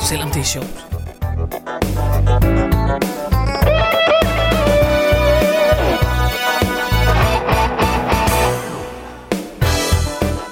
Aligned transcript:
selvom 0.00 0.30
det 0.30 0.40
er 0.40 0.44
sjovt. 0.44 0.84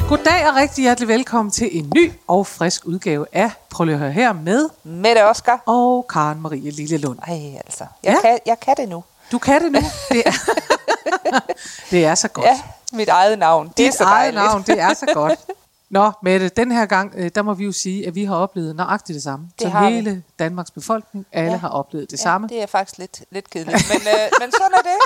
Goddag 0.08 0.48
og 0.48 0.56
rigtig 0.56 0.82
hjertelig 0.82 1.08
velkommen 1.08 1.50
til 1.52 1.68
en 1.78 1.92
ny 1.96 2.12
og 2.28 2.46
frisk 2.46 2.82
udgave 2.86 3.26
af 3.32 3.50
Prøv 3.70 3.84
lige 3.84 3.94
at 3.94 3.98
høre 4.00 4.12
her 4.12 4.32
med 4.32 4.68
Mette 4.84 5.24
Oskar. 5.24 5.62
og 5.66 6.06
Karen 6.12 6.40
Marie 6.40 6.70
Lillelund. 6.70 7.18
Ej, 7.28 7.54
altså. 7.66 7.84
Jeg, 8.02 8.12
Ja. 8.14 8.20
kan, 8.28 8.38
jeg 8.46 8.60
kan 8.60 8.74
det 8.76 8.88
nu. 8.88 9.04
Du 9.32 9.38
kan 9.38 9.62
det 9.64 9.72
nu. 9.72 9.80
Det 10.08 10.22
er, 10.26 10.32
det 11.90 12.04
er 12.04 12.14
så 12.14 12.28
godt. 12.28 12.46
Ja, 12.46 12.60
mit 12.92 13.08
eget 13.08 13.38
navn. 13.38 13.68
Det 13.68 13.76
Dit 13.76 13.86
er 13.88 13.92
så 13.92 14.04
eget 14.04 14.34
dejligt. 14.34 14.52
navn, 14.52 14.62
det 14.62 14.80
er 14.80 14.94
så 14.94 15.06
godt. 15.14 15.38
Nå, 15.92 16.12
Mette, 16.22 16.48
den 16.48 16.70
her 16.72 16.86
gang, 16.86 17.12
øh, 17.16 17.30
der 17.34 17.42
må 17.42 17.54
vi 17.54 17.64
jo 17.64 17.72
sige, 17.72 18.06
at 18.06 18.14
vi 18.14 18.24
har 18.24 18.36
oplevet 18.36 18.76
nøjagtigt 18.76 19.14
det 19.14 19.22
samme. 19.22 19.44
Det 19.58 19.62
så 19.62 19.68
har 19.68 19.88
vi. 19.88 19.94
hele 19.94 20.22
Danmarks 20.38 20.70
befolkning, 20.70 21.26
alle 21.32 21.50
Ja. 21.50 21.56
har 21.56 21.68
oplevet 21.68 22.10
det 22.10 22.18
Ja, 22.18 22.22
samme. 22.22 22.48
det 22.48 22.62
er 22.62 22.66
faktisk 22.66 22.98
lidt, 22.98 23.22
lidt 23.30 23.50
kedeligt. 23.50 23.76
Men, 23.92 24.00
øh, 24.00 24.30
men 24.40 24.52
sådan 24.52 24.72
er 24.72 24.82
det. 24.82 24.98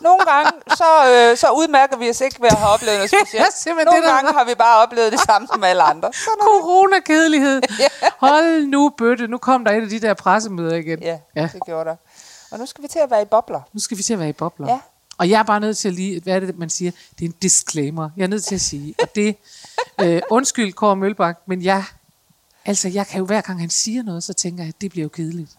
Nogle 0.00 0.20
gange, 0.32 0.50
så, 0.76 0.84
øh, 1.12 1.36
så 1.36 1.46
udmærker 1.50 1.96
vi 1.96 2.10
os 2.10 2.20
ikke 2.20 2.36
ved 2.42 2.48
at 2.48 2.56
have 2.56 2.70
oplevet 2.70 2.96
noget 2.96 3.10
specielt. 3.20 3.66
Nogle 3.66 3.80
det, 3.80 4.02
der 4.08 4.14
gange 4.14 4.32
har 4.32 4.44
vi 4.44 4.54
bare 4.54 4.82
oplevet 4.82 5.12
det 5.12 5.20
samme 5.20 5.48
som 5.52 5.64
alle 5.64 5.82
andre. 5.82 6.10
Sådan. 6.24 6.38
Corona-kedelighed. 6.40 7.62
Hold 8.18 8.66
nu 8.66 8.92
bøtte. 8.98 9.26
Nu 9.26 9.38
kom 9.38 9.64
der 9.64 9.72
et 9.72 9.82
af 9.82 9.88
de 9.88 10.00
der 10.00 10.14
pressemøder 10.14 10.76
igen. 10.76 11.02
Ja, 11.02 11.18
Ja. 11.36 11.48
det 11.52 11.60
gjorde 11.66 11.90
der. 11.90 11.96
Og 12.50 12.58
nu 12.58 12.66
skal 12.66 12.82
vi 12.82 12.88
til 12.88 12.98
at 12.98 13.10
være 13.10 13.22
i 13.22 13.24
bobler. 13.24 13.60
Nu 13.72 13.80
skal 13.80 13.98
vi 13.98 14.02
til 14.02 14.12
at 14.12 14.18
være 14.18 14.28
i 14.28 14.32
bobler. 14.32 14.68
Ja. 14.68 14.78
Og 15.18 15.30
jeg 15.30 15.38
er 15.38 15.42
bare 15.42 15.60
nødt 15.60 15.76
til 15.78 15.88
at 15.88 15.94
lige, 15.94 16.20
hvad 16.22 16.34
er 16.36 16.40
det, 16.40 16.58
man 16.58 16.70
siger? 16.70 16.90
Det 17.18 17.24
er 17.24 17.28
en 17.28 17.34
disclaimer. 17.42 18.10
Jeg 18.16 18.22
er 18.24 18.28
nødt 18.28 18.44
til 18.44 18.54
at 18.54 18.60
sige, 18.60 18.94
og 19.02 19.14
det, 19.14 19.36
øh, 20.02 20.22
undskyld 20.30 20.72
Kåre 20.72 20.96
Mølbak, 20.96 21.38
men 21.46 21.62
jeg, 21.62 21.84
altså 22.64 22.88
jeg 22.88 23.06
kan 23.06 23.18
jo 23.18 23.24
hver 23.26 23.40
gang 23.40 23.60
han 23.60 23.70
siger 23.70 24.02
noget, 24.02 24.22
så 24.22 24.32
tænker 24.32 24.62
jeg, 24.62 24.68
at 24.68 24.80
det 24.80 24.90
bliver 24.90 25.02
jo 25.02 25.08
kedeligt. 25.08 25.50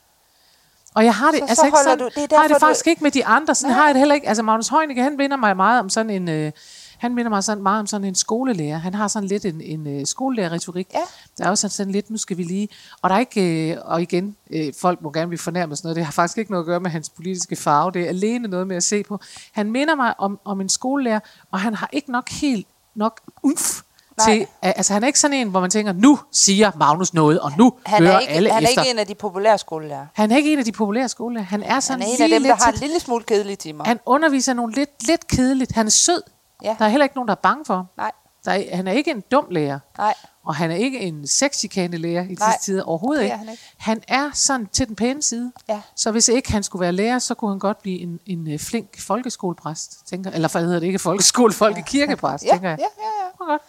Og 0.95 1.05
jeg 1.05 1.15
har 1.15 1.31
det, 1.31 1.39
Så- 1.39 1.45
altså 1.45 1.55
så 1.55 1.65
ikke 1.65 1.77
holder 1.77 1.91
sådan, 1.91 1.99
du- 1.99 2.05
det 2.05 2.17
er 2.17 2.21
har 2.21 2.27
derfor, 2.27 2.43
det 2.53 2.61
du- 2.61 2.65
faktisk 2.67 2.87
ikke 2.87 3.03
med 3.03 3.11
de 3.11 3.25
andre, 3.25 3.55
sådan 3.55 3.71
Nej. 3.71 3.79
har 3.79 3.85
jeg 3.87 3.93
det 3.95 3.99
heller 3.99 4.15
ikke. 4.15 4.27
Altså 4.27 4.43
Magnus 4.43 4.67
Heunicke, 4.67 5.03
han 5.03 5.17
minder 5.17 5.37
mig 5.37 5.55
meget 5.57 5.79
om 5.79 5.89
sådan 5.89 6.09
en, 6.09 6.29
øh, 6.29 6.51
han 6.97 7.15
minder 7.15 7.29
mig 7.29 7.43
sådan 7.43 7.63
meget 7.63 7.79
om 7.79 7.87
sådan 7.87 8.05
en 8.07 8.15
skolelærer. 8.15 8.77
Han 8.77 8.93
har 8.93 9.07
sådan 9.07 9.27
lidt 9.27 9.45
en, 9.45 9.61
en 9.61 9.87
øh, 9.87 10.05
skolelærer-retorik. 10.05 10.87
Ja. 10.93 10.99
Der 11.37 11.45
er 11.45 11.49
også 11.49 11.61
sådan, 11.61 11.71
sådan 11.71 11.91
lidt, 11.91 12.09
nu 12.09 12.17
skal 12.17 12.37
vi 12.37 12.43
lige... 12.43 12.69
Og 13.01 13.09
der 13.09 13.15
er 13.15 13.19
ikke... 13.19 13.71
Øh, 13.71 13.77
og 13.85 14.01
igen, 14.01 14.35
øh, 14.53 14.73
folk 14.81 15.01
må 15.01 15.11
gerne 15.11 15.27
blive 15.27 15.39
fornærmet 15.39 15.77
sådan 15.77 15.87
noget. 15.87 15.95
Det 15.95 16.05
har 16.05 16.11
faktisk 16.11 16.37
ikke 16.37 16.51
noget 16.51 16.63
at 16.63 16.65
gøre 16.67 16.79
med 16.79 16.91
hans 16.91 17.09
politiske 17.09 17.55
farve. 17.55 17.91
Det 17.91 18.01
er 18.01 18.07
alene 18.09 18.47
noget 18.47 18.67
med 18.67 18.75
at 18.75 18.83
se 18.83 19.03
på. 19.03 19.19
Han 19.51 19.71
minder 19.71 19.95
mig 19.95 20.19
om, 20.19 20.39
om 20.45 20.61
en 20.61 20.69
skolelærer, 20.69 21.19
og 21.51 21.59
han 21.59 21.73
har 21.73 21.89
ikke 21.93 22.11
nok 22.11 22.29
helt 22.29 22.67
nok 22.95 23.21
umf 23.43 23.81
Nej. 24.17 24.35
til... 24.37 24.47
Altså 24.61 24.93
han 24.93 25.03
er 25.03 25.07
ikke 25.07 25.19
sådan 25.19 25.37
en, 25.37 25.49
hvor 25.49 25.59
man 25.59 25.69
tænker, 25.69 25.93
nu 25.93 26.19
siger 26.31 26.71
Magnus 26.75 27.13
noget, 27.13 27.39
og 27.39 27.51
nu 27.57 27.73
Han 27.85 28.03
hører 28.03 28.15
er, 28.15 28.19
ikke, 28.19 28.33
alle 28.33 28.51
han 28.51 28.63
er 28.63 28.67
efter. 28.69 28.81
ikke 28.81 28.91
en 28.91 28.99
af 28.99 29.07
de 29.07 29.15
populære 29.15 29.57
skolelærer. 29.57 30.05
Han 30.13 30.31
er 30.31 30.35
ikke 30.37 30.53
en 30.53 30.59
af 30.59 30.65
de 30.65 30.71
populære 30.71 31.09
skolelærer. 31.09 31.45
Han 31.45 31.63
er 31.63 31.79
sådan 31.79 32.01
Han 32.01 32.09
er 32.11 32.15
en 32.15 32.21
af 32.33 32.39
dem, 32.39 32.43
der 32.43 32.55
har 32.55 32.71
en 32.71 32.77
lille 32.79 32.99
smule 32.99 33.23
kedelige 33.23 33.55
timer. 33.55 33.83
Han 33.83 33.99
underviser 34.05 34.53
nogle 34.53 34.73
lidt, 34.73 35.07
lidt 35.07 35.27
kedeligt. 35.27 35.71
Han 35.71 35.85
er 35.85 35.89
sød. 35.91 36.21
Ja. 36.63 36.75
Der 36.79 36.85
er 36.85 36.89
heller 36.89 37.05
ikke 37.05 37.15
nogen, 37.15 37.27
der 37.27 37.33
er 37.35 37.39
bange 37.43 37.65
for 37.65 37.75
ham. 37.75 37.85
Nej, 37.97 38.11
Der 38.45 38.51
er, 38.51 38.75
han 38.75 38.87
er 38.87 38.91
ikke 38.91 39.11
en 39.11 39.21
dum 39.31 39.45
lærer. 39.51 39.79
nej. 39.97 40.13
Og 40.45 40.55
han 40.55 40.71
er 40.71 40.75
ikke 40.75 40.99
en 40.99 41.27
sexchikane 41.27 41.97
lærer 41.97 42.23
i 42.23 42.27
disse 42.27 42.43
tider 42.61 42.83
overhovedet 42.83 43.19
det 43.19 43.25
ikke. 43.25 43.33
er 43.33 43.37
han 43.37 43.49
ikke. 43.49 43.63
Han 43.77 44.01
er 44.07 44.29
sådan 44.33 44.67
til 44.73 44.87
den 44.87 44.95
pæne 44.95 45.21
side. 45.23 45.51
Ja. 45.69 45.81
Så 45.95 46.11
hvis 46.11 46.27
ikke 46.27 46.51
han 46.51 46.63
skulle 46.63 46.79
være 46.81 46.91
lærer, 46.91 47.19
så 47.19 47.33
kunne 47.33 47.51
han 47.51 47.59
godt 47.59 47.81
blive 47.81 47.99
en, 47.99 48.19
en 48.25 48.51
øh, 48.51 48.59
flink 48.59 49.01
folkeskolepræst. 49.01 50.07
Tænker, 50.09 50.31
eller 50.31 50.47
hvad 50.47 50.61
hedder 50.61 50.79
det 50.79 50.87
ikke 50.87 50.99
folkeskole, 50.99 51.53
folkekirkepræst, 51.53 52.43
Ja, 52.45 52.51
tænker 52.51 52.69
jeg. 52.69 52.77
ja, 52.79 52.85
ja, 53.03 53.23
ja. 53.23 53.29
Var 53.39 53.51
godt. 53.51 53.61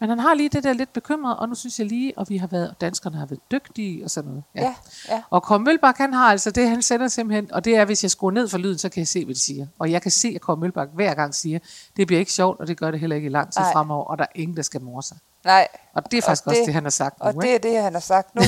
Men 0.00 0.08
han 0.08 0.18
har 0.18 0.34
lige 0.34 0.48
det 0.48 0.64
der 0.64 0.72
lidt 0.72 0.92
bekymret, 0.92 1.36
og 1.36 1.48
nu 1.48 1.54
synes 1.54 1.78
jeg 1.78 1.86
lige, 1.86 2.12
og 2.18 2.26
vi 2.28 2.36
har 2.36 2.46
været, 2.46 2.70
og 2.70 2.80
danskerne 2.80 3.16
har 3.18 3.26
været 3.26 3.40
dygtige 3.50 4.04
og 4.04 4.10
sådan 4.10 4.28
noget. 4.30 4.44
Ja, 4.54 4.74
ja. 5.08 5.22
Og 5.30 5.42
Kåre 5.42 5.58
Mølbak, 5.58 5.98
han 5.98 6.12
har 6.12 6.30
altså 6.30 6.50
det, 6.50 6.68
han 6.68 6.82
sender 6.82 7.08
simpelthen, 7.08 7.52
og 7.52 7.64
det 7.64 7.76
er, 7.76 7.84
hvis 7.84 8.02
jeg 8.02 8.10
skruer 8.10 8.30
ned 8.30 8.48
for 8.48 8.58
lyden, 8.58 8.78
så 8.78 8.88
kan 8.88 9.00
jeg 9.00 9.08
se, 9.08 9.24
hvad 9.24 9.34
de 9.34 9.40
siger. 9.40 9.66
Og 9.78 9.90
jeg 9.90 10.02
kan 10.02 10.10
se, 10.10 10.32
at 10.34 10.40
Kåre 10.40 10.56
Mølbak 10.56 10.88
hver 10.94 11.14
gang 11.14 11.34
siger, 11.34 11.58
det 11.96 12.06
bliver 12.06 12.20
ikke 12.20 12.32
sjovt, 12.32 12.60
og 12.60 12.66
det 12.66 12.78
gør 12.78 12.90
det 12.90 13.00
heller 13.00 13.16
ikke 13.16 13.26
i 13.26 13.30
lang 13.30 13.52
tid 13.52 13.60
Nej. 13.62 13.72
fremover, 13.72 14.04
og 14.04 14.18
der 14.18 14.24
er 14.24 14.28
ingen, 14.34 14.56
der 14.56 14.62
skal 14.62 14.80
morse 14.82 15.08
sig. 15.08 15.16
Nej. 15.44 15.68
Og 15.94 16.10
det 16.10 16.18
er 16.18 16.22
faktisk 16.22 16.46
Og 16.46 16.50
også 16.50 16.58
det- 16.60 16.66
det, 16.66 16.74
han 16.74 16.82
har 16.82 16.90
sagt 16.90 17.16
Og 17.20 17.34
nu. 17.34 17.40
det 17.40 17.46
ikke? 17.46 17.68
er 17.68 17.72
det, 17.74 17.82
han 17.82 17.92
har 17.92 18.00
sagt 18.00 18.34
nu. 18.34 18.42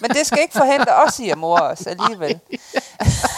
Men 0.00 0.10
det 0.10 0.26
skal 0.26 0.38
ikke 0.42 0.54
forhindre 0.54 0.92
os 1.06 1.20
i 1.20 1.28
at 1.30 1.38
more 1.38 1.62
os 1.62 1.86
alligevel. 1.86 2.40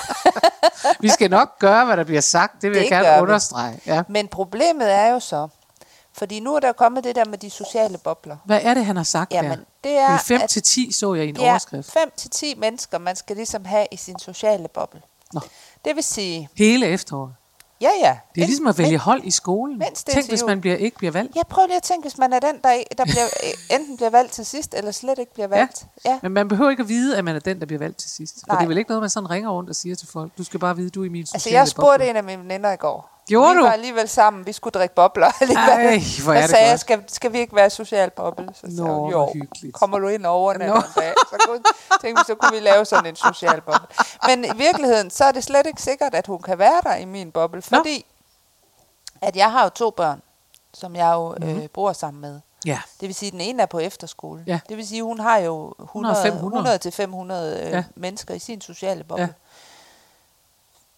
Vi 1.00 1.08
skal 1.08 1.30
nok 1.30 1.58
gøre, 1.58 1.84
hvad 1.84 1.96
der 1.96 2.04
bliver 2.04 2.20
sagt, 2.20 2.62
det 2.62 2.70
vil 2.70 2.78
Det 2.78 2.90
jeg 2.90 3.02
gerne 3.02 3.16
vi. 3.16 3.22
understrege. 3.22 3.80
Ja. 3.86 4.02
Men 4.08 4.28
problemet 4.28 4.92
er 4.94 5.06
jo 5.12 5.20
så, 5.20 5.48
fordi 6.18 6.40
nu 6.40 6.54
er 6.54 6.60
der 6.60 6.72
kommet 6.72 7.04
det 7.04 7.16
der 7.16 7.24
med 7.24 7.38
de 7.38 7.50
sociale 7.50 7.98
bobler. 7.98 8.36
Hvad 8.44 8.60
er 8.62 8.74
det, 8.74 8.84
han 8.84 8.96
har 8.96 9.02
sagt 9.04 9.32
Jamen, 9.32 9.50
der? 9.50 9.56
det 9.84 9.92
er, 9.98 10.18
5 10.18 10.40
at 10.42 10.48
til 10.50 10.62
10 10.62 10.92
så 10.92 11.14
jeg 11.14 11.24
i 11.26 11.28
en 11.28 11.36
ja, 11.36 11.50
overskrift. 11.50 11.90
5 11.92 12.10
til 12.16 12.30
10 12.30 12.54
mennesker, 12.58 12.98
man 12.98 13.16
skal 13.16 13.36
ligesom 13.36 13.64
have 13.64 13.86
i 13.92 13.96
sin 13.96 14.18
sociale 14.18 14.68
boble. 14.68 15.02
Nå. 15.32 15.40
Det 15.84 15.96
vil 15.96 16.04
sige, 16.04 16.48
Hele 16.56 16.86
efteråret. 16.86 17.34
ja 17.80 17.90
ja. 18.02 18.18
Det 18.34 18.42
er 18.42 18.46
ligesom 18.46 18.66
at 18.66 18.78
vælge 18.78 18.98
hold 18.98 19.24
i 19.24 19.30
skolen. 19.30 19.80
det 19.80 19.86
er 20.08 20.12
Tænk, 20.12 20.28
hvis 20.28 20.44
man 20.44 20.60
bliver, 20.60 20.76
ikke 20.76 20.96
bliver 20.96 21.10
valgt. 21.10 21.36
Jeg 21.36 21.44
prøver 21.50 21.66
lige 21.66 21.76
at 21.76 21.82
tænke, 21.82 22.02
hvis 22.08 22.18
man 22.18 22.32
er 22.32 22.40
den, 22.40 22.54
der, 22.64 22.82
der 22.98 23.04
bliver, 23.04 23.26
enten 23.78 23.96
bliver 23.96 24.10
valgt 24.10 24.32
til 24.32 24.46
sidst, 24.46 24.74
eller 24.74 24.90
slet 24.90 25.18
ikke 25.18 25.34
bliver 25.34 25.46
valgt. 25.46 25.86
Ja. 26.04 26.10
ja. 26.10 26.18
Men 26.22 26.32
man 26.32 26.48
behøver 26.48 26.70
ikke 26.70 26.80
at 26.82 26.88
vide, 26.88 27.16
at 27.18 27.24
man 27.24 27.36
er 27.36 27.40
den, 27.40 27.60
der 27.60 27.66
bliver 27.66 27.78
valgt 27.78 27.98
til 27.98 28.10
sidst. 28.10 28.34
For 28.40 28.46
Nej. 28.48 28.56
det 28.58 28.64
er 28.64 28.68
vel 28.68 28.78
ikke 28.78 28.90
noget, 28.90 29.02
man 29.02 29.10
sådan 29.10 29.30
ringer 29.30 29.50
rundt 29.50 29.70
og 29.70 29.76
siger 29.76 29.96
til 29.96 30.08
folk. 30.08 30.38
Du 30.38 30.44
skal 30.44 30.60
bare 30.60 30.76
vide, 30.76 30.90
du 30.90 31.00
er 31.00 31.06
i 31.06 31.08
min 31.08 31.26
sociale 31.26 31.36
Altså, 31.36 31.50
jeg 31.50 31.68
spurgte 31.68 31.92
boble. 31.98 32.10
en 32.10 32.16
af 32.16 32.24
mine 32.24 32.42
veninder 32.42 32.72
i 32.72 32.76
går. 32.76 33.10
Gjorde 33.28 33.50
vi 33.54 33.58
du? 33.58 33.64
var 33.64 33.72
alligevel 33.72 34.08
sammen. 34.08 34.46
Vi 34.46 34.52
skulle 34.52 34.72
drikke 34.72 34.94
bobler 34.94 35.26
alligevel. 35.40 35.68
Ej, 35.68 36.00
hvor 36.24 36.32
er 36.32 36.36
jeg 36.36 36.42
det 36.42 36.50
sagde, 36.50 36.70
godt. 36.70 36.80
skal, 36.80 37.04
skal 37.08 37.32
vi 37.32 37.38
ikke 37.38 37.56
være 37.56 37.70
social 37.70 38.10
boble? 38.10 38.48
Så 38.54 38.60
sagde 38.60 38.76
Nå, 38.76 38.94
hun, 38.94 39.10
jo, 39.10 39.30
hyggeligt. 39.34 39.74
kommer 39.74 39.98
du 39.98 40.08
ind 40.08 40.26
over 40.26 40.52
Nå. 40.54 40.64
en 40.64 40.70
dag? 40.96 41.14
Så 41.30 41.36
kunne, 41.48 41.60
tænkte 42.00 42.20
vi, 42.20 42.24
så 42.26 42.34
kunne 42.34 42.52
vi 42.52 42.60
lave 42.60 42.84
sådan 42.84 43.06
en 43.06 43.16
social 43.16 43.60
boble. 43.60 43.86
Men 44.26 44.44
i 44.44 44.50
virkeligheden, 44.56 45.10
så 45.10 45.24
er 45.24 45.32
det 45.32 45.44
slet 45.44 45.66
ikke 45.66 45.82
sikkert, 45.82 46.14
at 46.14 46.26
hun 46.26 46.42
kan 46.42 46.58
være 46.58 46.80
der 46.82 46.94
i 46.96 47.04
min 47.04 47.30
boble. 47.32 47.62
Nå. 47.70 47.78
Fordi, 47.78 48.06
at 49.22 49.36
jeg 49.36 49.52
har 49.52 49.64
jo 49.64 49.68
to 49.68 49.90
børn, 49.90 50.22
som 50.74 50.96
jeg 50.96 51.12
jo 51.14 51.34
Mhm. 51.40 51.58
øh, 51.62 51.68
bor 51.74 51.92
sammen 51.92 52.20
med. 52.20 52.40
Ja. 52.66 52.80
Det 53.00 53.06
vil 53.08 53.14
sige, 53.14 53.26
at 53.28 53.32
den 53.32 53.40
ene 53.40 53.62
er 53.62 53.66
på 53.66 53.78
efterskole. 53.78 54.44
Ja. 54.46 54.60
Det 54.68 54.76
vil 54.76 54.88
sige, 54.88 54.98
at 54.98 55.04
hun 55.04 55.20
har 55.20 55.38
jo 55.38 55.74
100, 55.80 56.16
500. 56.22 56.44
100 56.46 56.78
til 56.78 56.92
500 56.92 57.60
øh, 57.66 57.70
Ja. 57.70 57.84
mennesker 57.96 58.34
i 58.34 58.38
sin 58.38 58.60
sociale 58.60 59.04
boble. 59.04 59.22
Ja. 59.22 59.28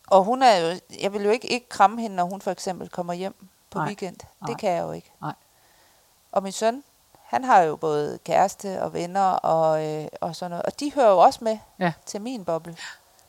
Og 0.06 0.24
hun 0.24 0.42
er 0.42 0.56
jo, 0.56 0.78
jeg 1.00 1.12
vil 1.12 1.22
jo 1.24 1.30
ikke, 1.30 1.46
ikke 1.48 1.68
kramme 1.68 2.00
hende, 2.02 2.16
når 2.16 2.24
hun 2.24 2.40
for 2.40 2.50
eksempel 2.50 2.88
kommer 2.88 3.12
hjem 3.12 3.34
på 3.70 3.78
Nej. 3.78 3.86
weekend. 3.86 4.16
Nej. 4.40 4.46
Det 4.50 4.58
kan 4.60 4.70
jeg 4.70 4.82
jo 4.82 4.92
ikke. 4.92 5.12
Nej. 5.20 5.32
Og 6.32 6.42
min 6.42 6.52
søn, 6.52 6.84
han 7.22 7.44
har 7.44 7.60
jo 7.62 7.76
både 7.76 8.18
kæreste 8.24 8.82
og 8.82 8.92
venner 8.92 9.30
og, 9.30 9.84
øh, 9.86 10.08
og 10.20 10.36
sådan 10.36 10.50
noget. 10.50 10.62
Og 10.66 10.80
de 10.80 10.92
hører 10.94 11.10
jo 11.10 11.18
også 11.18 11.38
med 11.42 11.58
Ja. 11.80 11.92
til 12.06 12.20
min 12.20 12.44
boble. 12.44 12.76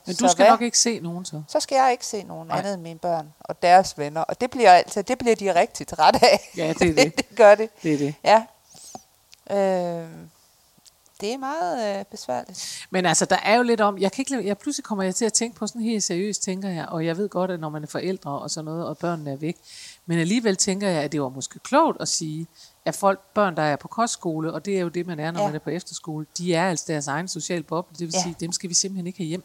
Men 0.06 0.16
Så 0.16 0.26
du 0.26 0.32
skal 0.32 0.44
hvad? 0.44 0.52
nok 0.52 0.62
ikke 0.62 0.80
se 0.80 1.00
nogen 1.00 1.26
så. 1.26 1.44
Så 1.48 1.60
skal 1.60 1.76
jeg 1.76 1.92
ikke 1.92 2.06
se 2.06 2.24
nogen 2.24 2.48
Nej. 2.48 2.58
andet 2.60 2.74
end 2.74 2.82
mine 2.82 3.00
børn 3.00 3.34
og 3.40 3.62
deres 3.62 3.98
venner. 3.98 4.22
Og 4.22 4.42
det 4.42 4.52
bliver 4.52 4.72
altså, 4.72 5.02
det 5.02 5.18
bliver 5.18 5.36
de 5.36 5.56
rigtig 5.60 5.88
træt 5.88 6.16
af. 6.24 6.52
Ja, 6.58 6.74
det 6.80 6.90
er 6.90 6.94
det. 7.04 7.18
det 7.18 7.36
gør 7.38 7.56
det. 7.56 7.70
Det 7.84 7.94
er 7.94 7.98
det. 7.98 8.16
Ja. 8.24 8.46
Øh, 10.02 10.10
det 11.22 11.34
er 11.34 11.38
meget 11.38 12.00
øh, 12.00 12.06
besværligt. 12.06 12.86
Men 12.90 13.06
altså, 13.06 13.26
der 13.26 13.36
er 13.44 13.56
jo 13.56 13.64
lidt 13.64 13.82
om, 13.82 13.98
jeg 13.98 14.12
kan 14.12 14.22
ikke 14.22 14.32
lade, 14.32 14.46
jeg 14.48 14.58
pludselig 14.58 14.84
kommer 14.84 15.04
jeg 15.04 15.16
til 15.16 15.26
at 15.26 15.34
tænke 15.34 15.56
på 15.60 15.68
sådan 15.68 15.82
helt 15.82 16.04
seriøst, 16.04 16.44
tænker 16.44 16.70
jeg, 16.70 16.86
og 16.86 17.06
jeg 17.06 17.18
ved 17.18 17.30
godt, 17.30 17.52
at 17.52 17.60
når 17.60 17.70
man 17.70 17.84
er 17.84 17.88
forældre 17.88 18.32
og 18.32 18.52
sådan 18.52 18.66
noget, 18.66 18.86
og 18.88 18.98
børnene 18.98 19.32
er 19.32 19.36
væk, 19.36 19.58
men 20.06 20.20
alligevel 20.20 20.56
tænker 20.56 20.90
jeg, 20.90 21.04
at 21.04 21.12
det 21.12 21.22
var 21.22 21.30
måske 21.30 21.60
klogt 21.60 22.02
at 22.02 22.08
sige, 22.08 22.48
at 22.86 22.96
folk, 22.96 23.20
børn, 23.34 23.56
der 23.56 23.64
er 23.64 23.76
på 23.76 23.88
kostskole, 23.88 24.54
og 24.54 24.66
det 24.66 24.78
er 24.78 24.82
jo 24.82 24.88
det, 24.88 25.08
man 25.08 25.20
er, 25.20 25.32
når 25.32 25.40
Ja. 25.40 25.46
man 25.46 25.56
er 25.56 25.60
på 25.60 25.70
efterskole, 25.70 26.26
de 26.38 26.54
er 26.56 26.70
altså 26.70 26.86
deres 26.88 27.08
egen 27.08 27.28
social 27.28 27.64
boble, 27.64 27.94
det 28.00 28.08
vil 28.08 28.12
Ja. 28.14 28.22
sige, 28.24 28.36
dem 28.40 28.52
skal 28.52 28.70
vi 28.70 28.74
simpelthen 28.74 29.08
ikke 29.08 29.20
have 29.20 29.28
hjem. 29.28 29.44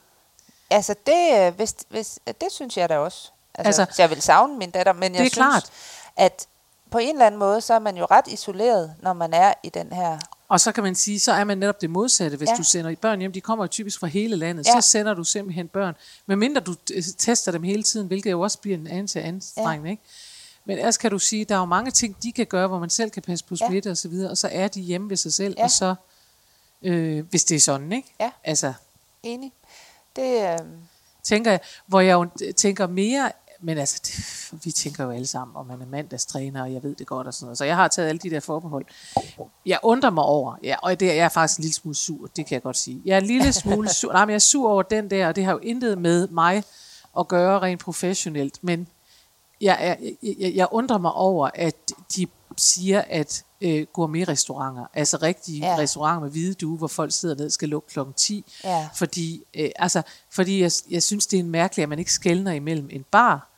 Altså, 0.71 0.95
det, 1.07 1.47
øh, 1.47 1.55
hvis, 1.55 1.75
hvis, 1.89 2.19
det 2.27 2.49
synes 2.53 2.77
jeg 2.77 2.89
da 2.89 2.99
også. 2.99 3.31
Altså, 3.55 3.83
Altså, 3.83 4.03
jeg 4.03 4.11
vil 4.11 4.23
savne 4.23 4.59
min 4.59 4.71
datter, 4.71 4.93
men 4.93 5.03
jeg 5.15 5.21
er 5.21 5.25
synes, 5.25 5.35
klart. 5.35 5.71
at 6.17 6.47
på 6.91 6.99
en 6.99 7.09
eller 7.15 7.27
anden 7.27 7.39
måde, 7.39 7.61
så 7.61 7.75
er 7.75 7.79
man 7.79 7.97
jo 7.97 8.07
ret 8.11 8.27
isoleret, 8.29 8.95
når 9.03 9.13
man 9.13 9.35
er 9.35 9.55
i 9.63 9.69
den 9.69 9.93
her... 9.93 10.19
Og 10.53 10.61
så 10.61 10.73
kan 10.73 10.83
man 10.85 10.95
sige, 10.95 11.21
så 11.21 11.33
er 11.33 11.45
man 11.45 11.59
netop 11.59 11.81
det 11.81 11.91
modsatte, 11.91 12.37
hvis 12.37 12.47
ja. 12.47 12.53
Ja. 12.53 12.57
du 12.57 12.63
sender 12.63 12.95
børn 12.95 13.19
hjem, 13.21 13.33
de 13.33 13.41
kommer 13.41 13.65
jo 13.65 13.69
typisk 13.69 13.99
fra 14.01 14.07
hele 14.07 14.37
landet, 14.37 14.67
Ja. 14.67 14.81
så 14.81 14.89
sender 14.89 15.15
du 15.15 15.25
simpelthen 15.25 15.69
børn, 15.69 15.95
medmindre 16.27 16.61
du 16.61 16.75
øh, 16.95 17.03
tester 17.19 17.53
dem 17.53 17.63
hele 17.63 17.83
tiden, 17.83 18.07
hvilket 18.07 18.31
jo 18.31 18.41
også 18.41 18.59
bliver 18.59 18.77
en 18.79 18.87
anden 18.87 19.07
til 19.07 19.19
anstrengende, 19.19 19.89
ja. 19.89 19.91
ikke? 19.91 20.03
Men 20.65 20.79
ellers 20.79 20.97
kan 20.97 21.11
du 21.11 21.19
sige, 21.19 21.45
der 21.45 21.55
er 21.55 21.59
jo 21.59 21.65
mange 21.65 21.91
ting, 21.91 22.17
de 22.23 22.33
kan 22.33 22.47
gøre, 22.47 22.69
hvor 22.69 22.79
man 22.79 22.91
selv 22.91 23.11
kan 23.11 23.23
passe 23.23 23.45
på 23.45 23.55
Ja. 23.61 23.67
smitte 23.67 23.91
og 23.91 23.97
så 23.97 24.09
videre, 24.09 24.31
og 24.31 24.39
så 24.39 24.49
er 24.53 24.69
de 24.69 24.81
hjemme 24.81 25.11
ved 25.11 25.17
sig 25.17 25.33
selv, 25.33 25.55
Ja. 25.59 25.65
og 25.65 25.71
så 25.71 25.95
Øh, 26.85 27.25
hvis 27.31 27.45
det 27.45 27.55
er 27.55 27.61
sådan, 27.61 27.93
ikke? 27.93 28.15
Ja. 28.21 28.31
Altså, 28.45 28.73
Enig. 29.23 29.53
Det, 30.17 30.43
øh, 30.53 30.59
tænker 31.23 31.51
jeg, 31.51 31.61
hvor 31.87 32.01
jeg 32.01 32.13
jo 32.15 32.53
tænker 32.57 32.87
mere, 32.87 33.33
men 33.63 33.79
altså, 33.79 34.01
det, 34.07 34.65
vi 34.65 34.73
tænker 34.73 35.05
jo 35.05 35.11
alle 35.11 35.27
sammen, 35.27 35.57
om 35.57 35.67
man 35.67 35.81
er 35.83 35.87
mandagstræner, 35.87 36.63
og 36.63 36.73
jeg 36.73 36.83
ved 36.83 36.95
det 36.95 37.07
godt 37.07 37.27
og 37.27 37.35
sådan 37.35 37.45
noget. 37.47 37.59
Så 37.59 37.65
jeg 37.65 37.77
har 37.77 37.89
taget 37.89 38.09
alle 38.09 38.19
de 38.19 38.31
der 38.31 38.41
forbehold. 38.41 38.85
Jeg 39.67 39.79
undrer 39.83 40.11
mig 40.11 40.25
over, 40.25 40.57
ja, 40.63 40.77
og 40.83 41.01
det 41.01 41.11
er 41.11 41.15
jeg 41.15 41.25
er 41.25 41.29
faktisk 41.29 41.59
en 41.59 41.63
lille 41.63 41.75
smule 41.75 41.95
sur, 41.95 42.27
det 42.37 42.47
kan 42.47 42.55
jeg 42.55 42.63
godt 42.63 42.77
sige. 42.77 43.03
Jeg 43.05 43.15
er 43.15 43.21
en 43.21 43.27
lille 43.27 43.53
smule 43.63 43.89
sur, 43.89 44.13
nej, 44.13 44.25
men 44.25 44.31
jeg 44.31 44.35
er 44.35 44.39
sur 44.39 44.71
over 44.71 44.83
den 44.83 45.11
der, 45.11 45.29
og 45.29 45.37
det 45.37 45.45
har 45.45 45.53
jo 45.53 45.59
intet 45.59 45.99
med 45.99 46.29
mig 46.29 46.63
at 47.19 47.29
gøre 47.29 47.59
rent 47.63 47.81
professionelt, 47.81 48.59
men 48.65 48.89
jeg, 49.61 49.77
er, 49.81 49.97
jeg, 50.23 50.53
jeg, 50.55 50.69
undrer 50.71 50.99
mig 50.99 51.13
over, 51.13 51.51
at 51.55 51.75
de 52.17 52.27
siger, 52.57 53.03
at 53.11 53.45
øh, 53.61 53.87
gourmet-restauranter, 53.93 54.85
altså 54.95 55.17
rigtige 55.17 55.67
Ja. 55.67 55.77
restauranter 55.79 56.21
med 56.21 56.31
hvide 56.31 56.55
due, 56.55 56.79
hvor 56.79 56.87
folk 56.87 57.13
sidder 57.13 57.35
ned, 57.35 57.51
skal 57.51 57.69
lukke 57.69 57.89
klokken 57.89 58.15
10, 58.15 58.45
Ja. 58.65 58.89
fordi, 58.95 59.43
øh, 59.55 59.71
altså, 59.77 60.03
fordi 60.31 60.63
jeg, 60.63 60.71
jeg 60.91 61.03
synes, 61.03 61.27
det 61.27 61.39
er 61.39 61.45
mærkeligt, 61.45 61.83
at 61.83 61.89
man 61.89 61.99
ikke 61.99 62.13
skældner 62.13 62.53
imellem 62.53 62.89
en 62.93 63.05
bar, 63.11 63.49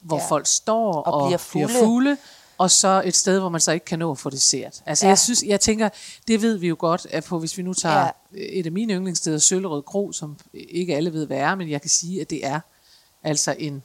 hvor 0.00 0.16
Ja. 0.16 0.26
folk 0.28 0.46
står 0.46 0.92
Og 1.02 1.14
og, 1.14 1.28
bliver 1.28 1.38
bliver 1.50 1.66
fulde. 1.68 1.84
fulde, 1.84 2.16
og 2.58 2.70
så 2.70 3.02
et 3.04 3.16
sted, 3.16 3.38
hvor 3.38 3.48
man 3.48 3.60
så 3.60 3.72
ikke 3.72 3.84
kan 3.86 3.98
nå 3.98 4.10
at 4.10 4.18
få 4.18 4.30
dessert. 4.30 4.82
Altså, 4.86 5.04
Ja. 5.06 5.08
jeg 5.08 5.18
synes, 5.18 5.42
jeg 5.46 5.60
tænker, 5.60 5.88
det 6.28 6.42
ved 6.42 6.56
vi 6.56 6.68
jo 6.68 6.76
godt, 6.78 7.06
at 7.10 7.24
på, 7.24 7.38
hvis 7.38 7.58
vi 7.58 7.62
nu 7.62 7.74
tager 7.74 8.00
Ja. 8.04 8.10
et 8.32 8.66
af 8.66 8.72
mine 8.72 8.94
yndlingssteder, 8.94 9.38
Søllerød 9.38 9.82
Kro, 9.82 10.12
som 10.12 10.36
ikke 10.54 10.96
alle 10.96 11.12
ved, 11.12 11.26
hvad 11.26 11.38
er, 11.38 11.54
men 11.54 11.70
jeg 11.70 11.80
kan 11.80 11.90
sige, 11.90 12.20
at 12.20 12.30
det 12.30 12.46
er 12.46 12.60
altså 13.24 13.54
en 13.58 13.82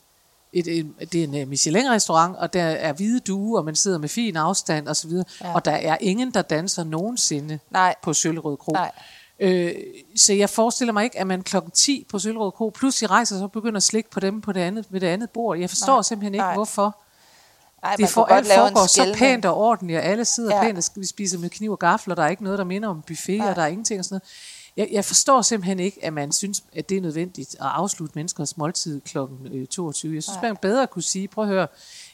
et, 0.56 0.68
et, 0.68 0.88
det 1.12 1.20
er 1.20 1.24
en 1.24 1.36
øh, 1.36 1.48
Michelin-restaurant, 1.48 2.36
og 2.38 2.54
der 2.54 2.64
er 2.64 2.94
hvide 2.94 3.20
due, 3.20 3.58
og 3.60 3.66
man 3.66 3.76
sidder 3.76 3.98
med 3.98 4.10
fin 4.10 4.38
afstand 4.38 4.88
osv., 4.88 5.12
ja. 5.42 5.54
og 5.56 5.66
der 5.66 5.72
er 5.72 5.98
ingen, 6.02 6.32
der 6.34 6.42
danser 6.42 6.84
nogensinde 6.84 7.60
nej, 7.72 7.96
på 8.04 8.14
Søllerød 8.14 8.58
Kro. 8.58 8.72
nej. 8.72 8.92
Øh, 9.44 9.72
så 10.16 10.34
jeg 10.34 10.50
forestiller 10.50 10.94
mig 10.94 11.04
ikke, 11.04 11.20
at 11.20 11.28
man 11.28 11.42
klokken 11.44 11.72
10 11.72 12.06
på 12.10 12.20
Søllerød 12.20 12.52
Kro 12.52 12.70
pludselig 12.70 13.10
rejser 13.10 13.36
sig 13.36 13.44
og 13.44 13.52
begynder 13.52 13.78
at 13.78 13.84
slikke 13.84 14.10
på 14.10 14.20
dem 14.20 14.42
på 14.42 14.52
det 14.52 14.60
andet, 14.60 14.86
ved 14.90 15.00
det 15.00 15.08
andet 15.08 15.30
bord. 15.30 15.58
Jeg 15.60 15.70
forstår 15.70 15.94
Nej, 15.96 16.02
simpelthen 16.02 16.34
ikke, 16.34 16.44
nej. 16.44 16.54
hvorfor. 16.54 16.98
nej 17.84 17.96
Det 17.96 18.10
for, 18.10 18.26
alt 18.26 18.48
foregår 18.48 18.88
så 18.88 19.16
pænt 19.18 19.46
og 19.46 19.58
ordentligt, 19.58 20.00
og 20.00 20.06
alle 20.06 20.26
sidder 20.26 20.56
Ja. 20.56 20.62
pænt, 20.64 20.78
og 20.78 20.84
vi 21.02 21.06
spiser 21.06 21.40
med 21.40 21.50
kniv 21.50 21.72
og 21.72 21.80
gaffel, 21.80 22.12
og 22.12 22.18
der 22.18 22.24
er 22.24 22.28
ikke 22.28 22.44
noget, 22.44 22.60
der 22.60 22.66
minder 22.66 22.90
om 22.90 23.02
buffet, 23.02 23.38
Nej. 23.38 23.50
og 23.50 23.56
der 23.56 23.62
er 23.62 23.68
ingenting 23.68 24.00
og 24.00 24.06
sådan 24.06 24.16
noget. 24.16 24.24
Jeg, 24.78 24.88
jeg 24.92 25.06
forstår 25.06 25.42
simpelthen 25.42 25.80
ikke, 25.80 26.06
at 26.06 26.14
man 26.14 26.32
synes, 26.32 26.64
at 26.76 26.90
det 26.90 26.98
er 26.98 27.02
nødvendigt 27.02 27.50
at 27.54 27.58
afslutte 27.66 28.12
menneskers 28.16 28.58
måltid 28.58 29.02
kl. 29.02 29.18
22. 29.70 30.14
Jeg 30.16 30.24
synes, 30.24 30.36
Nej. 30.42 30.50
man 30.50 30.58
bedre 30.58 30.88
kunne 30.88 31.02
sige, 31.04 31.28
prøv 31.28 31.44
at 31.44 31.50
høre, 31.50 31.68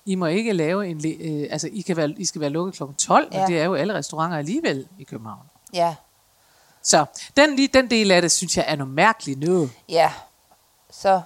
I 0.05 0.15
må 0.15 0.25
ikke 0.25 0.53
lave 0.53 0.87
en, 0.87 1.01
øh, 1.05 1.47
altså 1.51 1.69
I, 1.71 1.81
kan 1.81 1.97
være, 1.97 2.13
I 2.17 2.25
skal 2.25 2.41
være 2.41 2.49
lukket 2.49 2.73
kl. 2.75 2.83
12, 2.97 3.27
Ja. 3.31 3.39
men 3.39 3.51
det 3.51 3.59
er 3.59 3.65
jo 3.65 3.73
alle 3.75 3.93
restauranter 3.93 4.37
alligevel 4.37 4.87
i 4.99 5.03
København. 5.03 5.41
Ja, 5.73 5.95
Så 6.89 7.05
den, 7.37 7.55
lige 7.55 7.67
den 7.67 7.89
del 7.89 8.11
af 8.11 8.21
det, 8.21 8.31
synes 8.31 8.57
jeg 8.57 8.65
er 8.67 8.75
noget 8.75 8.93
mærkeligt 8.93 9.39
noget. 9.39 9.71
ja. 9.89 10.11
Så 10.91 11.21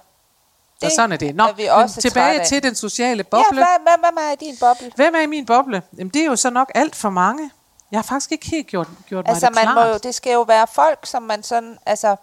Og 0.82 0.90
sådan 0.96 1.12
er 1.12 1.16
det. 1.16 1.34
Nå, 1.34 1.44
er 1.44 1.52
vi 1.52 1.66
også 1.66 2.00
tilbage 2.00 2.44
til 2.44 2.62
den 2.62 2.74
sociale 2.74 3.16
Ja, 3.18 3.22
boble. 3.30 3.58
hvad, 3.58 3.98
hvad, 4.00 4.12
hvad 4.12 4.32
er 4.32 4.34
din 4.34 4.56
boble? 4.60 4.92
Hvem 4.96 5.14
er 5.14 5.20
i 5.20 5.26
min 5.26 5.46
boble? 5.46 5.82
Jamen, 5.98 6.08
det 6.08 6.22
er 6.22 6.26
jo 6.26 6.36
så 6.36 6.50
nok 6.50 6.72
alt 6.74 6.96
for 6.96 7.10
mange. 7.10 7.50
Jeg 7.90 7.98
har 7.98 8.02
faktisk 8.02 8.32
ikke 8.32 8.46
helt 8.46 8.66
gjort, 8.66 8.88
gjort 9.08 9.28
Altså, 9.28 9.46
mig 9.46 9.48
det 9.48 9.54
man 9.54 9.64
klart. 9.74 9.86
må 9.86 9.92
jo, 9.92 9.98
det 9.98 10.14
skal 10.14 10.32
jo 10.32 10.42
være 10.42 10.66
folk, 10.66 11.06
som 11.06 11.22
man 11.22 11.42
sådan, 11.42 11.78
altså, 11.86 12.16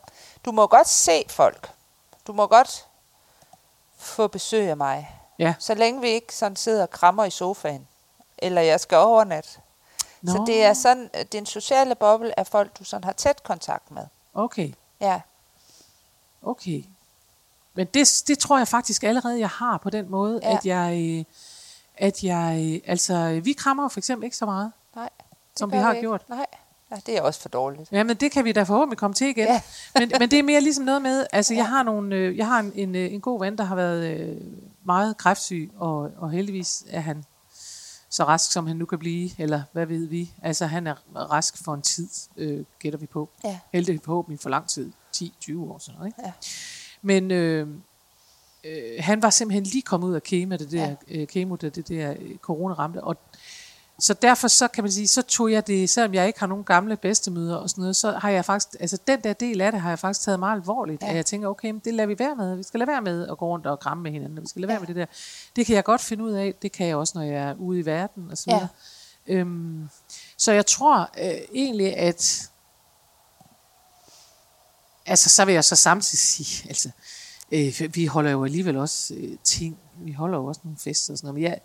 du 0.46 0.52
må 0.52 0.68
godt 0.68 0.88
se 0.90 1.24
folk. 1.30 1.70
Du 2.28 2.34
må 2.34 2.48
godt 2.48 2.86
få 3.98 4.28
besøg 4.28 4.70
af 4.70 4.78
mig. 4.78 5.16
Ja. 5.40 5.54
Så 5.60 5.74
længe 5.74 6.02
vi 6.02 6.08
ikke 6.08 6.36
sådan 6.36 6.56
sidder 6.56 6.82
og 6.82 6.90
krammer 6.90 7.26
i 7.26 7.30
sofaen. 7.30 7.88
Eller 8.38 8.62
jeg 8.62 8.80
skal 8.80 8.98
Så 10.28 10.44
det 10.48 10.64
er 10.64 10.74
sådan, 10.74 11.10
at 11.14 11.32
den 11.32 11.46
sociale 11.46 11.96
boble 11.96 12.34
er 12.38 12.44
folk, 12.44 12.80
du 12.80 12.84
sådan 12.84 13.04
har 13.04 13.12
tæt 13.12 13.44
kontakt 13.44 13.92
med. 13.92 14.04
Okay, 14.34 14.72
Ja, 15.02 15.22
okay. 16.42 16.84
Men 17.74 17.88
det, 17.88 18.24
det 18.28 18.40
tror 18.40 18.58
jeg 18.58 18.68
faktisk 18.68 19.04
allerede, 19.04 19.40
jeg 19.40 19.50
har 19.50 19.78
på 19.78 19.90
den 19.90 20.10
måde, 20.12 20.40
Ja. 20.44 20.50
ja. 20.50 20.58
at 20.58 20.66
jeg... 20.66 21.18
øh, 21.20 21.24
At 21.98 22.24
jeg, 22.24 22.72
øh, 22.74 22.92
altså, 22.92 23.42
vi 23.44 23.54
krammer 23.54 23.90
for 23.90 24.00
eksempel 24.00 24.26
ikke 24.26 24.38
så 24.38 24.46
meget, 24.46 24.72
nej. 24.96 25.10
som 25.56 25.72
vi 25.72 25.78
har 25.78 25.94
ikke. 25.94 26.02
gjort. 26.02 26.30
Nej, 26.30 26.46
ja, 26.92 26.96
det 27.06 27.18
er 27.18 27.22
også 27.22 27.42
for 27.42 27.50
dårligt. 27.50 27.92
Jamen, 27.92 28.16
det 28.18 28.32
kan 28.32 28.46
vi 28.46 28.52
da 28.52 28.64
forhåbentlig 28.64 28.98
komme 28.98 29.14
til 29.14 29.28
igen. 29.28 29.46
Ja. 29.48 29.54
Ja. 29.54 29.62
men, 30.00 30.12
men 30.20 30.32
det 30.32 30.40
er 30.40 30.44
mere 30.44 30.62
ligesom 30.62 30.86
noget 30.86 31.02
med, 31.02 31.26
altså 31.34 31.54
jeg 31.54 31.68
har, 31.68 31.84
nogle, 31.84 32.16
øh, 32.16 32.38
jeg 32.38 32.48
har 32.48 32.60
en, 32.60 32.72
en, 32.76 32.96
øh, 32.96 33.14
en 33.14 33.22
god 33.22 33.40
ven, 33.40 33.58
der 33.58 33.64
har 33.64 33.76
været 33.76 34.04
øh, 34.20 34.38
meget 34.84 35.18
kræftsyg, 35.18 35.72
og, 35.78 36.12
og 36.18 36.32
heldigvis 36.32 36.84
er 36.90 37.00
han 37.00 37.24
så 38.12 38.24
rask, 38.24 38.52
som 38.52 38.68
han 38.68 38.76
nu 38.76 38.86
kan 38.86 39.00
blive, 39.00 39.30
eller 39.38 39.64
hvad 39.72 39.86
ved 39.86 40.06
vi. 40.08 40.32
Altså 40.42 40.66
han 40.66 40.88
er 40.88 40.96
rask 41.16 41.64
for 41.64 41.74
en 41.74 41.82
tid, 41.82 42.08
øh, 42.38 42.66
gætter 42.80 43.00
vi 43.00 43.06
på. 43.06 43.30
Ja. 43.44 43.60
Heldigvis 43.74 44.02
forhåbentlig 44.06 44.40
for 44.40 44.50
lang 44.50 44.68
tid, 44.70 44.92
10-20 45.16 45.58
år 45.58 45.78
sådan 45.80 45.98
noget. 45.98 46.08
Ikke? 46.08 46.22
Ja. 46.26 46.32
Men 47.02 47.32
øh, 47.32 47.68
øh, 48.64 48.76
han 49.00 49.22
var 49.22 49.30
simpelthen 49.30 49.64
lige 49.64 49.82
kommet 49.82 50.08
ud 50.08 50.14
af 50.14 50.24
kemo, 50.24 50.56
det 50.56 50.72
der, 50.72 50.88
Ja. 50.88 50.96
øh, 51.22 51.28
kemo, 51.28 51.56
det, 51.56 51.76
det 51.76 51.88
der 51.88 52.16
øh, 52.20 52.38
corona 52.38 52.74
ramte, 52.74 53.04
og 53.04 53.18
så 54.02 54.14
derfor 54.14 54.48
så 54.48 54.68
kan 54.68 54.84
man 54.84 54.92
sige, 54.92 55.08
så 55.08 55.22
tog 55.22 55.52
jeg 55.52 55.68
det, 55.68 55.90
selvom 55.90 56.14
jeg 56.14 56.28
ikke 56.28 56.40
har 56.40 56.48
nogen 56.48 56.64
gamle 56.64 56.98
bedstemøder 56.98 57.56
og 57.56 57.70
sådan 57.70 57.82
noget, 57.82 57.96
så 57.96 58.12
har 58.12 58.30
jeg 58.30 58.46
faktisk, 58.46 58.68
altså 58.80 58.98
den 59.08 59.22
der 59.24 59.34
del 59.34 59.62
af 59.62 59.72
det 59.72 59.82
har 59.82 59.90
jeg 59.90 60.00
faktisk 60.00 60.26
taget 60.26 60.40
meget 60.40 60.56
alvorligt, 60.56 61.02
Ja. 61.02 61.06
ja. 61.06 61.12
at 61.12 61.18
jeg 61.18 61.26
tænker, 61.26 61.48
okay, 61.48 61.72
men 61.72 61.82
det 61.86 61.94
lader 61.94 62.08
vi 62.08 62.20
være 62.20 62.36
med, 62.36 62.56
vi 62.56 62.64
skal 62.64 62.80
lade 62.80 62.88
være 62.88 63.02
med 63.02 63.28
at 63.28 63.38
gå 63.38 63.46
rundt 63.48 63.66
og 63.68 63.80
kramme 63.80 64.04
med 64.04 64.12
hinanden, 64.12 64.42
vi 64.42 64.48
skal 64.48 64.62
lade 64.62 64.68
være 64.68 64.76
Ja. 64.76 64.80
med 64.80 64.88
det 64.88 64.96
der. 64.96 65.06
Det 65.56 65.66
kan 65.66 65.76
jeg 65.76 65.84
godt 65.84 66.02
finde 66.02 66.24
ud 66.24 66.32
af, 66.32 66.54
det 66.62 66.72
kan 66.72 66.88
jeg 66.88 66.96
også, 66.96 67.12
når 67.16 67.22
jeg 67.26 67.50
er 67.50 67.56
ude 67.56 67.80
i 67.80 67.86
verden 67.86 68.32
og 68.32 68.38
så 68.38 68.44
Ja. 68.48 68.54
videre. 68.56 68.68
Øhm, 69.28 69.90
så 70.38 70.52
jeg 70.52 70.66
tror 70.66 71.10
øh, 71.24 71.32
egentlig, 71.54 71.98
at 71.98 72.50
altså 75.06 75.30
så 75.30 75.46
vil 75.46 75.54
jeg 75.54 75.64
så 75.64 75.76
samtidig 75.76 76.20
sige, 76.20 76.68
altså 76.70 76.90
øh, 77.52 77.82
vi 77.96 78.06
holder 78.06 78.32
jo 78.32 78.44
alligevel 78.46 78.78
også 78.78 79.14
øh, 79.14 79.38
ting, 79.44 79.78
vi 79.98 80.12
holder 80.12 80.38
jo 80.38 80.46
også 80.46 80.62
nogle 80.64 80.78
fester 80.78 81.14
og 81.14 81.18
sådan 81.18 81.28
noget, 81.28 81.34
men 81.42 81.44
jeg, 81.44 81.60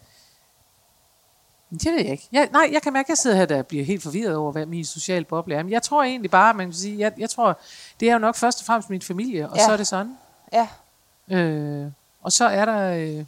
det 1.70 1.84
ved 1.92 1.98
jeg 2.00 2.10
ikke. 2.10 2.28
Jeg, 2.32 2.48
nej, 2.52 2.68
jeg 2.72 2.82
kan 2.82 2.92
mærke, 2.92 3.06
at 3.06 3.08
jeg 3.08 3.18
sidder 3.18 3.36
her, 3.36 3.46
der 3.46 3.62
bliver 3.62 3.84
helt 3.84 4.02
forvirret 4.02 4.36
over, 4.36 4.52
hvad 4.52 4.66
min 4.66 4.84
sociale 4.84 5.24
boble 5.24 5.54
er. 5.54 5.62
Men 5.62 5.72
jeg 5.72 5.82
tror 5.82 6.02
egentlig 6.02 6.30
bare, 6.30 6.54
man 6.54 6.66
kan 6.66 6.74
sige, 6.74 6.98
jeg, 6.98 7.12
jeg 7.18 7.30
tror, 7.30 7.58
det 8.00 8.08
er 8.08 8.12
jo 8.12 8.18
nok 8.18 8.36
først 8.36 8.60
og 8.60 8.66
fremmest 8.66 8.90
min 8.90 9.02
familie, 9.02 9.50
og 9.50 9.56
Ja. 9.56 9.64
så 9.66 9.72
er 9.72 9.76
det 9.76 9.86
sådan. 9.86 10.18
Ja, 10.52 10.68
Øh, 11.28 11.90
og 12.22 12.32
så 12.32 12.44
er 12.44 12.64
der, 12.64 12.92
øh, 12.92 13.24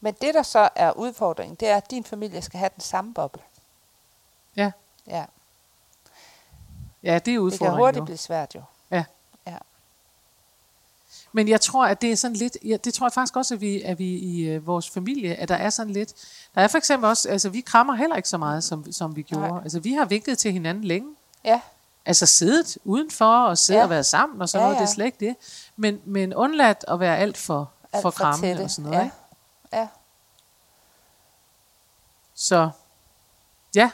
men 0.00 0.14
det 0.20 0.34
der 0.34 0.42
så 0.42 0.68
er 0.74 0.92
udfordringen, 0.92 1.54
det 1.60 1.68
er, 1.68 1.76
at 1.76 1.90
din 1.90 2.04
familie 2.04 2.42
skal 2.42 2.58
have 2.58 2.70
den 2.74 2.80
samme 2.80 3.14
boble. 3.14 3.42
ja, 4.56 4.70
Ja, 5.06 5.24
ja, 7.02 7.08
det 7.08 7.14
er 7.14 7.18
det 7.18 7.24
kan 7.24 7.38
udfordringen 7.40 7.78
hurtigt 7.78 8.00
jo. 8.00 8.04
blive 8.04 8.16
svært 8.18 8.54
jo. 8.54 8.62
Ja. 11.30 11.36
Ja. 11.38 11.42
Men 11.44 11.48
jeg 11.48 11.60
tror, 11.60 11.86
at 11.86 12.02
det 12.02 12.12
er 12.12 12.16
sådan 12.16 12.36
lidt, 12.36 12.56
ja, 12.64 12.76
det 12.76 12.94
tror 12.94 13.06
jeg 13.06 13.12
faktisk 13.12 13.36
også, 13.36 13.54
at 13.54 13.60
vi, 13.60 13.82
at 13.82 13.98
vi 13.98 14.04
i 14.18 14.40
øh, 14.48 14.66
vores 14.66 14.90
familie, 14.90 15.34
at 15.34 15.48
der 15.48 15.54
er 15.54 15.70
sådan 15.70 15.92
lidt, 15.92 16.14
der 16.54 16.60
er 16.60 16.68
for 16.68 16.78
eksempel 16.78 17.08
også, 17.08 17.28
altså 17.28 17.48
vi 17.48 17.60
krammer 17.60 17.94
heller 17.94 18.16
ikke 18.16 18.28
så 18.28 18.38
meget, 18.38 18.64
som, 18.64 18.92
som 18.92 19.16
vi 19.16 19.22
gjorde. 19.22 19.48
Nej. 19.48 19.60
Altså 19.62 19.80
vi 19.80 19.92
har 19.92 20.04
vinket 20.04 20.38
til 20.38 20.52
hinanden 20.52 20.84
længe. 20.84 21.08
Ja, 21.44 21.60
Altså 22.06 22.26
siddet 22.26 22.78
udenfor 22.84 23.44
og 23.44 23.58
siddet 23.58 23.76
Ja. 23.76 23.80
ja. 23.80 23.84
og 23.84 23.90
været 23.90 24.06
sammen 24.06 24.42
og 24.42 24.48
sådan 24.48 24.60
Ja, 24.62 24.66
ja, 24.66 24.68
noget, 24.68 24.78
det 24.78 24.84
er 24.84 24.90
ja. 24.90 24.94
slet 24.94 25.04
ikke 25.06 25.26
det. 25.26 25.36
Men, 25.76 26.00
men 26.04 26.34
undladt 26.34 26.84
at 26.88 27.00
være 27.00 27.18
alt 27.18 27.36
for, 27.36 27.70
alt 27.92 28.02
for 28.02 28.10
krammende 28.10 28.48
tætte. 28.48 28.62
og 28.62 28.70
sådan 28.70 28.90
noget. 28.90 28.98
Ja. 28.98 29.04
Ikke? 29.04 29.16
ja. 29.72 29.88
Så 32.34 32.70
ja. 33.74 33.90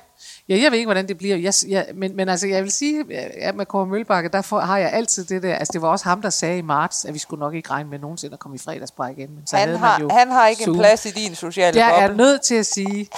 Ja, 0.49 0.59
jeg 0.63 0.71
ved 0.71 0.79
ikke, 0.79 0.87
hvordan 0.87 1.09
det 1.09 1.19
bliver. 1.19 1.37
Jeg, 1.37 1.53
jeg, 1.69 1.87
men, 1.95 2.17
men 2.17 2.29
altså, 2.29 2.47
jeg 2.47 2.63
vil 2.63 2.73
sige, 2.73 3.05
at 3.41 3.55
med 3.55 3.67
Kåre 3.67 3.87
Mølbakke, 3.87 4.29
der 4.29 4.43
får, 4.43 4.61
har 4.61 4.79
jeg 4.79 4.93
altid 4.93 5.25
det 5.25 5.43
der, 5.43 5.55
altså 5.55 5.73
det 5.73 5.83
var 5.83 5.89
også 5.89 6.05
ham, 6.05 6.23
der 6.23 6.31
sagde 6.31 6.59
i 6.59 6.63
marts, 6.63 7.05
at 7.05 7.15
vi 7.15 7.19
skulle 7.19 7.41
nok 7.41 7.55
ikke 7.55 7.71
regne 7.71 7.91
med 7.91 7.99
nogensinde 7.99 8.33
at 8.35 8.39
komme 8.41 8.55
i 8.55 8.59
fredagsbræk 8.59 9.19
igen. 9.19 9.35
Men 9.35 9.47
så 9.47 9.57
Han, 9.57 9.69
havde 9.69 9.79
har, 9.79 10.01
jo 10.01 10.09
han 10.13 10.31
har 10.31 10.47
ikke 10.47 10.65
Zoom. 10.65 10.75
en 10.77 10.81
plads 10.81 11.07
i 11.07 11.11
din 11.11 11.35
sociale 11.35 11.79
Jeg 11.81 12.03
er 12.03 12.09
boble. 12.09 12.17
nødt 12.17 12.43
til 12.43 12.55
at 12.55 12.67
sige, 12.67 13.09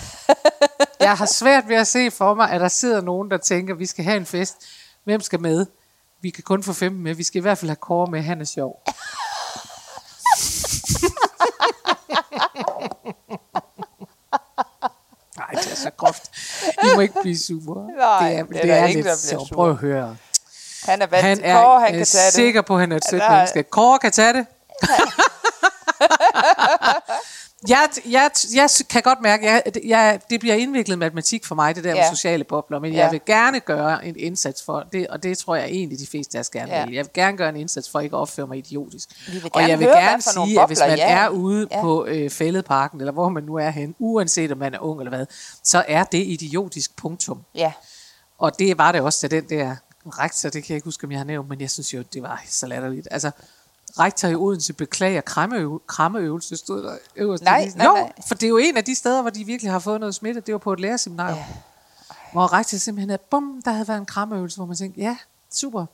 jeg 1.00 1.14
har 1.16 1.26
svært 1.26 1.68
ved 1.68 1.76
at 1.76 1.86
se 1.86 2.10
for 2.10 2.34
mig, 2.34 2.50
at 2.50 2.60
der 2.60 2.68
sidder 2.68 3.00
nogen, 3.00 3.30
der 3.30 3.36
tænker, 3.36 3.74
vi 3.74 3.86
skal 3.86 4.04
have 4.04 4.16
en 4.16 4.26
fest. 4.26 4.56
Hvem 5.04 5.20
skal 5.20 5.40
med? 5.40 5.66
Vi 6.22 6.30
kan 6.30 6.42
kun 6.42 6.62
få 6.62 6.72
15 6.72 7.02
med. 7.02 7.14
Vi 7.14 7.22
skal 7.22 7.38
i 7.38 7.42
hvert 7.42 7.58
fald 7.58 7.68
have 7.68 7.76
Kåre 7.76 8.10
med. 8.10 8.20
Han 8.22 8.40
er 8.40 8.44
sjov. 8.44 8.82
Nej, 15.52 15.62
det 15.62 15.72
er 15.72 15.76
så 15.76 15.90
groft. 15.96 16.22
I 16.82 16.86
må 16.94 17.00
ikke 17.00 17.14
blive 17.22 17.38
sure. 17.38 17.86
Nej, 17.98 18.28
det 18.30 18.38
er, 18.38 18.44
det 18.44 18.56
er 18.56 18.62
det 18.62 18.70
er 18.70 18.86
ingen, 18.86 19.04
lidt 19.04 19.18
sure. 19.18 19.46
Prøv 19.52 19.70
at 19.70 19.76
høre. 19.76 20.16
Han 20.84 21.02
er 21.02 21.06
vant 21.06 21.22
Han 21.24 21.36
til 21.36 21.46
er 21.46 21.62
Kåre, 21.62 21.80
han 21.80 21.94
øh, 21.94 21.96
kan 21.98 22.06
tage 22.06 22.26
det. 22.26 22.32
sikker 22.32 22.62
på, 22.62 22.74
at 22.74 22.80
han 22.80 22.92
er 22.92 22.96
et 22.96 23.04
sødt 23.10 23.22
er- 23.22 23.30
menneske. 23.30 23.62
Kåre 23.62 23.98
kan 23.98 24.12
tage 24.12 24.32
det. 24.32 24.46
jeg, 27.68 27.88
jeg, 28.10 28.30
jeg 28.54 28.68
kan 28.90 29.02
godt 29.02 29.20
mærke, 29.22 29.46
jeg, 29.46 29.62
jeg, 29.84 30.20
det 30.30 30.40
bliver 30.40 30.54
indviklet 30.54 30.98
matematik 30.98 31.44
for 31.46 31.54
mig, 31.54 31.74
det 31.76 31.84
der 31.84 31.90
Ja. 31.90 31.96
med 31.96 32.16
sociale 32.16 32.44
bobler, 32.44 32.78
men 32.78 32.92
Ja. 32.92 32.98
jeg 33.04 33.12
vil 33.12 33.20
gerne 33.26 33.60
gøre 33.60 34.06
en 34.06 34.16
indsats 34.18 34.62
for 34.62 34.80
det, 34.92 35.06
og 35.06 35.22
det 35.22 35.38
tror 35.38 35.56
jeg 35.56 35.64
egentlig 35.68 35.98
de 35.98 36.06
fleste 36.06 36.38
af 36.38 36.40
os 36.40 36.50
gerne 36.50 36.72
Ja. 36.74 36.84
vil. 36.84 36.94
Jeg 36.94 37.04
vil 37.04 37.10
gerne 37.14 37.36
gøre 37.36 37.48
en 37.48 37.56
indsats 37.56 37.90
for 37.90 38.00
ikke 38.00 38.16
at 38.16 38.20
opføre 38.20 38.46
mig 38.46 38.58
idiotisk. 38.58 39.08
Vi 39.28 39.32
vil 39.32 39.50
og 39.54 39.68
jeg 39.68 39.78
vil 39.78 39.86
høre, 39.86 39.96
gerne 39.96 40.22
sige, 40.22 40.60
at 40.60 40.66
hvis 40.66 40.78
bobler 40.78 40.88
man 40.88 40.98
I 40.98 41.00
er 41.00 41.28
ude 41.28 41.68
Ja. 41.70 41.80
på 41.80 42.06
øh, 42.06 42.30
fældeparken, 42.30 43.00
eller 43.00 43.12
hvor 43.12 43.28
man 43.28 43.42
nu 43.42 43.54
er 43.54 43.70
hen, 43.70 43.94
uanset 43.98 44.52
om 44.52 44.58
man 44.58 44.74
er 44.74 44.78
ung 44.78 45.00
eller 45.00 45.10
hvad, 45.16 45.26
så 45.64 45.84
er 45.88 46.04
det 46.04 46.18
idiotisk 46.26 46.96
punktum. 46.96 47.42
Ja, 47.54 47.72
Og 48.38 48.58
det 48.58 48.78
var 48.78 48.92
det 48.92 49.00
også, 49.00 49.28
da 49.28 49.36
den 49.40 49.48
der 49.48 49.76
rektor, 50.06 50.48
det 50.48 50.64
kan 50.64 50.70
jeg 50.72 50.76
ikke 50.76 50.84
huske, 50.84 51.04
om 51.04 51.10
jeg 51.10 51.20
har 51.20 51.24
nævnt, 51.24 51.48
men 51.48 51.60
jeg 51.60 51.70
synes 51.70 51.94
jo, 51.94 52.02
det 52.12 52.22
var 52.22 52.42
så 52.48 52.66
latterligt. 52.66 53.08
Altså, 53.10 53.30
rektor 53.98 54.28
i 54.28 54.34
Odense 54.34 54.72
beklager 54.72 55.20
krammeøv- 55.30 55.86
krammeøvelse, 55.86 56.56
stod 56.56 56.82
der 56.82 56.96
øverst. 57.16 57.42
Nej, 57.42 57.70
nej, 57.76 57.86
jo, 57.86 57.92
nej. 57.94 58.12
for 58.28 58.34
det 58.34 58.42
er 58.42 58.48
jo 58.48 58.56
en 58.58 58.76
af 58.76 58.84
de 58.84 58.94
steder, 58.94 59.20
hvor 59.22 59.30
de 59.30 59.44
virkelig 59.44 59.72
har 59.72 59.78
fået 59.78 60.00
noget 60.00 60.14
smitte. 60.14 60.40
Det 60.40 60.52
var 60.52 60.58
på 60.58 60.72
et 60.72 60.80
lærerseminarium. 60.80 61.38
Ja. 61.38 61.44
Hvor 62.32 62.52
rektor 62.52 62.78
simpelthen 62.78 63.10
havde, 63.10 63.22
bum, 63.30 63.62
der 63.64 63.70
havde 63.70 63.88
været 63.88 63.98
en 63.98 64.06
krammeøvelse, 64.06 64.56
hvor 64.56 64.66
man 64.66 64.76
tænkte, 64.76 65.00
ja, 65.00 65.16
super. 65.54 65.86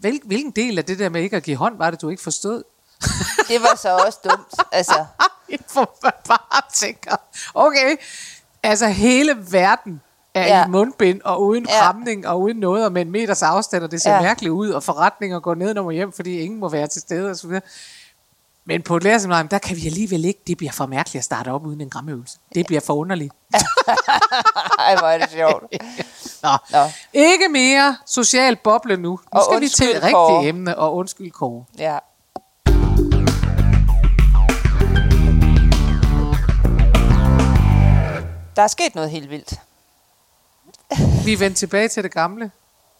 Hvil, 0.00 0.20
hvilken 0.24 0.50
del 0.50 0.78
af 0.78 0.84
det 0.84 0.98
der 0.98 1.08
med 1.08 1.22
ikke 1.22 1.36
at 1.36 1.42
give 1.42 1.56
hånd, 1.56 1.78
var 1.78 1.90
det, 1.90 2.00
du 2.02 2.08
ikke 2.08 2.22
forstod? 2.22 2.62
Det 3.48 3.60
var 3.60 3.76
så 3.82 3.96
også 4.06 4.18
dumt. 4.24 4.54
Altså, 4.72 5.04
Hvor 5.72 5.96
man 6.02 6.12
bare 6.28 6.62
tænker, 6.74 7.16
okay, 7.54 7.96
altså 8.62 8.86
hele 8.88 9.36
verden 9.50 10.00
er 10.34 10.46
ja. 10.46 10.64
I 10.66 10.68
mundbind 10.68 11.20
og 11.24 11.42
uden 11.42 11.66
Ja. 11.68 11.80
kramning 11.80 12.26
og 12.28 12.40
uden 12.40 12.56
noget 12.56 12.84
og 12.84 12.92
med 12.92 13.02
en 13.02 13.10
meters 13.10 13.42
afstand, 13.42 13.84
og 13.84 13.90
det 13.90 14.02
ser 14.02 14.14
ja. 14.14 14.20
Mærkeligt 14.22 14.52
ud, 14.52 14.70
og 14.70 14.82
forretninger 14.82 15.40
går 15.40 15.54
ned 15.54 15.76
og 15.76 15.92
hjem, 15.92 16.12
fordi 16.12 16.38
ingen 16.38 16.60
må 16.60 16.68
være 16.68 16.86
til 16.86 17.00
stede 17.00 17.30
og 17.30 17.36
så 17.36 17.46
videre. 17.46 17.62
Men 18.64 18.82
på 18.82 18.96
et 18.96 19.02
lærerseminarium, 19.02 19.48
der 19.48 19.58
kan 19.58 19.76
vi 19.76 19.86
alligevel 19.86 20.24
ikke, 20.24 20.40
det 20.46 20.56
bliver 20.56 20.72
for 20.72 20.86
mærkeligt 20.86 21.20
at 21.20 21.24
starte 21.24 21.48
op 21.48 21.66
uden 21.66 21.80
en 21.80 21.90
gramøvelse. 21.90 22.38
Det 22.54 22.66
bliver 22.66 22.80
for 22.80 22.94
underligt. 22.94 23.32
ej, 24.78 24.96
hvor 24.98 25.06
er 25.08 25.18
det 25.18 25.30
sjovt. 25.30 25.64
Nå. 26.42 26.48
Nå. 26.70 26.78
Ikke 27.12 27.48
mere 27.48 27.96
social 28.06 28.56
boble 28.56 28.96
nu. 28.96 29.02
Nu 29.10 29.18
Og 29.30 29.42
skal 29.50 29.60
vi 29.60 29.68
til 29.68 29.96
et 29.96 30.02
rigtigt 30.02 30.48
emne, 30.48 30.78
og 30.78 30.94
undskyld 30.96 31.30
Kåre. 31.30 31.64
Ja. 31.78 31.98
Der 38.56 38.62
er 38.62 38.66
sket 38.66 38.94
noget 38.94 39.10
helt 39.10 39.30
vildt. 39.30 39.54
Vi 41.26 41.32
er 41.32 41.36
vendt 41.36 41.56
tilbage 41.56 41.88
til 41.88 42.02
det 42.02 42.12
gamle. 42.12 42.50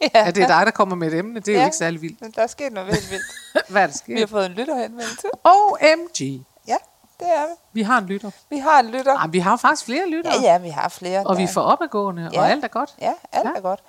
Ja, 0.01 0.09
Ja, 0.15 0.31
det 0.31 0.43
er 0.43 0.47
dig, 0.47 0.67
der 0.67 0.73
kommer 0.73 0.95
med 0.97 1.09
et 1.13 1.19
emne. 1.19 1.41
Det 1.41 1.49
er 1.49 1.53
ja. 1.53 1.59
jo 1.59 1.61
Ja. 1.61 1.67
ikke 1.67 1.77
særlig 1.77 2.03
vildt. 2.03 2.21
Men 2.21 2.31
der 2.31 2.43
er 2.43 2.47
sket 2.47 2.73
noget 2.73 2.95
helt 2.95 3.11
vildt. 3.11 3.25
Hvad 3.71 3.83
er 3.83 3.87
der 3.87 3.93
Vi 4.07 4.13
har 4.13 4.19
sket? 4.19 4.31
fået 4.31 4.47
en 4.47 4.53
lytterhenvendelse. 4.53 5.27
OMG. 5.45 6.45
Ja, 6.69 6.77
det 7.21 7.27
er 7.29 7.47
vi. 7.47 7.53
Vi 7.73 7.83
har 7.83 7.99
en 7.99 8.07
lytter. 8.07 8.31
Vi 8.51 8.59
har 8.59 8.81
en 8.81 8.87
lytter. 8.91 9.17
Ej, 9.19 9.27
vi 9.27 9.39
har 9.39 9.57
faktisk 9.57 9.85
flere 9.85 10.09
lyttere. 10.11 10.35
Ja, 10.43 10.53
ja, 10.53 10.59
vi 10.59 10.69
har 10.69 10.89
flere. 10.89 11.27
Og 11.27 11.39
vi 11.39 11.47
får 11.47 11.61
opadgående, 11.61 12.31
Ja. 12.33 12.41
og 12.41 12.51
alt 12.51 12.65
er 12.65 12.69
godt. 12.69 12.95
Ja, 13.01 13.13
alt 13.33 13.45
Ja. 13.45 13.51
ja. 13.51 13.57
er 13.57 13.61
godt. 13.61 13.81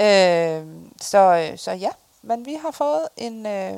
Øh, 0.00 0.74
så, 1.00 1.50
så 1.56 1.72
ja, 1.72 1.90
men 2.22 2.46
vi 2.46 2.54
har 2.64 2.70
fået 2.70 3.08
en, 3.16 3.46
øh, 3.46 3.72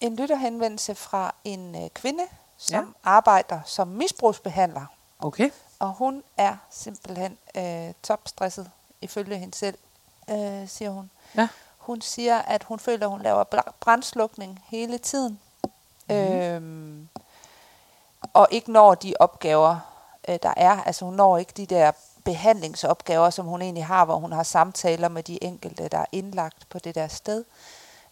en 0.00 0.16
lytterhenvendelse 0.16 0.94
fra 0.94 1.34
en 1.44 1.74
øh, 1.84 1.90
kvinde, 1.94 2.22
som 2.58 2.74
Ja. 2.74 2.80
ja. 2.80 2.86
arbejder 3.04 3.60
som 3.66 3.88
misbrugsbehandler. 3.88 4.86
Okay. 5.18 5.50
Og 5.80 5.92
hun 5.92 6.22
er 6.36 6.56
simpelthen 6.70 7.38
øh, 7.54 7.94
topstresset, 8.02 8.70
ifølge 9.00 9.38
hende 9.38 9.56
selv, 9.56 9.78
øh, 10.30 10.68
siger 10.68 10.90
hun. 10.90 11.10
Ja. 11.36 11.48
Hun 11.78 12.00
siger, 12.00 12.38
at 12.38 12.64
hun 12.64 12.78
føler, 12.78 13.06
at 13.06 13.12
hun 13.12 13.22
laver 13.22 13.44
brandslukning 13.80 14.64
hele 14.68 14.98
tiden. 14.98 15.40
Mm. 16.08 16.14
Øhm, 16.14 17.08
og 18.32 18.48
ikke 18.50 18.72
når 18.72 18.94
de 18.94 19.14
opgaver, 19.20 19.76
øh, 20.28 20.38
der 20.42 20.54
er. 20.56 20.82
Altså 20.82 21.04
hun 21.04 21.14
når 21.14 21.38
ikke 21.38 21.52
de 21.56 21.66
der 21.66 21.92
behandlingsopgaver, 22.24 23.30
som 23.30 23.46
hun 23.46 23.62
egentlig 23.62 23.86
har, 23.86 24.04
hvor 24.04 24.16
hun 24.16 24.32
har 24.32 24.42
samtaler 24.42 25.08
med 25.08 25.22
de 25.22 25.44
enkelte, 25.44 25.88
der 25.88 25.98
er 25.98 26.06
indlagt 26.12 26.68
på 26.68 26.78
det 26.78 26.94
der 26.94 27.08
sted. 27.08 27.44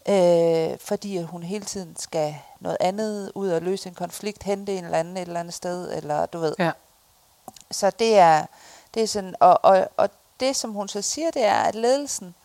Øh, 0.09 0.79
fordi 0.79 1.21
hun 1.21 1.43
hele 1.43 1.65
tiden 1.65 1.95
skal 1.95 2.35
noget 2.59 2.77
andet 2.79 3.31
ud 3.35 3.49
og 3.49 3.61
løse 3.61 3.89
en 3.89 3.95
konflikt, 3.95 4.43
hente 4.43 4.77
en 4.77 4.83
eller 4.83 4.97
anden 4.97 5.17
et 5.17 5.21
eller 5.21 5.39
andet 5.39 5.53
sted, 5.53 5.97
eller 5.97 6.25
du 6.25 6.39
ved. 6.39 6.55
Ja. 6.59 6.71
Så 7.71 7.89
det 7.89 8.17
er, 8.17 8.45
det 8.93 9.03
er 9.03 9.07
sådan, 9.07 9.35
og, 9.39 9.59
og, 9.63 9.87
og 9.97 10.09
det 10.39 10.55
som 10.55 10.71
hun 10.71 10.87
så 10.87 11.01
siger, 11.01 11.31
det 11.31 11.45
er, 11.45 11.55
at 11.61 11.75
ledelsen 11.75 12.35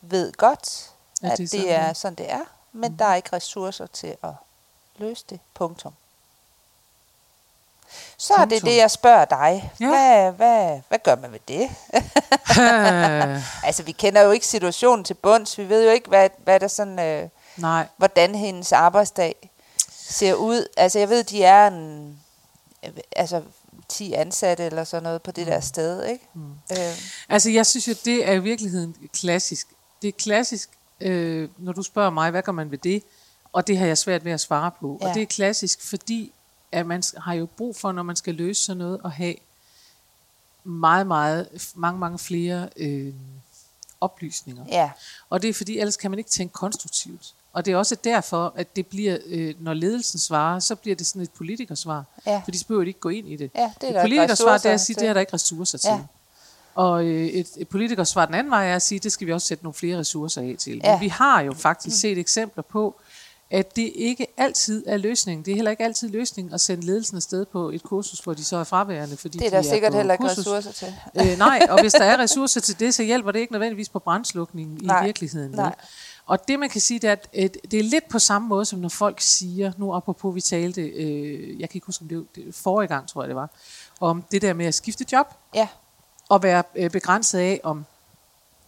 ved 0.00 0.32
godt, 0.32 0.90
Ja, 1.22 1.28
at 1.32 1.38
det 1.38 1.44
er 1.44 1.48
sådan, 1.48 1.64
det 1.66 1.72
er. 1.72 1.92
sådan, 1.92 2.14
det 2.14 2.32
er, 2.32 2.40
men 2.72 2.90
mm. 2.90 2.98
der 2.98 3.04
er 3.04 3.14
ikke 3.14 3.32
ressourcer 3.32 3.86
til 3.86 4.16
at 4.22 4.30
løse 4.96 5.24
det. 5.30 5.40
Punktum. 5.54 5.92
Så 8.16 8.34
er 8.34 8.38
det 8.38 8.48
Punktum. 8.48 8.68
det, 8.68 8.76
jeg 8.76 8.90
spørger 8.90 9.24
dig. 9.24 9.72
Ja. 9.80 9.88
Hvad, 9.88 10.32
hvad, 10.32 10.80
hvad 10.88 10.98
gør 10.98 11.16
man 11.16 11.32
ved 11.32 11.40
det? 11.48 11.70
Altså, 13.64 13.82
vi 13.82 13.92
kender 13.92 14.22
jo 14.22 14.30
ikke 14.30 14.46
situationen 14.46 15.04
til 15.04 15.14
bunds. 15.14 15.58
Vi 15.58 15.68
ved 15.68 15.84
jo 15.84 15.90
ikke, 15.90 16.08
hvad, 16.08 16.30
hvad 16.38 16.60
der 16.60 16.68
sådan, 16.68 16.98
øh, 16.98 17.28
nej. 17.56 17.86
hvordan 17.96 18.34
hendes 18.34 18.72
arbejdsdag 18.72 19.50
ser 19.90 20.34
ud. 20.34 20.66
Altså, 20.76 20.98
jeg 20.98 21.08
ved, 21.08 21.24
de 21.24 21.44
er 21.44 21.66
en, 21.66 22.18
altså, 23.16 23.42
10 23.88 24.12
ansatte 24.12 24.64
eller 24.64 24.84
sådan 24.84 25.02
noget 25.02 25.22
på 25.22 25.30
det 25.30 25.46
der 25.46 25.60
sted, 25.60 26.04
ikke? 26.06 26.28
Mm. 26.34 26.50
Øh, 26.72 26.78
Altså, 27.28 27.50
jeg 27.50 27.66
synes 27.66 27.88
jo, 27.88 27.94
det 28.04 28.28
er 28.28 28.32
i 28.32 28.42
virkeligheden 28.42 28.96
klassisk. 29.12 29.68
Det 30.02 30.08
er 30.08 30.12
klassisk, 30.12 30.70
øh, 31.00 31.48
når 31.58 31.72
du 31.72 31.82
spørger 31.82 32.10
mig, 32.10 32.30
hvad 32.30 32.42
gør 32.42 32.52
man 32.52 32.70
ved 32.70 32.78
det? 32.78 33.02
Og 33.52 33.66
det 33.66 33.78
har 33.78 33.86
jeg 33.86 33.98
svært 33.98 34.24
ved 34.24 34.32
at 34.32 34.40
svare 34.40 34.70
på. 34.80 34.98
Ja. 35.02 35.08
Og 35.08 35.14
det 35.14 35.22
er 35.22 35.26
klassisk, 35.26 35.82
fordi 35.82 36.32
at 36.72 36.86
man 36.86 37.02
har 37.16 37.34
jo 37.34 37.46
brug 37.56 37.76
for, 37.76 37.92
når 37.92 38.02
man 38.02 38.16
skal 38.16 38.34
løse 38.34 38.64
sådan 38.64 38.78
noget, 38.78 39.00
at 39.04 39.10
have 39.12 39.34
meget, 40.64 41.06
meget, 41.06 41.72
mange, 41.74 42.00
mange 42.00 42.18
flere 42.18 42.68
øh, 42.76 43.14
oplysninger. 44.00 44.64
ja, 44.68 44.90
Og 45.30 45.42
det 45.42 45.50
er 45.50 45.54
fordi, 45.54 45.78
ellers 45.78 45.96
kan 45.96 46.10
man 46.10 46.18
ikke 46.18 46.30
tænke 46.30 46.52
konstruktivt. 46.52 47.34
Og 47.54 47.66
det 47.66 47.72
er 47.72 47.76
også 47.76 47.96
derfor, 48.04 48.52
at 48.56 48.76
det 48.76 48.86
bliver, 48.86 49.18
øh, 49.26 49.54
når 49.60 49.74
ledelsen 49.74 50.18
svarer, 50.18 50.58
så 50.58 50.74
bliver 50.74 50.96
det 50.96 51.06
sådan 51.06 51.22
et 51.22 51.30
politikersvar. 51.30 52.04
Ja. 52.26 52.42
For 52.44 52.50
de 52.50 52.58
behøver 52.68 52.86
ikke 52.86 53.00
gå 53.00 53.08
ind 53.08 53.28
i 53.28 53.36
det. 53.36 53.50
Ja, 53.54 53.72
det 53.80 53.86
er 53.86 53.88
et 53.88 53.94
der 53.94 54.02
politikersvar, 54.02 54.58
det 54.58 54.66
er 54.66 54.74
at 54.74 54.80
sige, 54.80 54.94
til. 54.94 55.00
det 55.00 55.08
er 55.08 55.12
der 55.12 55.20
ikke 55.20 55.34
ressourcer 55.34 55.78
til. 55.78 55.90
Ja. 55.90 56.00
Og 56.74 57.04
øh, 57.04 57.26
et, 57.26 57.48
et 57.56 57.68
politikersvar 57.68 58.26
den 58.26 58.34
anden 58.34 58.50
vej 58.50 58.70
er 58.70 58.76
at 58.76 58.82
sige, 58.82 58.98
det 58.98 59.12
skal 59.12 59.26
vi 59.26 59.32
også 59.32 59.46
sætte 59.46 59.64
nogle 59.64 59.74
flere 59.74 59.98
ressourcer 59.98 60.42
af 60.42 60.54
til. 60.58 60.80
Ja. 60.84 60.92
Men 60.92 61.00
vi 61.00 61.08
har 61.08 61.40
jo 61.40 61.52
faktisk 61.52 62.00
set 62.00 62.18
eksempler 62.18 62.62
på, 62.62 62.94
at 63.50 63.76
det 63.76 63.92
ikke 63.94 64.26
altid 64.36 64.84
er 64.86 64.96
løsningen. 64.96 65.44
Det 65.44 65.50
er 65.50 65.54
heller 65.54 65.70
ikke 65.70 65.84
altid 65.84 66.08
løsningen 66.08 66.54
at 66.54 66.60
sende 66.60 66.86
ledelsen 66.86 67.16
afsted 67.16 67.44
på 67.44 67.70
et 67.70 67.82
kursus, 67.82 68.18
hvor 68.18 68.34
de 68.34 68.44
så 68.44 68.56
er 68.56 68.64
fraværende, 68.64 69.16
fordi 69.16 69.38
det 69.38 69.46
er 69.46 69.50
de 69.50 69.56
der 69.56 69.62
sikkert 69.62 69.94
heller 69.94 70.14
ikke 70.14 70.24
ressourcer 70.24 70.72
til. 70.72 70.94
Øh, 71.20 71.38
nej, 71.38 71.66
og 71.70 71.80
hvis 71.80 71.92
der 71.92 72.04
er 72.04 72.18
ressourcer 72.18 72.60
til 72.60 72.80
det, 72.80 72.94
så 72.94 73.02
hjælper 73.02 73.32
det 73.32 73.38
ikke 73.38 73.52
nødvendigvis 73.52 73.88
på 73.88 73.98
brandslukningen 73.98 74.78
i 74.82 74.86
Nej, 74.86 75.04
virkeligheden. 75.04 75.52
vel? 75.52 75.72
Og 76.26 76.48
det 76.48 76.58
man 76.58 76.68
kan 76.70 76.80
sige, 76.80 77.00
det 77.00 77.08
er, 77.08 77.12
at 77.12 77.28
øh, 77.34 77.50
det 77.70 77.78
er 77.78 77.82
lidt 77.82 78.08
på 78.08 78.18
samme 78.18 78.48
måde, 78.48 78.64
som 78.64 78.78
når 78.78 78.88
folk 78.88 79.20
siger, 79.20 79.72
nu 79.76 79.94
apropos 79.94 80.34
vi 80.34 80.40
talte, 80.40 80.80
øh, 80.82 81.60
jeg 81.60 81.68
kan 81.70 81.76
ikke 81.76 81.86
huske, 81.86 82.02
om 82.02 82.08
det 82.08 82.18
var 82.18 82.24
det 82.34 82.54
forrige 82.54 82.88
gang, 82.88 83.08
tror 83.08 83.22
jeg 83.22 83.28
det 83.28 83.36
var, 83.36 83.48
om 84.00 84.22
det 84.30 84.42
der 84.42 84.52
med 84.52 84.66
at 84.66 84.74
skifte 84.74 85.06
job, 85.12 85.34
Ja, 85.54 85.68
og 86.28 86.42
være 86.42 86.62
øh, 86.74 86.90
begrænset 86.90 87.38
af, 87.38 87.60
om, 87.62 87.84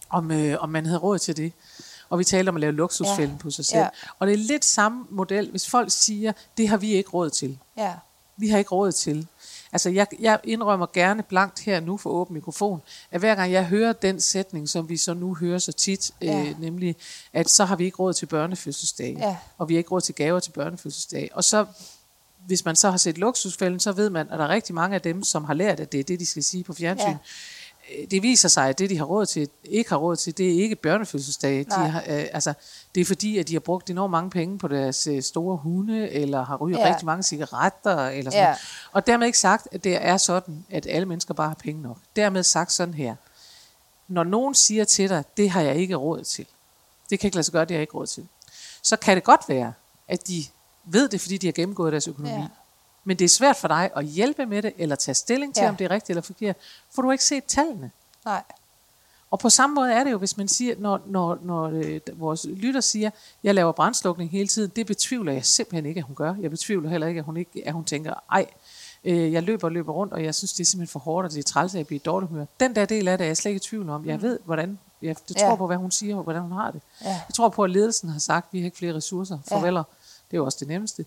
om, 0.09 0.31
øh, 0.31 0.57
om 0.63 0.69
man 0.69 0.85
havde 0.85 0.99
råd 0.99 1.19
til 1.19 1.37
det. 1.37 1.53
Og 2.09 2.19
vi 2.19 2.23
talte 2.23 2.49
om 2.49 2.55
at 2.55 2.61
lave 2.61 2.73
luksusfælden 2.73 3.35
Ja. 3.35 3.41
på 3.41 3.49
sig 3.49 3.65
selv. 3.65 3.79
Ja. 3.79 3.87
Og 4.19 4.27
det 4.27 4.33
er 4.33 4.37
lidt 4.37 4.65
samme 4.65 5.05
model, 5.09 5.51
hvis 5.51 5.69
folk 5.69 5.91
siger, 5.91 6.31
det 6.57 6.69
har 6.69 6.77
vi 6.77 6.93
ikke 6.93 7.09
råd 7.09 7.29
til. 7.29 7.57
ja, 7.77 7.93
Vi 8.37 8.49
har 8.49 8.57
ikke 8.57 8.69
råd 8.71 8.91
til. 8.91 9.27
Altså, 9.77 9.89
jeg, 9.89 10.07
jeg 10.19 10.39
indrømmer 10.43 10.87
gerne 10.93 11.23
blankt 11.23 11.59
her 11.59 11.79
nu 11.79 11.97
for 11.97 12.09
åben 12.09 12.33
mikrofon, 12.33 12.81
at 13.11 13.19
hver 13.19 13.35
gang 13.35 13.51
jeg 13.51 13.65
hører 13.65 13.93
den 13.93 14.19
sætning, 14.19 14.69
som 14.69 14.89
vi 14.89 14.97
så 14.97 15.13
nu 15.13 15.35
hører 15.35 15.59
så 15.59 15.71
tit, 15.71 16.11
Ja. 16.21 16.41
øh, 16.45 16.61
nemlig, 16.61 16.95
at 17.33 17.49
så 17.49 17.65
har 17.65 17.75
vi 17.75 17.85
ikke 17.85 17.97
råd 17.97 18.13
til 18.13 18.25
børnefødselsdage, 18.25 19.17
Ja. 19.19 19.35
og 19.57 19.69
vi 19.69 19.73
har 19.73 19.77
ikke 19.77 19.89
råd 19.89 20.01
til 20.01 20.15
gaver 20.15 20.39
til 20.39 20.51
børnefødselsdage. 20.51 21.29
Og 21.35 21.43
så, 21.43 21.65
hvis 22.45 22.65
man 22.65 22.75
så 22.75 22.89
har 22.91 22.97
set 22.97 23.17
luksusfælden, 23.17 23.79
så 23.79 23.91
ved 23.91 24.09
man, 24.09 24.29
at 24.31 24.39
der 24.39 24.45
er 24.45 24.49
rigtig 24.49 24.75
mange 24.75 24.95
af 24.95 25.01
dem, 25.01 25.23
som 25.23 25.45
har 25.45 25.53
lært, 25.53 25.79
at 25.79 25.91
det 25.91 25.99
er 25.99 26.03
det, 26.03 26.19
de 26.19 26.25
skal 26.25 26.43
sige 26.43 26.63
på 26.63 26.73
fjernsyn. 26.73 27.07
Ja. 27.07 27.17
Øh, 27.99 28.07
Det 28.11 28.23
viser 28.23 28.49
sig, 28.49 28.69
at 28.69 28.79
det, 28.79 28.89
de 28.89 28.97
har 28.97 29.05
råd 29.05 29.25
til, 29.25 29.49
ikke 29.63 29.89
har 29.89 29.97
råd 29.97 30.15
til, 30.15 30.37
det 30.37 30.47
er 30.53 30.63
ikke 30.63 30.75
børnefødselsdage. 30.75 31.63
De 31.63 31.71
har, 31.71 31.99
øh, 32.07 32.25
altså, 32.33 32.53
det 32.95 33.01
er 33.01 33.05
fordi, 33.05 33.37
at 33.37 33.47
de 33.47 33.53
har 33.53 33.59
brugt 33.59 33.89
enormt 33.89 34.11
mange 34.11 34.29
penge 34.29 34.57
på 34.59 34.67
deres 34.67 35.07
øh, 35.07 35.21
store 35.23 35.57
hunde, 35.57 36.09
eller 36.09 36.45
har 36.45 36.55
ryget 36.57 36.77
Ja. 36.77 36.89
rigtig 36.89 37.05
mange 37.05 37.23
cigaretter, 37.23 38.07
eller 38.07 38.31
sådan 38.31 38.43
Ja. 38.43 38.47
noget. 38.47 38.59
Og 38.91 39.07
dermed 39.07 39.25
ikke 39.27 39.39
sagt, 39.39 39.67
at 39.71 39.83
det 39.83 40.05
er 40.05 40.17
sådan, 40.17 40.65
at 40.69 40.87
alle 40.89 41.05
mennesker 41.05 41.33
bare 41.33 41.47
har 41.47 41.55
penge 41.63 41.81
nok. 41.81 41.97
Dermed 42.15 42.43
sagt 42.43 42.71
sådan 42.71 42.93
her. 42.93 43.15
Når 44.07 44.23
nogen 44.23 44.55
siger 44.55 44.85
til 44.85 45.09
dig, 45.09 45.23
det 45.37 45.49
har 45.49 45.61
jeg 45.61 45.75
ikke 45.75 45.95
råd 45.95 46.23
til, 46.23 46.45
det 47.09 47.19
kan 47.19 47.27
ikke 47.27 47.35
lade 47.37 47.43
sig 47.43 47.51
gøre, 47.51 47.65
det 47.65 47.71
har 47.71 47.77
jeg 47.77 47.81
ikke 47.81 47.93
råd 47.93 48.07
til, 48.07 48.27
så 48.83 48.95
kan 48.97 49.15
det 49.15 49.23
godt 49.23 49.41
være, 49.47 49.73
at 50.07 50.27
de 50.27 50.43
ved 50.85 51.09
det, 51.09 51.21
fordi 51.21 51.37
de 51.37 51.47
har 51.47 51.51
gennemgået 51.51 51.91
deres 51.91 52.07
økonomi. 52.07 52.33
Ja. 52.33 52.47
Men 53.07 53.19
det 53.19 53.25
er 53.25 53.29
svært 53.29 53.55
for 53.57 53.67
dig 53.67 53.89
at 53.95 54.05
hjælpe 54.05 54.45
med 54.45 54.61
det, 54.61 54.73
eller 54.77 54.95
tage 54.95 55.15
stilling 55.15 55.55
til, 55.55 55.61
Ja. 55.63 55.69
om 55.69 55.75
det 55.75 55.85
er 55.85 55.91
rigtigt 55.91 56.09
eller 56.09 56.21
forkert, 56.21 56.55
for 56.95 57.01
du 57.01 57.07
har 57.07 57.11
ikke 57.13 57.23
set 57.23 57.43
tallene. 57.45 57.91
nej, 58.25 58.43
Og 59.31 59.39
på 59.39 59.49
samme 59.49 59.73
måde 59.73 59.93
er 59.93 60.03
det 60.03 60.11
jo, 60.11 60.17
hvis 60.17 60.37
man 60.37 60.47
siger, 60.47 60.75
når, 60.77 61.01
når, 61.05 61.37
når 61.43 61.63
øh, 61.73 61.99
vores 62.13 62.45
lytter 62.49 62.81
siger, 62.81 63.09
jeg 63.43 63.55
laver 63.55 63.71
brandslukning 63.71 64.31
hele 64.31 64.47
tiden, 64.47 64.71
det 64.75 64.85
betvivler 64.87 65.33
jeg 65.33 65.45
simpelthen 65.45 65.85
ikke, 65.85 65.99
at 65.99 66.03
hun 66.05 66.15
gør. 66.15 66.35
Jeg 66.41 66.49
betvivler 66.51 66.89
heller 66.89 67.07
ikke, 67.07 67.17
at 67.19 67.23
hun, 67.25 67.37
ikke, 67.37 67.63
at 67.65 67.73
hun 67.73 67.83
tænker, 67.85 68.13
ej, 68.31 68.45
øh, 69.03 69.33
jeg 69.33 69.43
løber 69.43 69.67
og 69.67 69.71
løber 69.71 69.93
rundt, 69.93 70.13
og 70.13 70.23
jeg 70.23 70.35
synes, 70.35 70.53
det 70.53 70.59
er 70.59 70.65
simpelthen 70.65 70.91
for 70.91 70.99
hårdt, 70.99 71.25
og 71.25 71.31
det 71.31 71.39
er 71.39 71.43
træls, 71.43 71.73
at 71.73 71.77
jeg 71.77 71.87
bliver 71.87 71.99
dårlig 71.99 72.29
humør. 72.29 72.45
Den 72.59 72.75
der 72.75 72.85
del 72.85 73.07
af 73.07 73.17
det 73.17 73.25
er 73.25 73.29
jeg 73.29 73.37
slet 73.37 73.49
ikke 73.51 73.57
i 73.57 73.67
tvivl 73.67 73.89
om. 73.89 74.05
Jeg 74.05 74.21
ved, 74.21 74.39
hvordan, 74.45 74.79
jeg 75.01 75.15
det 75.27 75.37
tror 75.37 75.47
Ja. 75.49 75.55
på, 75.55 75.67
hvad 75.67 75.77
hun 75.77 75.91
siger, 75.91 76.15
og 76.17 76.23
hvordan 76.23 76.41
hun 76.41 76.51
har 76.51 76.71
det. 76.71 76.81
Ja. 77.03 77.09
Jeg 77.09 77.33
tror 77.35 77.49
på, 77.49 77.63
at 77.63 77.69
ledelsen 77.69 78.09
har 78.09 78.19
sagt, 78.19 78.47
vi 78.53 78.59
har 78.59 78.65
ikke 78.65 78.77
flere 78.77 78.93
ressourcer. 78.93 79.37
Ja. 79.51 79.55
Farveler. 79.55 79.83
Det 80.31 80.33
er 80.33 80.37
jo 80.37 80.45
også 80.45 80.57
det 80.59 80.67
nemmeste. 80.67 81.05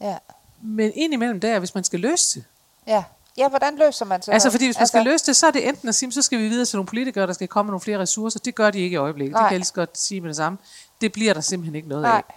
ja, 0.00 0.16
Men 0.62 0.92
indimellem 0.94 1.40
der, 1.40 1.58
hvis 1.58 1.74
man 1.74 1.84
skal 1.84 2.00
løse 2.00 2.38
det, 2.38 2.44
ja, 2.86 3.04
Ja, 3.36 3.48
hvordan 3.48 3.76
løser 3.78 4.04
man 4.04 4.22
så 4.22 4.30
Altså 4.32 4.50
fordi 4.50 4.64
hvis 4.66 4.78
man 4.78 4.86
skal 4.86 5.04
løse 5.04 5.26
det, 5.26 5.36
så 5.36 5.46
er 5.46 5.50
det 5.50 5.68
enten 5.68 5.88
at 5.88 5.94
sige, 5.94 6.12
så 6.12 6.22
skal 6.22 6.38
vi 6.38 6.48
videre 6.48 6.64
til 6.66 6.76
nogle 6.76 6.86
politikere, 6.86 7.26
der 7.26 7.32
skal 7.32 7.48
komme 7.48 7.66
med 7.68 7.72
nogle 7.72 7.80
flere 7.80 7.98
ressourcer. 7.98 8.38
Det 8.38 8.54
gør 8.54 8.70
de 8.70 8.78
ikke 8.78 8.94
i 8.94 8.96
øjeblikket. 8.96 9.34
Det 9.34 9.40
Nej. 9.40 9.48
kan 9.48 9.52
jeg 9.54 9.60
lige 9.60 9.72
godt 9.74 9.98
sige 9.98 10.20
med 10.20 10.28
det 10.28 10.36
samme. 10.36 10.58
Det 11.00 11.12
bliver 11.12 11.34
der 11.34 11.40
simpelthen 11.40 11.74
ikke 11.74 11.88
noget 11.88 12.02
Nej. 12.02 12.22
af. 12.28 12.34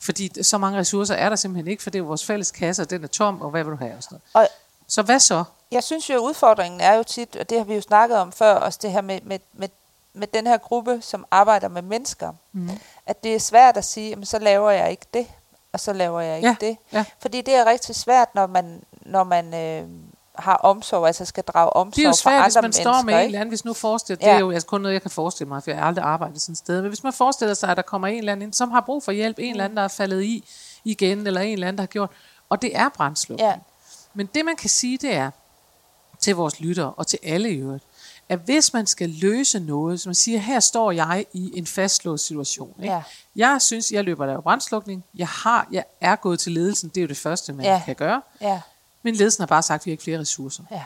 Fordi 0.00 0.42
så 0.42 0.58
mange 0.58 0.78
ressourcer 0.78 1.14
er 1.14 1.28
der 1.28 1.36
simpelthen 1.36 1.70
ikke, 1.70 1.82
for 1.82 1.90
det 1.90 1.98
er 1.98 2.02
vores 2.02 2.24
fælles 2.26 2.50
kasse, 2.50 2.82
og 2.82 2.90
den 2.90 3.04
er 3.04 3.08
tom, 3.08 3.40
og 3.42 3.50
hvad 3.50 3.64
vil 3.64 3.70
du 3.72 3.76
have? 3.76 3.96
Og 3.96 4.02
sådan 4.02 4.18
noget. 4.34 4.48
Og 4.48 4.54
Så 4.86 5.02
hvad 5.02 5.18
så? 5.20 5.44
jeg 5.72 5.84
synes 5.84 6.10
jo, 6.10 6.14
at 6.14 6.18
udfordringen 6.20 6.80
er 6.80 6.94
jo 6.94 7.02
tit, 7.02 7.36
og 7.36 7.50
det 7.50 7.58
har 7.58 7.64
vi 7.64 7.74
jo 7.74 7.80
snakket 7.80 8.18
om 8.18 8.32
før, 8.32 8.54
også 8.54 8.78
det 8.82 8.92
her 8.92 9.00
med, 9.00 9.20
med, 9.24 9.38
med, 9.52 9.68
med 10.14 10.26
den 10.26 10.46
her 10.46 10.56
gruppe, 10.56 10.98
som 11.02 11.26
arbejder 11.30 11.68
med 11.68 11.82
mennesker, 11.82 12.32
Mm. 12.52 12.70
at 13.06 13.24
det 13.24 13.34
er 13.34 13.38
svært 13.40 13.76
at 13.76 13.84
sige, 13.84 14.08
jamen, 14.08 14.24
så 14.26 14.38
laver 14.38 14.70
jeg 14.70 14.90
ikke 14.90 15.06
det, 15.14 15.26
og 15.74 15.80
så 15.80 15.92
laver 15.92 16.20
jeg 16.20 16.36
ikke 16.36 16.48
Ja, 16.48 16.56
det. 16.60 16.76
ja. 16.92 17.04
Fordi 17.20 17.40
det 17.40 17.54
er 17.54 17.66
rigtig 17.66 17.94
svært, 17.94 18.34
når 18.34 18.46
man, 18.46 18.82
når 19.00 19.24
man 19.24 19.54
øh, 19.54 19.88
har 20.34 20.56
omsorg, 20.56 21.06
altså 21.06 21.24
skal 21.24 21.44
drage 21.44 21.70
omsorg 21.70 21.96
Det 21.96 22.02
er 22.02 22.06
jo 22.06 22.10
for 22.10 22.16
svært, 22.16 22.34
andre 22.34 22.44
hvis 22.46 22.54
man 22.54 22.62
mennesker. 22.64 22.82
står 22.82 23.02
med 23.02 23.14
en 23.14 23.20
eller 23.20 23.40
anden, 23.40 23.48
hvis 23.50 23.64
nu 23.64 23.72
forestiller, 23.72 24.26
Ja. 24.26 24.30
det 24.32 24.36
er 24.36 24.40
jo 24.40 24.50
altså 24.50 24.66
kun 24.66 24.80
noget, 24.80 24.92
jeg 24.92 25.02
kan 25.02 25.10
forestille 25.10 25.48
mig, 25.48 25.62
for 25.62 25.70
jeg 25.70 25.78
har 25.80 25.86
aldrig 25.86 26.04
arbejdet 26.04 26.40
sådan 26.42 26.52
et 26.52 26.58
sted, 26.58 26.80
men 26.82 26.88
hvis 26.88 27.02
man 27.04 27.12
forestiller 27.12 27.54
sig, 27.54 27.68
at 27.70 27.76
der 27.76 27.82
kommer 27.82 28.08
en 28.08 28.18
eller 28.18 28.32
anden 28.32 28.52
som 28.52 28.70
har 28.70 28.80
brug 28.80 29.02
for 29.02 29.12
hjælp, 29.12 29.38
en 29.38 29.50
eller 29.50 29.64
anden, 29.64 29.76
der 29.76 29.82
er 29.82 29.88
faldet 29.88 30.22
i 30.22 30.44
igen, 30.84 31.26
eller 31.26 31.40
en 31.40 31.52
eller 31.52 31.68
anden, 31.68 31.78
der 31.78 31.82
har 31.82 31.86
gjort, 31.86 32.10
og 32.48 32.62
det 32.62 32.76
er 32.76 32.88
brændslukning. 32.88 33.48
Ja. 33.50 33.54
Men 34.14 34.26
det, 34.34 34.44
man 34.44 34.56
kan 34.56 34.70
sige, 34.70 34.98
det 34.98 35.14
er 35.14 35.30
til 36.20 36.36
vores 36.36 36.60
lyttere 36.60 36.92
og 36.96 37.06
til 37.06 37.18
alle 37.22 37.50
i 37.50 37.54
øvrigt, 37.56 37.84
at 38.28 38.38
hvis 38.38 38.72
man 38.72 38.86
skal 38.86 39.08
løse 39.10 39.60
noget, 39.60 40.00
som 40.00 40.08
man 40.10 40.14
siger, 40.14 40.38
her 40.38 40.60
står 40.60 40.90
jeg 40.90 41.26
i 41.32 41.58
en 41.58 41.66
fastlåst 41.66 42.26
situation. 42.26 42.74
Ikke? 42.78 42.94
Ja. 42.94 43.02
Jeg 43.36 43.62
synes, 43.62 43.92
jeg 43.92 44.04
løber 44.04 44.26
der 44.26 44.40
brandslukning. 44.40 45.04
Jeg, 45.14 45.28
har, 45.28 45.68
jeg 45.72 45.84
er 46.00 46.16
gået 46.16 46.40
til 46.40 46.52
ledelsen. 46.52 46.88
Det 46.88 46.96
er 46.96 47.02
jo 47.02 47.08
det 47.08 47.16
første, 47.16 47.52
man 47.52 47.64
Ja. 47.66 47.82
kan 47.84 47.94
gøre. 47.94 48.22
Ja, 48.40 48.60
Men 49.02 49.14
ledelsen 49.14 49.42
har 49.42 49.46
bare 49.46 49.62
sagt, 49.62 49.82
at 49.82 49.86
vi 49.86 49.90
har 49.90 49.92
ikke 49.92 50.02
flere 50.04 50.18
ressourcer. 50.18 50.62
ja, 50.70 50.82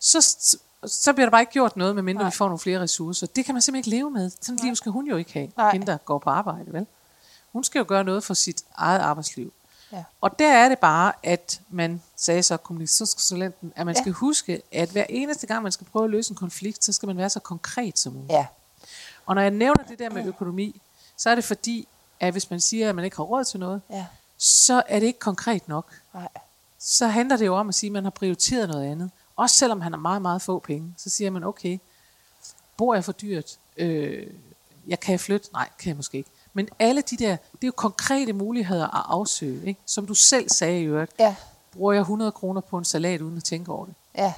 Så, 0.00 0.20
så, 0.20 0.58
så 0.86 1.12
bliver 1.12 1.26
der 1.26 1.30
bare 1.30 1.42
ikke 1.42 1.52
gjort 1.52 1.76
noget, 1.76 1.94
medmindre 1.94 2.22
Nej. 2.22 2.30
vi 2.30 2.36
får 2.36 2.44
nogle 2.46 2.58
flere 2.58 2.80
ressourcer. 2.80 3.26
Det 3.26 3.44
kan 3.44 3.54
man 3.54 3.62
simpelthen 3.62 3.92
ikke 3.94 4.02
leve 4.02 4.10
med. 4.10 4.30
Sådan 4.40 4.54
et 4.54 4.64
liv 4.64 4.76
skal 4.76 4.92
hun 4.92 5.06
jo 5.06 5.16
ikke 5.16 5.32
have, 5.32 5.48
Nej. 5.56 5.72
hende 5.72 5.86
der 5.86 5.96
går 5.96 6.18
på 6.18 6.30
arbejde. 6.30 6.72
Vel? 6.72 6.86
Hun 7.52 7.64
skal 7.64 7.78
jo 7.78 7.84
gøre 7.88 8.04
noget 8.04 8.24
for 8.24 8.34
sit 8.34 8.62
eget 8.76 8.98
arbejdsliv. 9.00 9.52
Ja. 9.92 10.04
Og 10.20 10.38
der 10.38 10.52
er 10.52 10.68
det 10.68 10.78
bare, 10.78 11.12
at 11.22 11.60
man 11.70 12.02
sagde 12.16 12.42
så 12.42 12.56
kommunikationskonsulenten, 12.56 13.72
at 13.76 13.86
man 13.86 13.94
Ja. 13.94 14.00
skal 14.00 14.12
huske, 14.12 14.62
at 14.72 14.90
hver 14.90 15.06
eneste 15.08 15.46
gang, 15.46 15.62
man 15.62 15.72
skal 15.72 15.86
prøve 15.92 16.04
at 16.04 16.10
løse 16.10 16.30
en 16.30 16.36
konflikt, 16.36 16.84
så 16.84 16.92
skal 16.92 17.06
man 17.06 17.16
være 17.16 17.30
så 17.30 17.40
konkret 17.40 17.98
som 17.98 18.12
muligt. 18.12 18.32
ja. 18.32 18.46
Og 19.26 19.34
når 19.34 19.42
jeg 19.42 19.50
nævner 19.50 19.82
det 19.84 19.98
der 19.98 20.10
med 20.10 20.26
økonomi, 20.26 20.80
så 21.16 21.30
er 21.30 21.34
det 21.34 21.44
fordi, 21.44 21.88
at 22.20 22.34
hvis 22.34 22.50
man 22.50 22.60
siger, 22.60 22.88
at 22.88 22.94
man 22.94 23.04
ikke 23.04 23.16
har 23.16 23.24
råd 23.24 23.44
til 23.44 23.60
noget, 23.60 23.82
ja. 23.90 24.06
så 24.38 24.82
er 24.88 25.00
det 25.00 25.06
ikke 25.06 25.18
konkret 25.18 25.68
nok. 25.68 25.92
Nej. 26.14 26.28
Så 26.78 27.06
handler 27.08 27.36
det 27.36 27.46
jo 27.46 27.56
om 27.56 27.68
at 27.68 27.74
sige, 27.74 27.88
at 27.88 27.92
man 27.92 28.04
har 28.04 28.10
prioriteret 28.10 28.68
noget 28.68 28.86
andet. 28.90 29.10
Også 29.36 29.56
selvom 29.56 29.80
han 29.80 29.92
har 29.92 29.98
meget, 30.00 30.22
meget 30.22 30.42
få 30.42 30.58
penge, 30.58 30.94
så 30.96 31.10
siger 31.10 31.30
man, 31.30 31.44
okay, 31.44 31.78
bor 32.76 32.94
jeg 32.94 33.04
for 33.04 33.12
dyrt? 33.12 33.58
Øh, 33.76 34.26
jeg 34.86 35.00
kan 35.00 35.12
jeg 35.12 35.20
flytte? 35.20 35.48
Nej, 35.52 35.68
kan 35.78 35.88
jeg 35.88 35.96
måske 35.96 36.18
ikke. 36.18 36.30
Men 36.54 36.68
alle 36.78 37.00
de 37.02 37.16
der, 37.16 37.30
det 37.30 37.62
er 37.62 37.66
jo 37.66 37.72
konkrete 37.76 38.32
muligheder 38.32 38.84
at 38.84 39.04
afsøge. 39.08 39.66
Ikke? 39.68 39.80
Som 39.86 40.06
du 40.06 40.14
selv 40.14 40.48
sagde 40.48 40.80
i 40.80 40.84
øvrigt, 40.84 41.12
Ja, 41.18 41.34
bruger 41.72 41.92
jeg 41.92 42.00
100 42.00 42.32
kroner 42.32 42.60
på 42.60 42.78
en 42.78 42.84
salat 42.84 43.20
uden 43.20 43.36
at 43.36 43.44
tænke 43.44 43.72
over 43.72 43.84
det. 43.86 43.94
ja, 44.18 44.32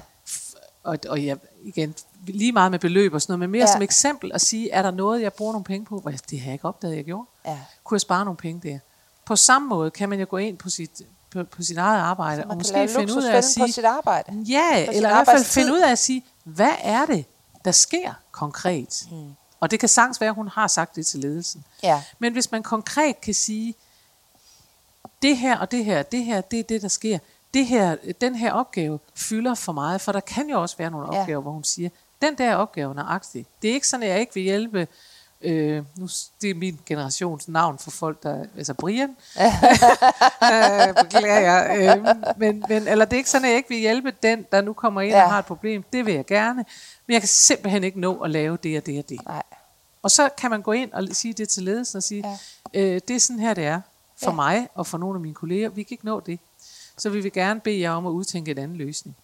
Og, 0.85 0.99
og 1.09 1.25
jeg, 1.26 1.37
igen, 1.64 1.95
lige 2.26 2.52
meget 2.52 2.71
med 2.71 2.78
beløb 2.78 3.14
og 3.14 3.23
sådan 3.23 3.33
noget, 3.33 3.40
men 3.40 3.50
mere 3.50 3.66
Ja. 3.69 3.73
som 3.73 3.83
eksempel 3.83 4.31
at 4.35 4.40
sige, 4.40 4.71
er 4.71 4.83
der 4.83 4.90
noget, 4.90 5.23
jeg 5.23 5.33
bruger 5.33 5.52
nogle 5.52 5.64
penge 5.64 5.87
på? 5.87 6.11
Det 6.31 6.40
har 6.40 6.47
jeg 6.47 6.52
ikke 6.52 6.64
opdaget, 6.69 6.97
jeg 6.97 7.04
gjorde. 7.04 7.26
ja. 7.47 7.59
Kunne 7.85 7.95
jeg 7.97 8.00
spare 8.00 8.25
nogle 8.25 8.37
penge 8.37 8.69
der? 8.71 8.78
På 9.25 9.37
samme 9.37 9.69
måde 9.69 9.90
kan 9.90 10.09
man 10.09 10.21
jo 10.21 10.26
gå 10.31 10.37
ind 10.37 10.59
på 10.59 10.71
sit, 10.71 11.02
på, 11.31 11.45
på 11.45 11.62
sit 11.62 11.76
eget 11.78 12.00
arbejde, 12.00 12.45
og 12.45 12.57
måske 12.57 12.88
finde 12.88 13.14
ud 13.14 13.23
af 13.23 13.28
at 13.28 13.35
luksusfælden 13.35 13.42
på 13.42 13.66
sige, 13.66 13.73
sit 13.73 13.85
arbejde. 13.85 14.33
Ja, 14.49 14.84
sin 14.84 14.95
eller 14.95 15.08
i 15.08 15.13
hvert 15.13 15.26
fald 15.26 15.45
finde 15.45 15.73
ud 15.73 15.80
af 15.80 15.91
at 15.91 15.99
sige, 15.99 16.25
hvad 16.45 16.73
er 16.82 17.06
det, 17.06 17.25
der 17.65 17.71
sker 17.73 18.13
konkret? 18.30 19.06
Mm. 19.10 19.34
Og 19.63 19.71
det 19.71 19.81
kan 19.81 19.89
sagtens 19.89 20.21
være, 20.21 20.29
at 20.31 20.35
hun 20.37 20.49
har 20.49 20.67
sagt 20.67 20.97
det 20.97 21.07
til 21.07 21.21
ledelsen. 21.21 21.65
Ja, 21.83 22.03
Men 22.19 22.33
hvis 22.33 22.51
man 22.53 22.63
konkret 22.63 23.21
kan 23.21 23.35
sige, 23.35 23.75
det 25.23 25.37
her 25.37 25.59
og 25.59 25.71
det 25.71 25.85
her, 25.85 26.03
det 26.03 26.25
her, 26.25 26.41
det 26.41 26.59
er 26.59 26.63
det, 26.63 26.83
der 26.83 26.89
sker. 26.89 27.19
Det 27.55 27.67
her, 27.67 27.97
den 28.21 28.35
her 28.35 28.53
opgave 28.53 28.99
fylder 29.15 29.55
for 29.55 29.73
meget, 29.73 30.01
for 30.01 30.13
der 30.13 30.21
kan 30.21 30.51
jo 30.51 30.63
også 30.63 30.77
være 30.77 30.91
nogle 30.91 31.15
Ja. 31.15 31.21
opgaver, 31.21 31.41
hvor 31.43 31.51
hun 31.51 31.65
siger, 31.65 31.89
den 32.23 32.39
der 32.39 32.55
opgave 32.55 32.91
er 32.91 32.95
nøjagtig. 32.95 33.47
Det 33.63 33.71
er 33.71 33.75
ikke 33.75 33.89
sådan, 33.89 34.03
at 34.03 34.09
jeg 34.09 34.21
ikke 34.21 34.35
vil 34.35 34.43
hjælpe, 34.43 34.89
øh, 35.43 35.85
nu, 35.99 36.09
det 36.43 36.50
er 36.50 36.55
min 36.55 36.81
generations 36.87 37.49
navn 37.49 37.78
for 37.78 37.91
folk, 37.91 38.23
der, 38.23 38.45
altså 38.57 38.75
Brian, 38.75 39.09
øh, 40.52 40.95
beklager 41.05 41.39
jeg, 41.41 41.76
øh, 41.99 42.17
men, 42.39 42.65
men, 42.69 42.89
eller 42.89 43.05
det 43.05 43.13
er 43.13 43.19
ikke 43.19 43.31
sådan, 43.31 43.45
at 43.45 43.49
jeg 43.50 43.57
ikke 43.57 43.69
vil 43.69 43.78
hjælpe 43.78 44.13
den, 44.23 44.47
der 44.52 44.61
nu 44.61 44.73
kommer 44.73 45.00
ind 45.00 45.11
Ja. 45.13 45.25
og 45.25 45.31
har 45.31 45.39
et 45.39 45.47
problem. 45.47 45.85
Det 45.93 46.07
vil 46.07 46.15
jeg 46.15 46.26
gerne, 46.26 46.65
men 47.07 47.13
jeg 47.13 47.21
kan 47.21 47.28
simpelthen 47.28 47.85
ikke 47.85 48.00
nå 48.00 48.21
at 48.21 48.31
lave 48.31 48.59
det 48.63 48.78
og 48.78 48.87
det 48.87 48.99
og 48.99 49.09
det. 49.09 49.19
nej. 49.26 49.43
Og 50.02 50.11
så 50.11 50.28
kan 50.39 50.50
man 50.50 50.63
gå 50.63 50.73
ind 50.73 50.93
og 50.93 51.09
sige 51.13 51.35
det 51.35 51.49
til 51.49 51.63
ledelsen 51.63 51.97
og 51.97 52.02
sige, 52.02 52.39
ja. 52.75 52.81
øh, 52.81 53.00
det 53.09 53.17
er 53.17 53.21
sådan 53.21 53.41
her, 53.41 53.55
det 53.55 53.65
er 53.65 53.81
for 54.23 54.31
ja. 54.31 54.35
mig 54.35 54.69
og 54.75 54.87
for 54.87 54.99
nogle 54.99 55.17
af 55.17 55.21
mine 55.21 55.35
kolleger. 55.35 55.69
Vi 55.69 55.83
kan 55.83 55.95
ikke 55.95 56.05
nå 56.05 56.21
det. 56.21 56.39
Så 56.99 57.11
vi 57.11 57.21
vil 57.21 57.33
gerne 57.33 57.61
bede 57.61 57.81
jer 57.81 57.91
om 57.91 58.07
at 58.07 58.11
udtænke 58.11 58.50
en 58.50 58.59
anden 58.59 58.76
løsning. 58.76 59.17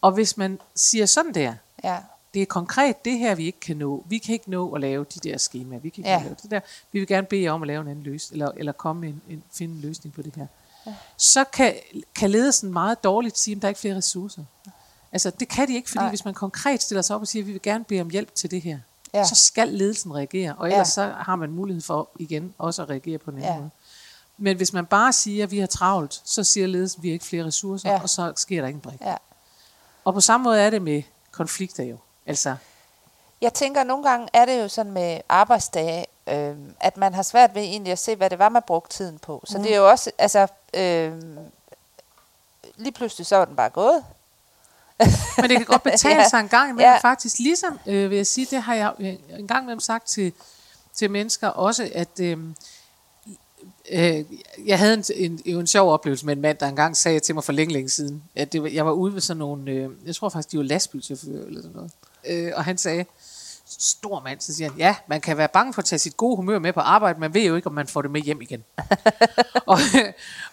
Og 0.00 0.12
hvis 0.12 0.36
man 0.36 0.58
siger 0.74 1.06
sådan 1.06 1.34
der, 1.34 1.54
Ja, 1.84 1.96
det 2.36 2.42
er 2.42 2.46
konkret 2.46 3.04
det 3.04 3.18
her, 3.18 3.34
vi 3.34 3.46
ikke 3.46 3.60
kan 3.60 3.76
nå. 3.76 4.04
Vi 4.08 4.18
kan 4.18 4.32
ikke 4.32 4.50
nå 4.50 4.72
at 4.74 4.80
lave 4.80 5.04
de 5.14 5.28
der 5.28 5.38
skemaer. 5.38 5.80
Vi 5.80 5.88
kan 5.88 6.00
ikke 6.00 6.10
Ja. 6.10 6.22
lave 6.22 6.36
det 6.42 6.50
der. 6.50 6.60
Vi 6.92 6.98
vil 6.98 7.08
gerne 7.08 7.26
bede 7.26 7.42
jer 7.42 7.52
om 7.52 7.62
at 7.62 7.66
lave 7.66 7.80
en 7.82 7.88
anden 7.88 8.04
løsning, 8.04 8.34
eller, 8.42 8.52
eller 8.56 8.72
komme 8.72 9.00
med 9.00 9.08
en, 9.08 9.22
en, 9.28 9.42
finde 9.54 9.74
en 9.74 9.80
løsning 9.80 10.14
på 10.14 10.22
det 10.22 10.32
her. 10.36 10.46
Ja. 10.86 10.94
Så 11.16 11.44
kan, 11.44 11.74
kan 12.14 12.30
ledelsen 12.30 12.72
meget 12.72 13.04
dårligt 13.04 13.38
sige, 13.38 13.56
at 13.56 13.62
der 13.62 13.68
er 13.68 13.70
ikke 13.70 13.80
flere 13.80 13.96
ressourcer. 13.96 14.44
Altså, 15.12 15.30
det 15.30 15.48
kan 15.48 15.68
de 15.68 15.74
ikke, 15.74 15.88
fordi 15.90 15.98
Nej. 16.02 16.08
Hvis 16.08 16.24
man 16.24 16.34
konkret 16.34 16.82
stiller 16.82 17.02
sig 17.02 17.16
op 17.16 17.22
og 17.22 17.28
siger, 17.28 17.42
at 17.42 17.46
vi 17.46 17.52
vil 17.52 17.62
gerne 17.62 17.84
bede 17.84 18.00
om 18.00 18.10
hjælp 18.10 18.34
til 18.34 18.50
det 18.50 18.62
her, 18.62 18.78
Ja. 19.14 19.24
så 19.24 19.34
skal 19.34 19.68
ledelsen 19.68 20.14
reagere, 20.14 20.54
og 20.58 20.66
ellers 20.66 20.88
Ja. 20.88 20.90
så 21.08 21.12
har 21.18 21.36
man 21.36 21.50
mulighed 21.50 21.82
for 21.82 22.08
igen 22.18 22.54
også 22.58 22.82
at 22.82 22.90
reagere 22.90 23.18
på 23.18 23.30
en 23.30 23.36
anden 23.36 23.52
Ja. 23.52 23.58
måde. 23.58 23.70
Men 24.38 24.56
hvis 24.56 24.72
man 24.72 24.86
bare 24.86 25.12
siger, 25.12 25.44
at 25.44 25.50
vi 25.50 25.58
har 25.58 25.66
travlt, 25.66 26.22
så 26.24 26.44
siger 26.44 26.66
ledelsen, 26.66 26.98
at 27.00 27.02
vi 27.02 27.08
har 27.08 27.12
ikke 27.12 27.24
flere 27.24 27.44
ressourcer, 27.44 27.88
Ja. 27.90 27.94
ja. 27.96 28.02
og 28.02 28.08
så 28.10 28.32
sker 28.36 28.60
der 28.60 28.66
ikke 28.68 28.76
en 28.76 28.80
brik. 28.80 29.00
ja. 29.00 29.14
Og 30.04 30.14
på 30.14 30.20
samme 30.20 30.44
måde 30.44 30.60
er 30.60 30.70
det 30.70 30.82
med 30.82 31.02
konflikter 31.30 31.84
jo. 31.84 31.96
Altså, 32.26 32.56
Jeg 33.40 33.54
tænker, 33.54 33.80
at 33.80 33.86
nogle 33.86 34.08
gange 34.08 34.28
er 34.32 34.44
det 34.44 34.62
jo 34.62 34.68
sådan 34.68 34.92
med 34.92 35.20
arbejdsdage, 35.28 36.06
øh, 36.26 36.54
at 36.80 36.96
man 36.96 37.14
har 37.14 37.22
svært 37.22 37.54
ved 37.54 37.62
egentlig 37.62 37.92
at 37.92 37.98
se, 37.98 38.16
hvad 38.16 38.30
det 38.30 38.38
var, 38.38 38.48
man 38.48 38.62
brugte 38.66 38.96
tiden 38.96 39.18
på. 39.18 39.42
Så 39.46 39.58
mm. 39.58 39.64
det 39.64 39.72
er 39.72 39.76
jo 39.76 39.88
også, 39.90 40.10
altså, 40.18 40.46
øh, 40.74 41.12
lige 42.76 42.92
pludselig 42.92 43.26
så 43.26 43.36
var 43.36 43.44
den 43.44 43.56
bare 43.56 43.70
gået. 43.70 44.04
Men 45.40 45.50
det 45.50 45.56
kan 45.56 45.64
godt 45.66 45.82
betale 45.82 46.14
Ja. 46.22 46.28
sig 46.28 46.40
en 46.40 46.48
gang 46.48 46.70
imellem 46.70 46.90
Ja. 46.92 46.98
faktisk. 46.98 47.38
Ligesom, 47.38 47.78
øh, 47.86 48.10
vil 48.10 48.16
jeg 48.16 48.26
sige, 48.26 48.46
det 48.50 48.62
har 48.62 48.74
jeg 48.74 48.92
øh, 48.98 49.14
en 49.38 49.46
gang 49.48 49.62
imellem 49.62 49.80
sagt 49.80 50.06
til, 50.08 50.32
til 50.94 51.10
mennesker 51.10 51.48
også, 51.48 51.90
at 51.94 52.20
øh, 52.20 52.38
øh, 53.90 54.24
jeg 54.66 54.78
havde 54.78 54.94
en, 54.94 55.04
en, 55.14 55.40
jo 55.46 55.60
en 55.60 55.66
sjov 55.66 55.92
oplevelse 55.92 56.26
med 56.26 56.36
en 56.36 56.40
mand, 56.42 56.58
der 56.58 56.68
engang 56.68 56.96
sagde 56.96 57.20
til 57.20 57.34
mig 57.34 57.44
for 57.44 57.52
længe, 57.52 57.72
længe 57.72 57.88
siden, 57.88 58.22
at 58.34 58.52
det, 58.52 58.74
jeg 58.74 58.86
var 58.86 58.92
ude 58.92 59.14
ved 59.14 59.20
sådan 59.20 59.38
nogle, 59.38 59.70
øh, 59.70 59.90
jeg 60.06 60.14
tror 60.14 60.28
faktisk, 60.28 60.52
de 60.52 60.56
var 60.58 60.64
lastbilchauffører 60.64 61.46
eller 61.46 61.62
sådan 61.62 61.76
noget. 61.76 61.92
Øh, 62.28 62.52
og 62.56 62.64
han 62.64 62.78
sagde, 62.78 63.04
stor 63.78 64.20
mand, 64.20 64.40
så 64.40 64.54
siger 64.54 64.70
han, 64.70 64.78
ja, 64.78 64.96
man 65.06 65.20
kan 65.20 65.36
være 65.36 65.48
bange 65.48 65.72
for 65.72 65.82
at 65.82 65.84
tage 65.86 65.98
sit 65.98 66.16
gode 66.16 66.36
humør 66.36 66.58
med 66.58 66.72
på 66.72 66.80
arbejde, 66.80 67.20
man 67.20 67.34
ved 67.34 67.42
jo 67.42 67.56
ikke, 67.56 67.66
om 67.66 67.72
man 67.74 67.86
får 67.86 68.02
det 68.02 68.10
med 68.10 68.20
hjem 68.20 68.40
igen. 68.42 68.64
og, 69.66 69.78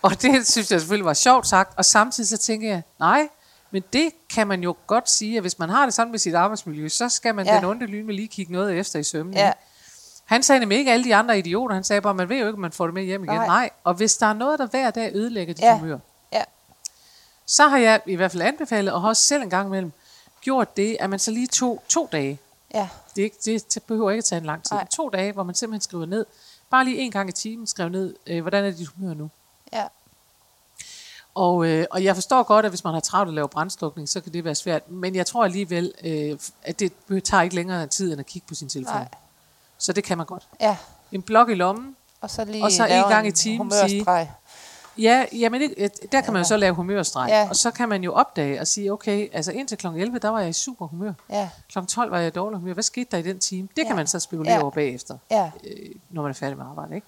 og 0.02 0.22
det 0.22 0.48
synes 0.48 0.72
jeg 0.72 0.80
selvfølgelig 0.82 1.06
var 1.06 1.14
sjovt 1.14 1.48
sagt, 1.48 1.78
og 1.78 1.86
samtidig 1.86 2.30
så 2.30 2.38
tænker 2.38 2.70
jeg, 2.70 2.82
nej, 3.00 3.28
men 3.72 3.84
det 3.94 4.10
kan 4.30 4.48
man 4.48 4.64
jo 4.64 4.76
godt 4.88 5.10
sige, 5.10 5.38
at 5.38 5.44
hvis 5.44 5.60
man 5.60 5.70
har 5.70 5.86
det 5.86 5.94
sådan 5.94 6.12
med 6.12 6.20
sit 6.20 6.36
arbejdsmiljø, 6.36 6.90
så 6.90 7.10
skal 7.10 7.36
man 7.36 7.46
Ja. 7.46 7.56
den 7.56 7.66
onde 7.66 7.86
lyn 7.86 8.06
med 8.06 8.14
lige 8.16 8.28
kigge 8.28 8.54
noget 8.54 8.80
efter 8.80 9.00
i 9.00 9.04
sømmen. 9.04 9.34
Ja. 9.34 9.52
Han 10.26 10.44
sagde 10.44 10.60
nemlig 10.60 10.78
ikke 10.78 10.92
alle 10.92 11.06
de 11.06 11.16
andre 11.16 11.38
idioter, 11.38 11.76
han 11.76 11.84
sagde 11.84 12.02
bare, 12.02 12.14
man 12.14 12.30
ved 12.30 12.38
jo 12.38 12.46
ikke, 12.48 12.56
om 12.56 12.62
man 12.62 12.72
får 12.72 12.86
det 12.88 12.94
med 12.94 13.04
hjem 13.04 13.24
igen. 13.24 13.36
Nej. 13.36 13.46
Nej, 13.48 13.70
og 13.84 13.94
hvis 13.94 14.18
der 14.18 14.26
er 14.26 14.34
noget, 14.34 14.60
der 14.60 14.68
hver 14.68 14.92
dag 14.92 15.12
ødelægger 15.16 15.54
dit 15.54 15.64
Ja. 15.64 15.78
humør, 15.80 15.98
Ja, 16.34 16.44
så 17.48 17.68
har 17.68 17.78
jeg 17.78 18.02
i 18.06 18.16
hvert 18.16 18.32
fald 18.32 18.42
anbefalet, 18.44 18.94
og 18.94 19.02
også 19.04 19.22
selv 19.24 19.44
en 19.44 19.50
gang 19.50 19.68
imellem 19.68 19.92
gjort 20.44 20.78
det, 20.78 20.98
at 21.00 21.10
man 21.10 21.20
så 21.20 21.32
lige 21.32 21.48
tog 21.48 21.84
to 21.90 22.10
dage, 22.12 22.40
ja, 22.74 22.90
det, 23.16 23.22
er 23.22 23.26
ikke, 23.26 23.38
det, 23.46 23.84
behøver 23.88 24.12
ikke 24.12 24.20
at 24.20 24.26
tage 24.26 24.40
en 24.40 24.46
lang 24.46 24.64
tid. 24.64 24.76
Nej. 24.76 24.88
To 24.88 25.10
dage, 25.10 25.32
hvor 25.32 25.44
man 25.44 25.56
simpelthen 25.56 25.82
skriver 25.82 26.06
ned, 26.06 26.26
bare 26.70 26.86
lige 26.86 26.98
en 26.98 27.12
gang 27.12 27.30
i 27.30 27.32
timen 27.32 27.68
skriver 27.68 27.90
ned, 27.90 28.16
øh, 28.28 28.42
hvordan 28.42 28.66
er 28.66 28.72
dit 28.72 28.88
humør 28.88 29.14
nu? 29.14 29.30
ja, 29.74 29.84
Og, 31.36 31.66
øh, 31.66 31.86
og 31.92 32.04
jeg 32.04 32.16
forstår 32.16 32.44
godt, 32.44 32.66
at 32.66 32.72
hvis 32.72 32.84
man 32.84 32.94
har 32.94 33.02
travlt 33.02 33.28
at 33.28 33.34
lave 33.34 33.50
brandslukning, 33.50 34.10
så 34.10 34.22
kan 34.22 34.34
det 34.34 34.44
være 34.44 34.56
svært. 34.56 34.92
Men 34.92 35.16
jeg 35.16 35.26
tror 35.26 35.44
alligevel, 35.44 35.94
øh, 36.04 36.40
at 36.64 36.80
det 36.80 36.94
tager 37.24 37.42
ikke 37.42 37.56
længere 37.56 37.88
tid, 37.88 38.12
end 38.12 38.20
at 38.20 38.26
kigge 38.26 38.48
på 38.48 38.56
sin 38.56 38.70
telefon. 38.70 38.96
Nej. 38.96 39.08
Så 39.78 39.94
det 39.94 40.04
kan 40.04 40.18
man 40.18 40.26
godt. 40.26 40.48
ja. 40.62 40.78
En 41.12 41.22
blok 41.22 41.50
i 41.50 41.54
lommen. 41.54 41.96
Og 42.22 42.30
så 42.30 42.46
lige 42.46 42.64
Og 42.64 42.72
så 42.72 42.86
en 42.86 43.10
gang 43.10 43.28
i 43.28 43.32
timen 43.32 43.72
sige-. 43.88 44.28
Ja, 44.98 45.26
jamen 45.34 45.62
det, 45.62 45.74
øh, 45.78 45.90
der 46.12 46.22
kan 46.22 46.34
man 46.34 46.42
jo 46.42 46.48
så 46.48 46.58
lave 46.58 46.74
humørstreg. 46.76 47.30
Ja. 47.30 47.50
Og 47.50 47.56
så 47.56 47.72
kan 47.72 47.90
man 47.90 48.04
jo 48.04 48.14
opdage 48.14 48.60
og 48.60 48.68
sige, 48.68 48.94
okay, 48.94 49.30
altså 49.34 49.52
indtil 49.52 49.78
kl. 49.78 49.88
11, 49.88 50.20
der 50.20 50.30
var 50.30 50.40
jeg 50.40 50.50
i 50.50 50.54
super 50.54 50.88
humør. 50.88 51.14
Ja, 51.30 51.50
Kl. 51.74 51.80
12 51.88 52.12
var 52.12 52.18
jeg 52.18 52.28
i 52.28 52.32
dårlig 52.32 52.60
humør. 52.60 52.74
Hvad 52.74 52.84
skete 52.84 53.08
der 53.12 53.18
i 53.18 53.22
den 53.22 53.40
time? 53.40 53.68
Det 53.76 53.82
Ja. 53.82 53.88
kan 53.88 53.96
man 53.96 54.08
så 54.08 54.20
spekulere 54.20 54.54
Ja. 54.54 54.62
over 54.62 54.72
bagefter, 54.72 55.18
ja, 55.32 55.52
øh, 55.64 55.90
når 56.10 56.22
man 56.22 56.30
er 56.30 56.34
færdig 56.34 56.58
med 56.58 56.66
arbejde. 56.66 56.96
Ikke? 56.96 57.08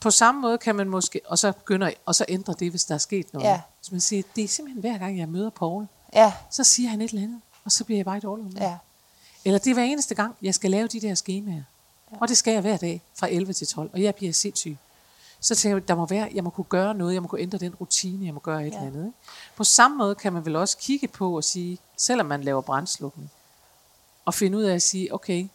På 0.00 0.10
samme 0.10 0.40
måde 0.40 0.58
kan 0.58 0.74
man 0.76 0.88
måske, 0.88 1.20
og 1.26 1.38
så 1.38 1.52
begynder, 1.52 1.90
og 2.06 2.14
så 2.14 2.24
ændre 2.28 2.54
det, 2.58 2.70
hvis 2.70 2.84
der 2.84 2.94
er 2.94 2.98
sket 2.98 3.32
noget. 3.32 3.46
Ja. 3.48 3.60
Så 3.82 3.88
man 3.92 4.00
siger, 4.00 4.22
det 4.36 4.44
er 4.44 4.48
simpelthen 4.48 4.80
hver 4.80 4.98
gang, 4.98 5.18
jeg 5.18 5.28
møder 5.28 5.50
Paul, 5.50 5.86
Ja, 6.14 6.32
så 6.50 6.64
siger 6.64 6.88
han 6.88 7.00
et 7.00 7.10
eller 7.10 7.22
andet, 7.22 7.40
og 7.64 7.72
så 7.72 7.84
bliver 7.84 7.98
jeg 7.98 8.04
bare 8.04 8.16
i 8.16 8.20
dårlig 8.20 8.44
humør. 8.44 8.60
ja, 8.62 8.76
Eller 9.44 9.58
det 9.58 9.70
er 9.70 9.74
hver 9.74 9.82
eneste 9.82 10.14
gang, 10.14 10.34
jeg 10.42 10.54
skal 10.54 10.70
lave 10.70 10.86
de 10.88 11.00
der 11.00 11.14
skemaer. 11.14 11.54
Ja. 12.12 12.16
Og 12.20 12.28
det 12.28 12.36
skal 12.36 12.52
jeg 12.52 12.60
hver 12.60 12.76
dag 12.76 13.02
fra 13.18 13.28
11 13.30 13.52
til 13.52 13.66
12, 13.66 13.90
og 13.92 14.02
jeg 14.02 14.14
bliver 14.14 14.32
sindssyg. 14.32 14.76
Så 15.44 15.54
tænker 15.54 15.76
jeg, 15.76 15.88
der 15.88 15.94
må 15.94 16.06
være, 16.06 16.30
jeg 16.34 16.44
må 16.44 16.50
kunne 16.50 16.64
gøre 16.64 16.94
noget, 16.94 17.14
jeg 17.14 17.22
må 17.22 17.28
kunne 17.28 17.40
ændre 17.40 17.58
den 17.58 17.74
rutine, 17.74 18.26
jeg 18.26 18.34
må 18.34 18.40
gøre 18.40 18.66
et 18.66 18.72
Ja. 18.72 18.76
eller 18.76 18.86
andet. 18.86 19.06
Ikke? 19.06 19.18
På 19.56 19.64
samme 19.64 19.96
måde 19.98 20.14
kan 20.14 20.32
man 20.32 20.44
vel 20.44 20.56
også 20.56 20.76
kigge 20.78 21.08
på 21.08 21.36
og 21.36 21.44
sige, 21.44 21.78
selvom 21.96 22.26
man 22.26 22.42
laver 22.44 22.60
brandslukning, 22.60 23.30
og 24.24 24.34
finde 24.34 24.58
ud 24.58 24.62
af 24.62 24.74
at 24.74 24.82
sige, 24.82 25.14
okay, 25.14 25.48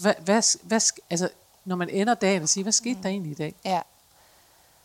hvad, 0.00 0.14
hvad, 0.20 0.42
hvad, 0.62 0.80
altså, 1.10 1.28
når 1.64 1.76
man 1.76 1.88
ender 1.88 2.14
dagen 2.14 2.42
og 2.42 2.48
siger, 2.48 2.62
hvad 2.62 2.72
skete 2.72 3.02
der 3.02 3.08
egentlig 3.08 3.32
i 3.32 3.34
dag? 3.34 3.54
ja. 3.64 3.80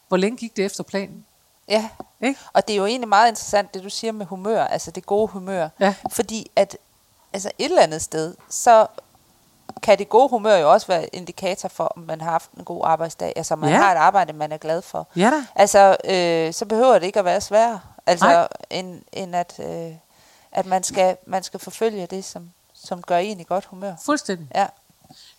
Hvor 0.07 0.17
længe 0.17 0.37
gik 0.37 0.57
det 0.57 0.65
efter 0.65 0.83
planen? 0.83 1.25
Ja, 1.67 1.89
Ikke? 2.23 2.39
og 2.53 2.67
det 2.67 2.73
er 2.73 2.77
jo 2.77 2.85
egentlig 2.85 3.09
meget 3.09 3.29
interessant, 3.29 3.73
det 3.73 3.83
du 3.83 3.89
siger 3.89 4.11
med 4.11 4.25
humør, 4.25 4.63
altså 4.63 4.91
det 4.91 5.05
gode 5.05 5.27
humør. 5.27 5.69
Ja. 5.79 5.95
Fordi 6.11 6.51
at 6.55 6.77
altså 7.33 7.51
et 7.57 7.65
eller 7.65 7.81
andet 7.81 8.01
sted, 8.01 8.35
så 8.49 8.87
kan 9.81 9.97
det 9.99 10.09
gode 10.09 10.29
humør 10.29 10.57
jo 10.57 10.71
også 10.71 10.87
være 10.87 11.05
indikator 11.15 11.69
for, 11.69 11.83
om 11.83 12.01
man 12.03 12.21
har 12.21 12.31
haft 12.31 12.51
en 12.51 12.63
god 12.63 12.81
arbejdsdag. 12.85 13.33
Altså 13.35 13.55
man 13.55 13.69
Ja. 13.69 13.75
har 13.77 13.91
et 13.91 13.97
arbejde, 13.97 14.33
man 14.33 14.51
er 14.51 14.57
glad 14.57 14.81
for. 14.81 15.07
Ja 15.15 15.31
da. 15.31 15.45
Altså, 15.55 15.97
øh, 16.05 16.53
så 16.53 16.65
behøver 16.65 16.99
det 16.99 17.05
ikke 17.05 17.19
at 17.19 17.25
være 17.25 17.41
sværere, 17.41 17.79
altså, 18.07 18.25
Nej. 18.25 18.47
end, 18.69 19.01
end 19.13 19.35
at, 19.35 19.59
øh, 19.59 19.91
at 20.51 20.65
man, 20.65 20.83
skal, 20.83 21.17
man 21.25 21.43
skal 21.43 21.59
forfølge 21.59 22.05
det, 22.05 22.25
som, 22.25 22.49
som 22.73 23.01
gør 23.01 23.17
en 23.17 23.39
i 23.39 23.43
godt 23.43 23.65
humør. 23.65 23.93
Fuldstændig. 24.05 24.47
Ja, 24.55 24.67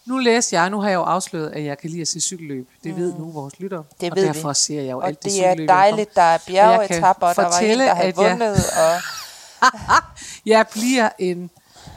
Nu 0.07 0.19
læste 0.19 0.57
jeg, 0.57 0.71
nu 0.71 0.81
har 0.81 0.89
jeg 0.89 0.95
jo 0.97 1.03
afsløret, 1.03 1.51
at 1.51 1.65
jeg 1.65 1.79
kan 1.79 1.91
lide 1.91 2.01
at 2.03 2.09
se 2.09 2.21
cykelløb. 2.21 2.69
Det 2.85 2.97
ved 2.97 3.15
nu 3.19 3.31
vores 3.31 3.61
lytter. 3.61 3.83
Det 4.01 4.11
og 4.11 4.17
ved 4.17 4.23
vi. 4.23 4.29
derfor 4.29 4.53
ser 4.53 4.81
jeg 4.83 4.91
jo 4.91 4.99
og 4.99 5.07
alt 5.07 5.23
det 5.23 5.33
det 5.33 5.39
er 5.39 5.51
cykelløb. 5.51 5.69
jeg 5.69 5.69
kommer. 5.69 5.83
dejligt, 5.83 6.15
der 6.17 6.23
er 6.23 6.39
bjergetapper, 6.47 7.33
der 7.33 7.43
var 7.43 7.59
en, 7.59 7.79
der 7.79 7.95
havde 7.95 8.09
at 8.09 8.19
jeg- 8.19 8.31
vundet, 8.31 8.57
og 8.57 9.01
Jeg 10.47 10.67
bliver 10.73 11.09
en 11.19 11.51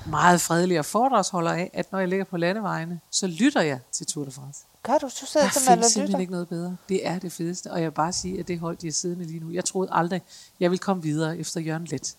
meget 0.05 0.41
fredelig 0.41 0.85
foredragsholder 0.85 1.51
af, 1.51 1.69
at 1.73 1.91
når 1.91 1.99
jeg 1.99 2.07
ligger 2.07 2.25
på 2.25 2.37
landevejene, 2.37 2.99
så 3.11 3.27
lytter 3.27 3.61
jeg 3.61 3.79
til 3.91 4.05
Tour 4.05 4.25
de 4.25 4.31
France. 4.31 4.59
gør 4.83 4.97
du, 4.97 5.05
du 5.05 5.25
sidder 5.25 5.45
Der 5.45 5.51
simpelthen 5.53 5.75
findes 5.75 5.85
og 5.85 5.91
simpelthen 5.91 6.07
lytter. 6.07 6.19
ikke 6.19 6.31
noget 6.31 6.47
bedre. 6.49 6.77
Det 6.89 7.07
er 7.07 7.19
det 7.19 7.31
fedeste. 7.31 7.71
Og 7.71 7.77
jeg 7.81 7.85
vil 7.85 7.91
bare 7.95 8.13
sige, 8.13 8.39
at 8.39 8.47
det 8.47 8.59
hold, 8.59 8.77
de 8.77 8.87
er 8.87 8.91
siddende 8.91 9.25
lige 9.25 9.39
nu. 9.39 9.51
Jeg 9.51 9.65
troede 9.65 9.89
aldrig, 9.93 10.21
jeg 10.59 10.71
ville 10.71 10.79
komme 10.79 11.03
videre 11.03 11.37
efter 11.37 11.59
Jørgen 11.61 11.85
Let. 11.85 12.15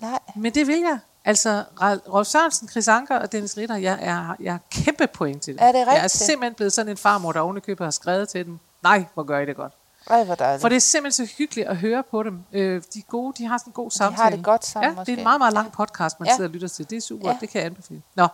Nej, 0.00 0.18
Men 0.36 0.54
det 0.54 0.66
vil 0.66 0.78
jeg. 0.78 0.98
Altså, 1.24 1.64
Rolf 2.12 2.26
Sørensen, 2.28 2.68
Chris 2.68 2.88
Anker 2.88 3.16
og 3.18 3.32
Dennis 3.32 3.56
Ritter, 3.56 3.76
jeg 3.76 3.98
er, 4.00 4.36
jeg 4.40 4.54
er 4.54 4.58
kæmpe 4.70 5.06
point 5.06 5.42
til 5.42 5.54
det. 5.54 5.62
Er 5.62 5.72
det 5.72 5.78
Jeg 5.78 5.86
er 5.88 5.94
rigtigt? 5.94 6.12
simpelthen 6.12 6.54
blevet 6.54 6.72
sådan 6.72 6.90
en 6.90 6.96
farmor, 6.96 7.32
der 7.32 7.40
ovenikøbet 7.40 7.84
har 7.86 7.90
skrevet 7.90 8.28
til 8.28 8.44
dem. 8.46 8.58
Nej, 8.82 9.04
hvor 9.14 9.22
gør 9.22 9.38
I 9.38 9.46
det 9.46 9.56
godt. 9.56 9.72
Ej, 10.10 10.24
hvor 10.24 10.34
dejligt. 10.34 10.60
For 10.60 10.68
det 10.68 10.76
er 10.76 10.80
simpelthen 10.80 11.26
så 11.26 11.32
hyggeligt 11.38 11.68
at 11.68 11.76
høre 11.76 12.02
på 12.10 12.22
dem. 12.22 12.40
Øh, 12.52 12.82
de 12.94 12.98
er 12.98 13.02
gode, 13.08 13.34
de 13.38 13.46
har 13.46 13.58
sådan 13.58 13.70
en 13.70 13.72
god 13.72 13.84
har 13.84 13.90
samtale. 13.90 14.36
det 14.36 14.44
godt 14.44 14.64
sammen, 14.66 14.84
Ja, 14.84 14.90
det 14.90 14.96
er 14.96 15.00
måske. 15.00 15.12
en 15.12 15.22
meget, 15.22 15.40
meget 15.40 15.54
lang 15.54 15.72
podcast, 15.72 16.20
man 16.20 16.26
Ja. 16.28 16.34
sidder 16.36 16.48
og 16.48 16.52
lytter 16.52 16.68
til. 16.68 16.90
Det 16.90 16.96
er 16.96 17.00
super, 17.00 17.28
Ja. 17.30 17.36
det 17.40 17.48
kan 17.48 17.58
jeg 17.58 17.66
anbefale. 17.66 18.02
Nå, 18.14 18.26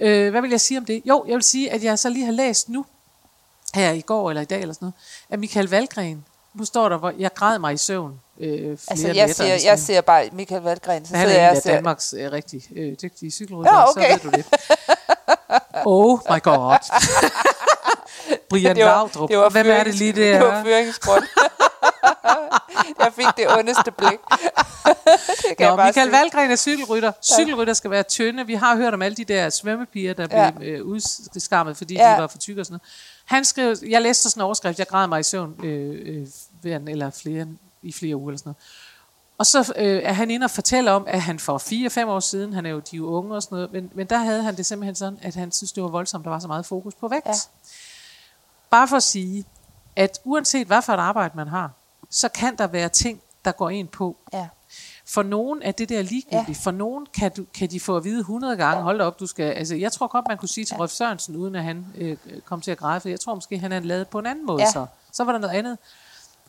øh, 0.00 0.30
hvad 0.30 0.40
vil 0.40 0.50
jeg 0.50 0.60
sige 0.60 0.78
om 0.78 0.84
det? 0.84 1.02
Jo, 1.04 1.24
jeg 1.28 1.34
vil 1.34 1.42
sige, 1.42 1.72
at 1.72 1.84
jeg 1.84 1.98
så 1.98 2.08
lige 2.08 2.24
har 2.24 2.32
læst 2.32 2.68
nu, 2.68 2.86
her 3.74 3.90
i 3.92 4.00
går 4.00 4.30
eller 4.30 4.42
i 4.42 4.44
dag 4.44 4.60
eller 4.60 4.74
sådan 4.74 4.84
noget, 4.86 4.94
at 5.30 5.38
Michael 5.38 5.68
Valgren, 5.68 6.24
nu 6.54 6.64
står 6.64 6.88
der, 6.88 6.96
hvor 6.98 7.12
jeg 7.18 7.34
græd 7.34 7.58
mig 7.58 7.74
i 7.74 7.76
søvn 7.76 8.20
øh, 8.40 8.48
flere 8.58 8.70
altså, 8.90 9.06
jeg 9.06 9.14
nætter 9.14 9.34
ser, 9.34 9.44
eller 9.44 9.58
jeg 9.64 9.78
ser 9.78 10.00
bare 10.00 10.28
Michael 10.32 10.62
Valgren, 10.62 11.06
så 11.06 11.16
Han 11.16 11.28
sidder 11.28 11.40
er 11.42 11.50
en 11.50 11.56
af 11.56 11.62
Danmarks 11.62 12.14
øh, 12.18 12.32
rigtig 12.32 12.62
øh, 12.76 12.96
dygtige 13.02 13.30
cykelrytter, 13.30 13.72
Ja, 13.74 13.90
okay. 13.90 14.18
så 14.18 14.22
ved 14.24 14.30
du 14.32 14.36
det. 14.36 14.46
Oh 15.86 16.18
my 16.30 16.40
god. 16.42 16.78
Brian 18.50 18.76
det 18.76 18.84
var, 18.84 18.90
Laudrup. 18.90 19.28
det 19.28 19.38
var 19.38 19.48
Hvem 19.50 19.66
er 19.70 19.84
det 19.84 19.94
lige, 19.94 20.08
det 20.12 20.16
Det 20.16 20.28
er? 20.32 20.40
var 20.44 20.64
fyringsgrund. 20.64 21.24
jeg 23.00 23.12
fik 23.16 23.26
det 23.36 23.58
ondeste 23.58 23.90
blik. 23.90 24.10
det 25.48 25.56
kan 25.58 25.66
Nå, 25.68 25.76
Michael 25.76 25.94
sige. 25.94 26.12
Valgren 26.12 26.50
er 26.50 26.56
cykelrytter. 26.56 27.12
Cykelrytter 27.22 27.74
skal 27.74 27.90
være 27.90 28.02
tynde. 28.02 28.46
Vi 28.46 28.54
har 28.54 28.76
hørt 28.76 28.94
om 28.94 29.02
alle 29.02 29.16
de 29.16 29.24
der 29.24 29.50
svømmepiger, 29.50 30.14
der 30.14 30.26
Ja. 30.30 30.50
blev 30.50 30.68
øh, 30.74 30.86
udskammet, 30.86 31.76
fordi 31.76 31.94
Ja. 31.94 32.14
de 32.16 32.20
var 32.22 32.26
for 32.26 32.38
tykke 32.38 32.60
og 32.62 32.66
sådan 32.66 32.72
noget. 32.74 32.82
Han 33.24 33.44
skrev, 33.44 33.76
jeg 33.88 34.02
læste 34.02 34.30
sådan 34.30 34.40
en 34.40 34.44
overskrift, 34.44 34.78
jeg 34.78 34.86
græd 34.88 35.06
mig 35.06 35.20
i 35.20 35.22
søvn, 35.22 35.54
øh, 35.64 36.26
øh, 36.64 36.80
eller 36.88 37.10
flere, 37.10 37.46
i 37.82 37.92
flere 37.92 38.16
uger 38.16 38.28
eller 38.30 38.38
sådan 38.38 38.48
noget. 38.48 38.56
Og 39.40 39.46
så 39.46 39.72
øh, 39.76 40.02
er 40.04 40.12
han 40.12 40.30
inde 40.30 40.44
og 40.44 40.50
fortæller 40.50 40.92
om, 40.92 41.04
at 41.08 41.20
han 41.22 41.38
for 41.38 41.58
4-5 42.04 42.06
år 42.06 42.20
siden, 42.20 42.52
han 42.52 42.66
er 42.66 42.70
jo 42.70 42.78
de 42.78 42.96
er 42.96 42.98
jo 42.98 43.06
unge 43.06 43.34
og 43.34 43.42
sådan 43.42 43.56
noget, 43.56 43.72
men, 43.72 43.90
men 43.94 44.06
der 44.06 44.18
havde 44.18 44.42
han 44.42 44.56
det 44.56 44.66
simpelthen 44.66 44.94
sådan, 44.94 45.18
at 45.22 45.34
han 45.34 45.52
synes, 45.52 45.72
det 45.72 45.82
var 45.82 45.88
voldsomt, 45.88 46.24
der 46.24 46.30
var 46.30 46.38
så 46.38 46.48
meget 46.48 46.66
fokus 46.66 46.94
på 46.94 47.08
vægt. 47.08 47.26
Ja. 47.26 47.32
Bare 48.70 48.88
for 48.88 48.96
at 48.96 49.02
sige, 49.02 49.44
at 49.96 50.18
uanset 50.24 50.66
hvad 50.66 50.82
for 50.82 50.92
et 50.92 50.98
arbejde 50.98 51.36
man 51.36 51.48
har, 51.48 51.70
så 52.10 52.28
kan 52.28 52.56
der 52.56 52.66
være 52.66 52.88
ting, 52.88 53.20
der 53.44 53.52
går 53.52 53.70
ind 53.70 53.88
på, 53.88 54.16
Ja. 54.32 54.48
for 55.06 55.22
nogen 55.22 55.62
er 55.62 55.72
det 55.72 55.88
der 55.88 56.02
ligegyldigt. 56.02 56.48
Ja. 56.48 56.54
For 56.64 56.70
nogen 56.70 57.06
kan, 57.14 57.30
du, 57.36 57.44
kan 57.54 57.70
de 57.70 57.80
få 57.80 57.96
at 57.96 58.04
vide 58.04 58.18
100 58.20 58.56
gange, 58.56 58.82
hold 58.82 58.98
da 58.98 59.04
op, 59.04 59.20
du 59.20 59.26
skal... 59.26 59.44
Altså, 59.44 59.74
jeg 59.74 59.92
tror 59.92 60.06
godt, 60.06 60.24
man 60.28 60.38
kunne 60.38 60.48
sige 60.48 60.64
til 60.64 60.74
ja. 60.74 60.80
Rolf 60.80 60.90
Sørensen, 60.92 61.36
uden 61.36 61.54
at 61.54 61.64
han 61.64 61.86
øh, 61.96 62.16
kom 62.44 62.60
til 62.60 62.70
at 62.70 62.78
græde, 62.78 63.00
for 63.00 63.08
jeg 63.08 63.20
tror 63.20 63.34
måske, 63.34 63.58
han 63.58 63.72
er 63.72 63.80
lavet 63.80 64.08
på 64.08 64.18
en 64.18 64.26
anden 64.26 64.46
måde 64.46 64.62
Ja. 64.62 64.70
så. 64.70 64.86
Så 65.12 65.24
var 65.24 65.32
der 65.32 65.38
noget 65.38 65.54
andet. 65.54 65.78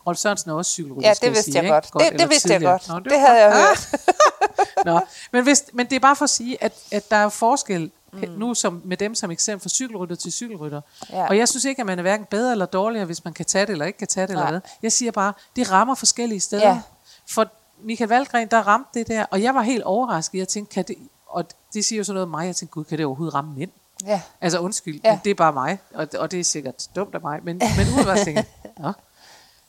Rolf 0.07 0.17
Sørensen 0.17 0.49
er 0.51 0.53
også 0.55 0.71
cykelrytter, 0.71 1.09
Ja, 1.09 1.13
skal 1.13 1.27
det 1.29 1.35
vidste 1.35 1.51
sige, 1.51 1.63
jeg 1.63 1.75
ikke? 1.77 1.89
godt. 1.91 2.11
Det, 2.11 2.19
det 2.19 2.29
vidste 2.29 2.49
jeg 2.49 2.55
tidligere. 2.59 2.71
godt. 2.71 2.87
Nå, 2.87 2.99
det 2.99 3.11
var 3.11 3.17
havde 3.19 3.45
jeg 3.45 3.51
godt. 3.53 3.89
hørt. 3.91 4.85
Nå, 4.85 4.99
men, 5.31 5.43
hvis, 5.43 5.63
men 5.73 5.85
det 5.89 5.95
er 5.95 5.99
bare 5.99 6.15
for 6.15 6.23
at 6.23 6.29
sige, 6.29 6.63
at, 6.63 6.73
at 6.91 7.11
der 7.11 7.17
er 7.17 7.29
forskel 7.29 7.91
mm. 8.13 8.19
nu 8.37 8.53
som, 8.53 8.81
med 8.85 8.97
dem 8.97 9.15
som 9.15 9.31
eksempel 9.31 9.61
fra 9.63 9.69
cykelrytter 9.69 10.15
til 10.15 10.31
cykelrytter. 10.31 10.81
Ja. 11.09 11.27
Og 11.27 11.37
jeg 11.37 11.47
synes 11.47 11.65
ikke, 11.65 11.79
at 11.79 11.85
man 11.85 11.97
er 11.99 12.01
hverken 12.01 12.25
bedre 12.25 12.51
eller 12.51 12.65
dårligere, 12.65 13.05
hvis 13.05 13.23
man 13.23 13.33
kan 13.33 13.45
tage 13.45 13.65
det 13.65 13.71
eller 13.71 13.85
ikke 13.85 13.99
kan 13.99 14.07
tage 14.07 14.27
det. 14.27 14.33
Eller 14.33 14.49
hvad. 14.49 14.59
Jeg 14.83 14.91
siger 14.91 15.11
bare, 15.11 15.33
det 15.55 15.71
rammer 15.71 15.95
forskellige 15.95 16.39
steder. 16.39 16.67
Ja. 16.67 16.81
For 17.29 17.45
Michael 17.83 18.09
Valgren, 18.09 18.47
der 18.47 18.67
ramte 18.67 18.99
det 18.99 19.07
der, 19.07 19.25
og 19.31 19.41
jeg 19.43 19.55
var 19.55 19.61
helt 19.61 19.83
overrasket. 19.83 20.39
Jeg 20.39 20.47
tænkte, 20.47 20.73
kan 20.73 20.83
det, 20.87 20.95
og 21.27 21.45
det 21.73 21.85
siger 21.85 21.97
jo 21.97 22.03
sådan 22.03 22.13
noget 22.13 22.23
om 22.25 22.29
mig, 22.29 22.45
jeg 22.45 22.55
tænkte, 22.55 22.73
gud, 22.73 22.83
kan 22.83 22.97
det 22.97 23.05
overhovedet 23.05 23.33
ramme 23.33 23.53
mænd? 23.55 23.71
Ja. 24.05 24.21
Altså 24.41 24.59
undskyld, 24.59 25.01
Ja. 25.03 25.11
men 25.11 25.19
det 25.23 25.29
er 25.29 25.35
bare 25.35 25.53
mig, 25.53 25.79
og, 25.93 26.07
og 26.17 26.31
det 26.31 26.39
er 26.39 26.43
sikkert 26.43 26.87
dumt 26.95 27.15
af 27.15 27.21
mig, 27.21 27.39
men, 27.43 27.57
men 27.77 27.87
umiddelbart 27.87 28.17
tænkte 28.17 28.45
jeg, 28.79 28.93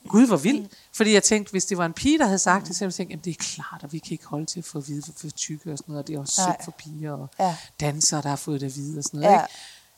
gud 0.07 0.27
hvor 0.27 0.37
vildt. 0.37 0.71
Fordi 0.93 1.13
jeg 1.13 1.23
tænkte, 1.23 1.51
hvis 1.51 1.65
det 1.65 1.77
var 1.77 1.85
en 1.85 1.93
pige, 1.93 2.17
der 2.19 2.25
havde 2.25 2.39
sagt 2.39 2.67
det, 2.67 2.75
så 2.75 2.79
ville 2.85 2.89
jeg 2.89 2.93
tænke, 2.95 3.11
jamen 3.11 3.23
det 3.23 3.31
er 3.31 3.35
klart, 3.39 3.83
og 3.83 3.93
vi 3.93 3.97
kan 3.99 4.11
ikke 4.11 4.25
holde 4.25 4.45
til 4.45 4.59
at 4.59 4.65
få 4.65 4.77
at 4.77 4.87
vide, 4.87 5.13
hvor 5.21 5.29
tykke 5.29 5.71
og 5.71 5.77
sådan 5.77 5.91
noget, 5.91 6.03
og 6.03 6.07
det 6.07 6.15
er 6.15 6.19
også 6.19 6.33
synd 6.41 6.63
for 6.63 6.71
piger 6.71 7.11
og 7.11 7.27
Ja. 7.39 7.57
dansere, 7.79 8.21
der 8.21 8.29
har 8.29 8.35
fået 8.35 8.61
det 8.61 8.67
at 8.67 8.75
vide 8.75 8.97
og 8.97 9.03
sådan 9.03 9.19
noget. 9.19 9.33
Ja. 9.35 9.41
Ikke? 9.41 9.53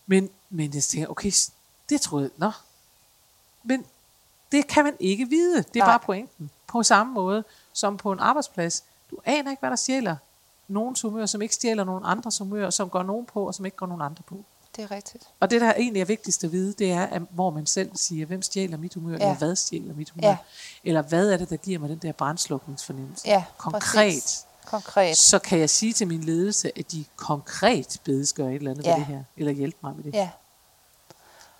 Men, 0.07 0.29
men 0.49 0.73
jeg 0.73 0.83
tænker, 0.83 1.07
okay, 1.07 1.31
det 1.89 2.01
troede 2.01 2.23
jeg, 2.23 2.31
nå. 2.37 2.51
Men 3.63 3.85
det 4.51 4.67
kan 4.67 4.83
man 4.83 4.93
ikke 4.99 5.29
vide. 5.29 5.57
Det 5.57 5.75
er 5.75 5.79
Nej. 5.79 5.87
bare 5.87 5.99
pointen. 5.99 6.49
På 6.67 6.83
samme 6.83 7.13
måde 7.13 7.43
som 7.73 7.97
på 7.97 8.11
en 8.11 8.19
arbejdsplads. 8.19 8.83
Du 9.11 9.17
aner 9.25 9.51
ikke, 9.51 9.59
hvad 9.59 9.69
der 9.69 9.75
stjæler 9.75 10.15
nogen 10.67 10.95
humør, 11.01 11.25
som 11.25 11.41
ikke 11.41 11.55
stjæler 11.55 11.83
nogen 11.83 12.03
andre 12.05 12.31
humør, 12.39 12.69
som 12.69 12.89
går 12.89 13.03
nogen 13.03 13.25
på, 13.25 13.47
og 13.47 13.55
som 13.55 13.65
ikke 13.65 13.77
går 13.77 13.85
nogen 13.85 14.01
andre 14.01 14.23
på. 14.27 14.43
Det 14.75 14.83
er 14.83 14.91
rigtigt. 14.91 15.23
Og 15.39 15.49
det, 15.51 15.61
der 15.61 15.73
egentlig 15.73 16.01
er 16.01 16.05
vigtigst 16.05 16.43
at 16.43 16.51
vide, 16.51 16.73
det 16.73 16.91
er, 16.91 17.03
at, 17.05 17.21
hvor 17.29 17.49
man 17.49 17.65
selv 17.65 17.91
siger, 17.95 18.25
hvem 18.25 18.41
stjæler 18.41 18.77
mit 18.77 18.93
humør, 18.93 19.11
Ja. 19.17 19.23
eller 19.23 19.35
hvad 19.35 19.55
stjæler 19.55 19.93
mit 19.93 20.09
humør, 20.09 20.27
Ja. 20.27 20.37
eller 20.83 21.01
hvad 21.01 21.29
er 21.29 21.37
det, 21.37 21.49
der 21.49 21.57
giver 21.57 21.79
mig 21.79 21.89
den 21.89 21.97
der 21.97 22.11
brandslukningsfornemmelse. 22.11 23.27
Ja, 23.27 23.43
Konkret, 23.57 23.81
præcis. 24.13 24.45
Konkret. 24.65 25.17
så 25.17 25.39
kan 25.39 25.59
jeg 25.59 25.69
sige 25.69 25.93
til 25.93 26.07
min 26.07 26.23
ledelse, 26.23 26.71
at 26.79 26.91
de 26.91 27.05
konkret 27.15 28.01
bedes 28.03 28.33
gøre 28.33 28.49
et 28.49 28.55
eller 28.55 28.71
andet 28.71 28.83
Ja. 28.85 28.97
med 28.97 29.05
det 29.05 29.15
her, 29.15 29.23
eller 29.37 29.51
hjælpe 29.51 29.77
mig 29.83 29.95
med 29.95 30.03
det. 30.03 30.13
Ja. 30.13 30.29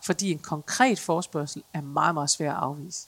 Fordi 0.03 0.31
en 0.31 0.39
konkret 0.39 0.99
forspørgsel 0.99 1.63
er 1.73 1.81
meget, 1.81 2.13
meget 2.13 2.29
svær 2.29 2.51
at 2.53 2.57
afvise. 2.63 3.07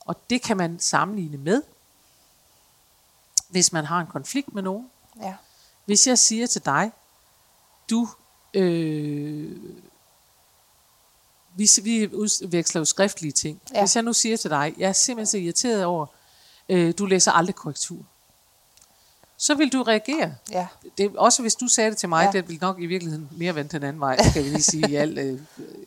Og 0.00 0.16
det 0.30 0.42
kan 0.42 0.56
man 0.56 0.78
sammenligne 0.80 1.36
med, 1.38 1.62
hvis 3.48 3.72
man 3.72 3.84
har 3.84 4.00
en 4.00 4.06
konflikt 4.06 4.54
med 4.54 4.62
nogen. 4.62 4.90
Ja. 5.22 5.34
Hvis 5.84 6.06
jeg 6.06 6.18
siger 6.18 6.46
til 6.46 6.64
dig, 6.64 6.92
du, 7.90 8.08
øh, 8.54 9.50
vi, 11.56 11.68
vi 11.82 12.14
udveksler 12.14 12.80
jo 12.80 12.84
skriftlige 12.84 13.32
ting. 13.32 13.60
Ja. 13.74 13.80
Hvis 13.80 13.96
jeg 13.96 14.02
nu 14.02 14.12
siger 14.12 14.36
til 14.36 14.50
dig, 14.50 14.74
jeg 14.78 14.88
er 14.88 14.92
simpelthen 14.92 15.26
så 15.26 15.38
irriteret 15.38 15.84
over, 15.84 16.06
øh, 16.68 16.94
du 16.98 17.06
læser 17.06 17.32
aldrig 17.32 17.54
korrektur. 17.54 17.98
Så 19.36 19.54
vil 19.54 19.72
du 19.72 19.82
reagere. 19.82 20.34
Ja. 20.50 20.66
Det, 20.98 21.12
også 21.16 21.42
hvis 21.42 21.54
du 21.54 21.68
sagde 21.68 21.90
det 21.90 21.98
til 21.98 22.08
mig, 22.08 22.24
Ja. 22.34 22.38
det 22.38 22.48
vil 22.48 22.58
nok 22.60 22.80
i 22.80 22.86
virkeligheden 22.86 23.28
mere 23.36 23.54
vende 23.54 23.70
den 23.70 23.82
anden 23.82 24.00
vej, 24.00 24.28
skal 24.30 24.44
vi 24.44 24.48
lige 24.48 24.62
sige, 24.62 24.90
i 24.90 24.94
al, 24.94 25.18
øh, 25.18 25.40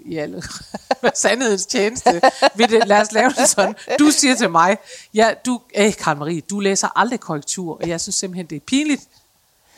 i 0.06 0.18
al 0.18 0.44
sandhedens 1.16 1.66
tjeneste. 1.66 2.22
Vil 2.56 2.70
det, 2.70 2.88
lad 2.88 3.02
os 3.02 3.12
lave 3.12 3.30
det 3.30 3.50
sådan. 3.50 3.76
Du 4.00 4.12
siger 4.12 4.36
til 4.36 4.50
mig, 4.50 4.78
ja, 5.14 5.34
du, 5.46 5.62
øh, 5.78 5.94
Karen 5.94 6.20
Marie, 6.20 6.42
du 6.42 6.60
læser 6.60 6.98
aldrig 6.98 7.20
korrektur, 7.20 7.78
og 7.82 7.88
jeg 7.88 8.02
synes 8.02 8.16
simpelthen, 8.16 8.46
det 8.46 8.56
er 8.56 8.60
pinligt, 8.60 9.08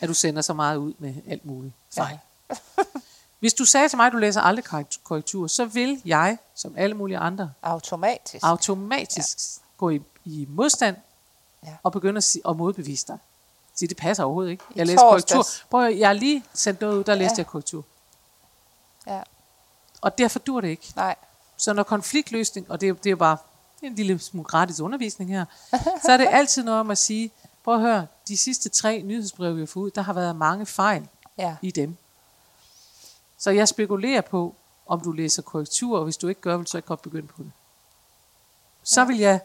at 0.00 0.08
du 0.08 0.14
sender 0.14 0.42
så 0.42 0.52
meget 0.54 0.76
ud 0.76 0.94
med 0.98 1.14
alt 1.28 1.46
muligt. 1.46 1.74
Ja. 1.96 2.08
Hvis 3.38 3.54
du 3.54 3.64
sagde 3.64 3.88
til 3.88 3.96
mig, 3.96 4.06
at 4.06 4.12
du 4.12 4.16
læser 4.18 4.40
aldrig 4.40 4.64
korrekt- 4.64 5.00
korrektur, 5.04 5.46
så 5.46 5.64
vil 5.64 6.02
jeg, 6.04 6.38
som 6.54 6.74
alle 6.76 6.94
mulige 6.96 7.18
andre, 7.18 7.52
Automatisk. 7.62 8.44
automatisk 8.44 9.38
ja. 9.38 9.62
gå 9.76 9.90
i, 9.90 10.00
i 10.24 10.46
modstand 10.50 10.96
Ja. 11.66 11.74
og 11.82 11.92
begynde 11.92 12.16
at, 12.18 12.24
sige, 12.24 12.42
at 12.48 12.56
modbevise 12.56 13.06
dig. 13.06 13.18
Sige, 13.74 13.88
det 13.88 13.96
passer 13.96 14.24
overhovedet 14.24 14.50
ikke. 14.50 14.64
I 14.70 14.72
Jeg 14.76 14.86
læser 14.86 14.98
torsdags. 14.98 15.32
korrektur. 15.32 15.66
Prøv, 15.70 15.86
at- 15.86 15.98
jeg 15.98 16.08
har 16.08 16.12
lige 16.12 16.44
sendt 16.54 16.80
noget 16.80 16.96
ud, 16.98 17.04
der 17.04 17.14
læste 17.14 17.32
Ja. 17.32 17.38
jeg 17.38 17.46
korrektur. 17.46 17.84
Ja. 19.06 19.22
Og 20.00 20.18
derfor 20.18 20.38
dur 20.38 20.60
det 20.60 20.68
ikke. 20.68 20.92
Nej. 20.96 21.14
Så 21.56 21.72
når 21.72 21.82
konfliktløsning, 21.82 22.70
og 22.70 22.80
det, 22.80 22.88
er- 22.88 22.94
det 22.94 23.06
er 23.06 23.10
jo 23.10 23.16
bare 23.16 23.36
en 23.82 23.94
lille 23.94 24.18
smule 24.18 24.44
gratis 24.44 24.80
undervisning 24.80 25.30
her, 25.30 25.44
så 26.04 26.12
er 26.12 26.16
det 26.16 26.26
altid 26.38 26.62
noget 26.64 26.80
om 26.80 26.90
at 26.90 26.98
sige, 26.98 27.30
prøv 27.68 27.74
at 27.76 27.80
høre, 27.82 28.06
de 28.28 28.36
sidste 28.36 28.68
tre 28.68 29.02
nyhedsbreve, 29.02 29.54
vi 29.54 29.60
har 29.60 29.66
fået 29.66 29.84
ud, 29.84 29.90
der 29.90 30.02
har 30.02 30.12
været 30.12 30.36
mange 30.36 30.66
fejl 30.66 31.08
Ja. 31.38 31.56
i 31.62 31.70
dem. 31.70 31.96
Så 33.38 33.50
jeg 33.50 33.68
spekulerer 33.68 34.20
på, 34.20 34.54
om 34.86 35.00
du 35.00 35.12
læser 35.12 35.42
korrektur, 35.42 35.98
og 35.98 36.04
hvis 36.04 36.16
du 36.16 36.28
ikke 36.28 36.40
gør, 36.40 36.56
vil 36.56 36.66
du 36.66 36.70
så 36.70 36.78
ikke 36.78 36.86
godt 36.88 37.02
begynde 37.02 37.26
på 37.26 37.42
det. 37.42 37.52
Så 38.82 39.04
vil 39.04 39.18
jeg 39.18 39.40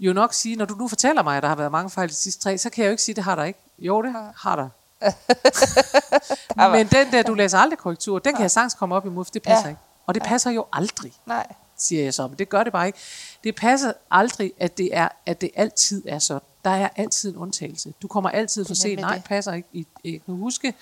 jo 0.00 0.12
nok 0.12 0.34
sige, 0.34 0.56
når 0.56 0.64
du 0.64 0.74
nu 0.74 0.88
fortæller 0.88 1.22
mig, 1.22 1.36
at 1.36 1.42
der 1.42 1.48
har 1.48 1.56
været 1.56 1.72
mange 1.72 1.90
fejl 1.90 2.08
de 2.08 2.14
sidste 2.14 2.42
tre, 2.42 2.58
så 2.58 2.70
kan 2.70 2.82
jeg 2.84 2.88
jo 2.88 2.90
ikke 2.90 3.02
sige, 3.02 3.12
at 3.12 3.16
det 3.16 3.24
har 3.24 3.34
der 3.34 3.44
ikke. 3.44 3.60
Jo, 3.78 4.02
det 4.02 4.14
har 4.36 4.56
der. 4.56 4.68
Men 6.76 6.86
den 6.88 7.12
der, 7.12 7.22
du 7.22 7.34
læser 7.34 7.58
aldrig 7.58 7.78
korrektur, 7.78 8.18
den 8.18 8.34
kan 8.34 8.42
jeg 8.42 8.50
sagtens 8.50 8.74
komme 8.74 8.94
op 8.94 9.06
imod, 9.06 9.24
for 9.24 9.32
det 9.32 9.42
passer 9.42 9.64
Ja. 9.64 9.68
ikke. 9.68 9.80
Og 10.06 10.14
det 10.14 10.22
passer 10.22 10.50
jo 10.50 10.66
aldrig, 10.72 11.12
Nej. 11.26 11.46
siger 11.76 12.02
jeg 12.04 12.14
så, 12.14 12.26
men 12.26 12.38
det 12.38 12.48
gør 12.48 12.64
det 12.64 12.72
bare 12.72 12.86
ikke. 12.86 12.98
Det 13.44 13.54
passer 13.56 13.92
aldrig, 14.10 14.52
at 14.58 14.78
det, 14.78 14.96
er, 14.96 15.08
at 15.26 15.40
det 15.40 15.50
altid 15.56 16.02
er 16.08 16.18
sådan. 16.18 16.40
Der 16.64 16.70
er 16.70 16.88
altid 16.96 17.30
en 17.30 17.36
undtagelse. 17.36 17.92
Du 18.02 18.08
kommer 18.08 18.30
altid 18.30 18.64
for 18.64 18.74
Det 18.74 18.82
sent. 18.82 19.00
Nej, 19.00 19.14
det. 19.14 19.24
passer 19.24 19.52
ikke. 19.52 19.68
I, 19.72 19.86
jeg 20.04 20.20
kan 20.26 20.34
huske, 20.34 20.74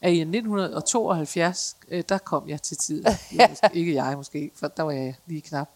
at 0.00 0.12
i 0.12 0.20
1972, 0.20 1.76
øh, 1.88 2.04
der 2.08 2.18
kom 2.18 2.48
jeg 2.48 2.62
til 2.62 2.76
tiden. 2.76 3.06
ja. 3.38 3.48
Ikke 3.72 3.94
jeg 3.94 4.16
måske, 4.16 4.50
for 4.56 4.68
der 4.68 4.82
var 4.82 4.92
jeg 4.92 5.14
lige 5.26 5.40
knap. 5.40 5.68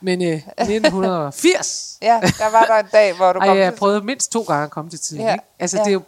Men 0.00 0.22
øh, 0.22 0.28
1980, 0.28 1.98
Ja, 2.02 2.20
der 2.38 2.50
var 2.50 2.64
der 2.64 2.74
en 2.74 2.86
dag, 2.92 3.16
hvor 3.16 3.32
du 3.32 3.38
ej, 3.38 3.46
kom 3.46 3.56
jeg 3.56 3.72
til... 3.72 3.78
prøvede 3.78 4.00
mindst 4.00 4.32
to 4.32 4.42
gange 4.42 4.64
at 4.64 4.70
komme 4.70 4.90
til 4.90 4.98
tiden. 5.00 5.22
Ja, 5.22 5.32
Ikke? 5.32 5.44
Altså, 5.58 5.76
ja. 5.76 5.82
det 5.82 5.88
er 5.88 5.92
jo 5.92 6.02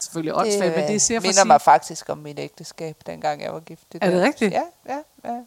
selvfølgelig 0.00 0.34
åndssvagt, 0.34 0.76
men 0.76 0.88
det 0.88 1.02
ser 1.02 1.20
for 1.20 1.22
minder 1.22 1.28
at 1.28 1.34
sige, 1.34 1.44
mig 1.46 1.60
faktisk 1.60 2.08
om 2.08 2.18
mit 2.18 2.38
ægteskab, 2.38 2.96
dengang 3.06 3.42
jeg 3.42 3.52
var 3.52 3.60
gift. 3.60 3.82
Er 3.94 4.10
det 4.10 4.12
der. 4.12 4.26
rigtigt? 4.26 4.52
Ja, 4.52 4.62
ja, 4.88 4.98
ja. 5.24 5.40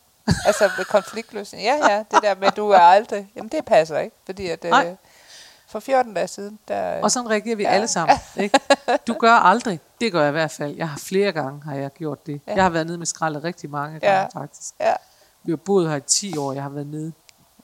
Altså 0.46 0.70
med 0.78 0.86
konfliktløsning. 0.86 1.64
Ja, 1.64 1.92
ja, 1.92 1.98
det 1.98 2.20
der 2.24 2.36
med, 2.36 2.52
du 2.52 2.70
er 2.70 2.80
aldrig... 2.80 3.32
Jamen, 3.36 3.50
det 3.50 3.66
passer 3.66 4.00
ikke, 4.00 4.16
fordi 4.26 4.48
at... 4.48 4.64
Nej. 4.64 4.88
Øh, 4.88 4.96
for 5.70 5.80
14 5.80 6.14
dage 6.14 6.28
siden, 6.28 6.60
der... 6.68 7.02
Og 7.02 7.12
sådan 7.12 7.30
reagerer 7.30 7.56
vi 7.56 7.64
ja. 7.64 7.70
alle 7.70 7.88
sammen. 7.88 8.18
Ikke? 8.38 8.60
Du 9.08 9.14
gør 9.14 9.32
aldrig. 9.34 9.80
Det 10.02 10.12
gør 10.12 10.20
jeg 10.22 10.30
i 10.30 10.32
hvert 10.32 10.52
fald. 10.52 10.76
Jeg 10.76 10.90
har 10.90 10.98
flere 10.98 11.32
gange 11.32 11.64
har 11.64 11.76
jeg 11.76 11.92
gjort 11.94 12.26
det. 12.26 12.34
Ja. 12.34 12.40
Ja. 12.52 12.56
Jeg 12.56 12.64
har 12.64 12.70
været 12.70 12.86
nede 12.88 12.98
med 12.98 13.06
skraldet 13.06 13.44
rigtig 13.44 13.70
mange 13.70 14.00
Ja. 14.04 14.10
gange 14.10 14.30
faktisk. 14.34 14.74
Ja, 14.80 14.94
Vi 15.44 15.52
har 15.52 15.58
boet 15.58 15.90
her 15.90 15.96
i 15.96 16.02
10 16.02 16.38
år. 16.38 16.54
Jeg 16.54 16.64
har 16.64 16.70
været 16.70 16.88
nede. 16.88 17.12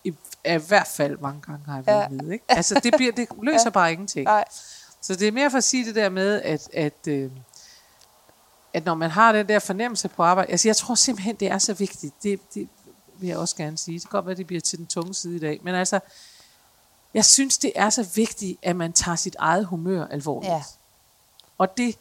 I, 0.04 0.13
I 0.46 0.58
hvert 0.68 0.88
fald 0.88 1.18
mange 1.18 1.41
gange 1.41 1.65
har 1.65 1.76
jeg 1.76 1.86
været 1.88 2.02
Ja. 2.02 2.08
nede. 2.08 2.34
Ikke? 2.34 2.46
Altså 2.50 2.80
det, 2.84 2.94
bliver, 2.98 3.12
det 3.12 3.28
løser 3.44 3.60
Ja. 3.65 3.70
bare 3.70 3.91
ingenting. 3.91 4.26
nej. 4.26 4.46
Så 5.02 5.15
det 5.15 5.28
er 5.28 5.32
mere 5.32 5.52
for 5.52 5.58
at 5.58 5.63
sige 5.63 5.86
det 5.86 5.96
der 5.96 6.10
med, 6.10 6.41
at, 6.41 6.70
at, 6.74 7.08
øh, 7.08 7.32
at 8.74 8.86
når 8.86 8.96
man 8.96 9.10
har 9.10 9.32
den 9.32 9.48
der 9.48 9.60
fornemmelse 9.60 10.08
på 10.10 10.24
arbejde, 10.24 10.52
altså 10.52 10.68
jeg 10.68 10.76
tror 10.76 10.96
simpelthen, 10.96 11.36
det 11.36 11.52
er 11.52 11.58
så 11.58 11.74
vigtigt. 11.74 12.13
Det, 12.24 12.39
det 12.54 12.70
vil 13.20 13.28
jeg 13.30 13.38
også 13.38 13.56
gerne 13.56 13.78
sige. 13.78 13.96
Det 14.00 14.02
kan 14.10 14.12
godt 14.18 14.26
være, 14.26 14.36
det 14.36 14.48
bliver 14.48 14.62
til 14.62 14.78
den 14.78 14.88
tunge 14.88 15.13
side 15.13 15.36
i 15.36 15.39
dag. 15.39 15.60
Men 15.63 15.76
altså, 15.76 16.00
jeg 17.15 17.25
synes, 17.25 17.58
det 17.58 17.71
er 17.75 17.89
så 17.89 18.08
vigtigt, 18.15 18.60
at 18.62 18.75
man 18.75 18.93
tager 18.93 19.15
sit 19.15 19.36
eget 19.39 19.65
humør 19.65 20.08
alvorligt. 20.08 20.51
Ja. 20.51 20.63
Og 21.58 21.78
det 21.78 21.97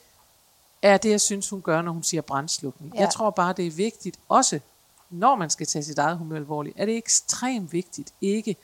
er 0.82 0.96
det, 0.96 1.10
jeg 1.10 1.20
synes, 1.20 1.48
hun 1.48 1.62
gør, 1.62 1.82
når 1.82 1.92
hun 1.92 2.02
siger 2.02 2.20
brandslukning. 2.20 2.94
Ja. 2.94 2.98
Ja. 2.98 3.04
Jeg 3.04 3.12
tror 3.12 3.30
bare, 3.30 3.52
det 3.52 3.66
er 3.66 3.70
vigtigt, 3.70 4.18
også 4.28 4.60
når 5.10 5.36
man 5.36 5.50
skal 5.50 5.66
tage 5.66 5.84
sit 5.84 5.98
eget 5.98 6.18
humør 6.18 6.36
alvorligt, 6.36 6.78
er 6.78 6.86
det 6.86 6.96
ekstremt 6.96 7.72
vigtigt 7.72 8.14
ikke 8.20 8.56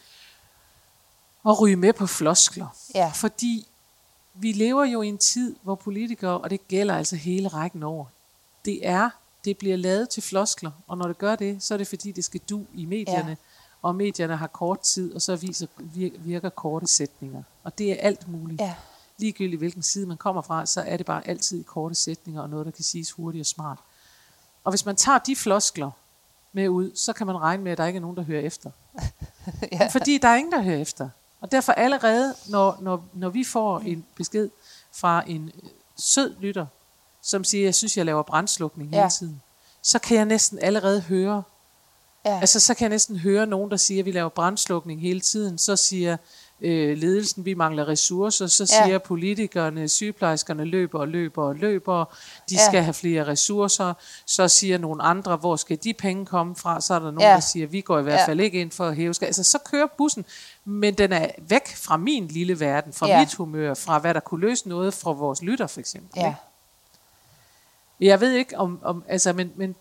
at 1.47 1.61
ryge 1.61 1.77
med 1.77 1.93
på 1.93 2.07
floskler. 2.07 2.77
Ja. 2.95 3.13
Fordi 3.15 3.67
vi 4.35 4.53
lever 4.53 4.85
jo 4.85 5.03
i 5.03 5.09
en 5.09 5.19
tid, 5.19 5.57
hvor 5.63 5.75
politikere, 5.75 6.39
og 6.41 6.51
det 6.51 6.69
gælder 6.69 6.97
altså 6.97 7.17
hele 7.17 7.49
rækken 7.49 7.83
over, 7.83 8.05
det 8.65 8.89
er, 8.89 9.11
det 9.45 9.59
bliver 9.59 9.77
lavet 9.77 10.09
til 10.09 10.23
floskler, 10.23 10.71
og 10.87 10.99
når 10.99 11.07
det 11.07 11.19
gør 11.19 11.37
det, 11.37 11.63
så 11.63 11.75
er 11.75 11.79
det 11.79 11.89
fordi, 11.89 12.13
det 12.13 12.25
skal 12.25 12.41
du 12.51 12.65
i 12.75 12.85
medierne, 12.85 13.29
ja. 13.29 13.37
Og 13.83 13.95
medierne 13.95 14.37
har 14.37 14.47
kort 14.47 14.81
tid, 14.81 15.15
og 15.15 15.23
så 15.23 15.37
viser, 15.37 15.67
vir- 15.81 16.19
virker 16.19 16.49
korte 16.49 16.87
sætninger. 16.87 17.43
Og 17.65 17.79
det 17.79 17.93
er 17.93 17.97
alt 18.01 18.29
muligt. 18.29 18.61
Ja. 18.61 18.75
Ligegyldigt 19.19 19.59
hvilken 19.61 19.83
side 19.83 20.07
man 20.07 20.17
kommer 20.17 20.43
fra, 20.43 20.67
så 20.67 20.81
er 20.81 20.97
det 20.97 21.07
bare 21.07 21.29
altid 21.29 21.61
i 21.61 21.63
korte 21.63 21.95
sætninger, 21.95 22.43
og 22.43 22.51
noget, 22.51 22.67
der 22.67 22.73
kan 22.73 22.85
siges 22.85 23.11
hurtigt 23.13 23.43
og 23.43 23.47
smart. 23.47 23.79
Og 24.65 24.73
hvis 24.73 24.87
man 24.87 24.97
tager 24.97 25.19
de 25.19 25.37
floskler 25.37 25.91
med 26.53 26.69
ud, 26.69 26.91
så 26.97 27.13
kan 27.13 27.27
man 27.27 27.41
regne 27.41 27.63
med, 27.63 27.73
at 27.73 27.79
der 27.79 27.87
ikke 27.87 27.97
er 27.97 28.01
nogen, 28.01 28.17
der 28.17 28.23
hører 28.23 28.41
efter. 28.41 28.71
Ja. 29.73 29.89
Fordi 29.93 30.19
der 30.19 30.29
er 30.29 30.37
ingen, 30.37 30.53
der 30.53 30.63
hører 30.63 30.79
efter. 30.79 31.09
Og 31.41 31.53
derfor 31.53 31.73
allerede, 31.73 32.35
når, 32.49 32.79
når, 32.81 33.05
når 33.13 33.29
vi 33.29 33.45
får 33.45 33.79
en 33.79 34.07
besked 34.17 34.51
fra 34.93 35.23
en 35.27 35.51
øh, 35.63 35.69
sød 35.99 36.35
lytter, 36.41 36.67
som 37.23 37.45
siger, 37.45 37.65
jeg 37.65 37.75
synes, 37.75 37.97
jeg 37.97 38.07
laver 38.07 38.23
brandslukning 38.23 38.91
hele 38.91 39.03
Ja. 39.03 39.09
tiden, 39.09 39.43
så 39.83 39.99
kan 39.99 40.17
jeg 40.17 40.25
næsten 40.25 40.59
allerede 40.59 41.01
høre, 41.01 41.43
Ja. 42.25 42.41
altså 42.41 42.61
så 42.61 42.75
kan 42.75 42.85
jeg 42.85 42.91
næsten 42.91 43.17
høre 43.17 43.47
nogen, 43.47 43.71
der 43.71 43.77
siger, 43.77 44.03
at 44.03 44.07
vi 44.07 44.13
laver 44.13 44.29
brandslukning 44.29 45.01
hele 45.01 45.21
tiden. 45.21 45.59
Så 45.59 45.77
siger 45.77 46.17
øh, 46.61 46.99
ledelsen, 46.99 47.45
vi 47.45 47.55
mangler 47.55 47.89
ressourcer. 47.89 48.47
Så 48.47 48.69
Ja. 48.81 48.85
siger 48.85 48.99
politikerne, 48.99 49.89
sygeplejerskerne 49.89 50.65
løber 50.65 50.99
og 51.01 51.09
løber 51.09 51.43
og 51.45 51.55
løber. 51.57 52.05
De 52.51 52.55
Ja. 52.55 52.67
skal 52.67 52.83
have 52.83 52.95
flere 52.95 53.27
ressourcer. 53.27 53.95
Så 54.27 54.49
siger 54.49 54.79
nogle 54.79 55.03
andre, 55.03 55.37
hvor 55.37 55.57
skal 55.57 55.79
de 55.85 55.95
penge 55.95 56.27
komme 56.27 56.57
fra? 56.57 56.81
Så 56.81 56.95
er 56.95 56.99
der 56.99 57.07
nogen, 57.07 57.21
Ja. 57.21 57.29
der 57.35 57.41
siger, 57.41 57.67
vi 57.67 57.81
går 57.81 57.99
i 57.99 58.03
hvert 58.03 58.19
Ja. 58.21 58.27
fald 58.27 58.41
ikke 58.41 58.61
ind 58.61 58.71
for 58.71 58.87
at 58.87 58.97
hæve 58.97 59.15
skat. 59.15 59.27
Altså 59.27 59.43
så 59.43 59.59
kører 59.59 59.87
bussen, 59.99 60.25
men 60.65 60.95
den 60.95 61.13
er 61.13 61.29
væk 61.39 61.77
fra 61.77 61.97
min 61.97 62.27
lille 62.27 62.61
verden, 62.61 62.93
fra 62.93 63.07
Ja. 63.09 63.21
mit 63.21 63.35
humør, 63.35 63.75
fra 63.75 63.99
hvad 63.99 64.15
der 64.15 64.21
kunne 64.21 64.41
løse 64.41 64.69
noget 64.69 64.95
fra 64.95 65.13
vores 65.13 65.43
lytter 65.43 65.67
for 65.67 65.81
eksempel. 65.81 66.11
Ja. 66.17 66.27
ikke? 66.27 66.39
Jeg 68.01 68.21
ved 68.21 68.33
ikke 68.33 68.59
om, 68.59 68.79
om 68.83 69.05
altså, 69.09 69.33
men, 69.33 69.53
men 69.57 69.77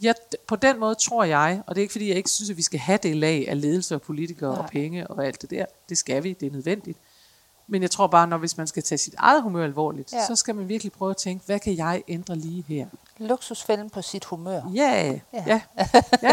jeg, 0.00 0.14
på 0.46 0.56
den 0.56 0.80
måde 0.80 0.94
tror 0.94 1.24
jeg, 1.24 1.62
og 1.66 1.74
det 1.74 1.80
er 1.80 1.82
ikke 1.82 1.92
fordi, 1.92 2.08
jeg 2.08 2.16
ikke 2.16 2.30
synes, 2.30 2.50
at 2.50 2.56
vi 2.56 2.62
skal 2.62 2.80
have 2.80 2.98
det 3.02 3.16
lag 3.16 3.48
af 3.48 3.60
ledelse 3.60 3.94
og 3.94 4.02
politikere 4.02 4.52
Nej. 4.54 4.62
og 4.62 4.68
penge 4.70 5.06
og 5.06 5.26
alt 5.26 5.42
det 5.42 5.50
der. 5.50 5.64
Det 5.88 5.98
skal 5.98 6.22
vi, 6.22 6.32
det 6.32 6.46
er 6.46 6.50
nødvendigt. 6.52 6.98
Men 7.66 7.82
jeg 7.82 7.90
tror 7.90 8.06
bare, 8.06 8.26
når 8.26 8.36
hvis 8.36 8.56
man 8.56 8.66
skal 8.66 8.82
tage 8.82 8.98
sit 8.98 9.14
eget 9.18 9.42
humør 9.42 9.64
alvorligt, 9.64 10.12
ja. 10.12 10.26
Så 10.26 10.36
skal 10.36 10.54
man 10.54 10.68
virkelig 10.68 10.92
prøve 10.92 11.10
at 11.10 11.16
tænke, 11.16 11.46
hvad 11.46 11.58
kan 11.60 11.76
jeg 11.76 12.02
ændre 12.08 12.36
lige 12.36 12.64
her? 12.68 12.86
Luksusfælden 13.18 13.90
på 13.90 14.02
sit 14.02 14.24
humør. 14.24 14.60
Ja, 14.74 15.18
Ja. 15.32 15.44
ja, 15.46 15.60
ja, 16.22 16.32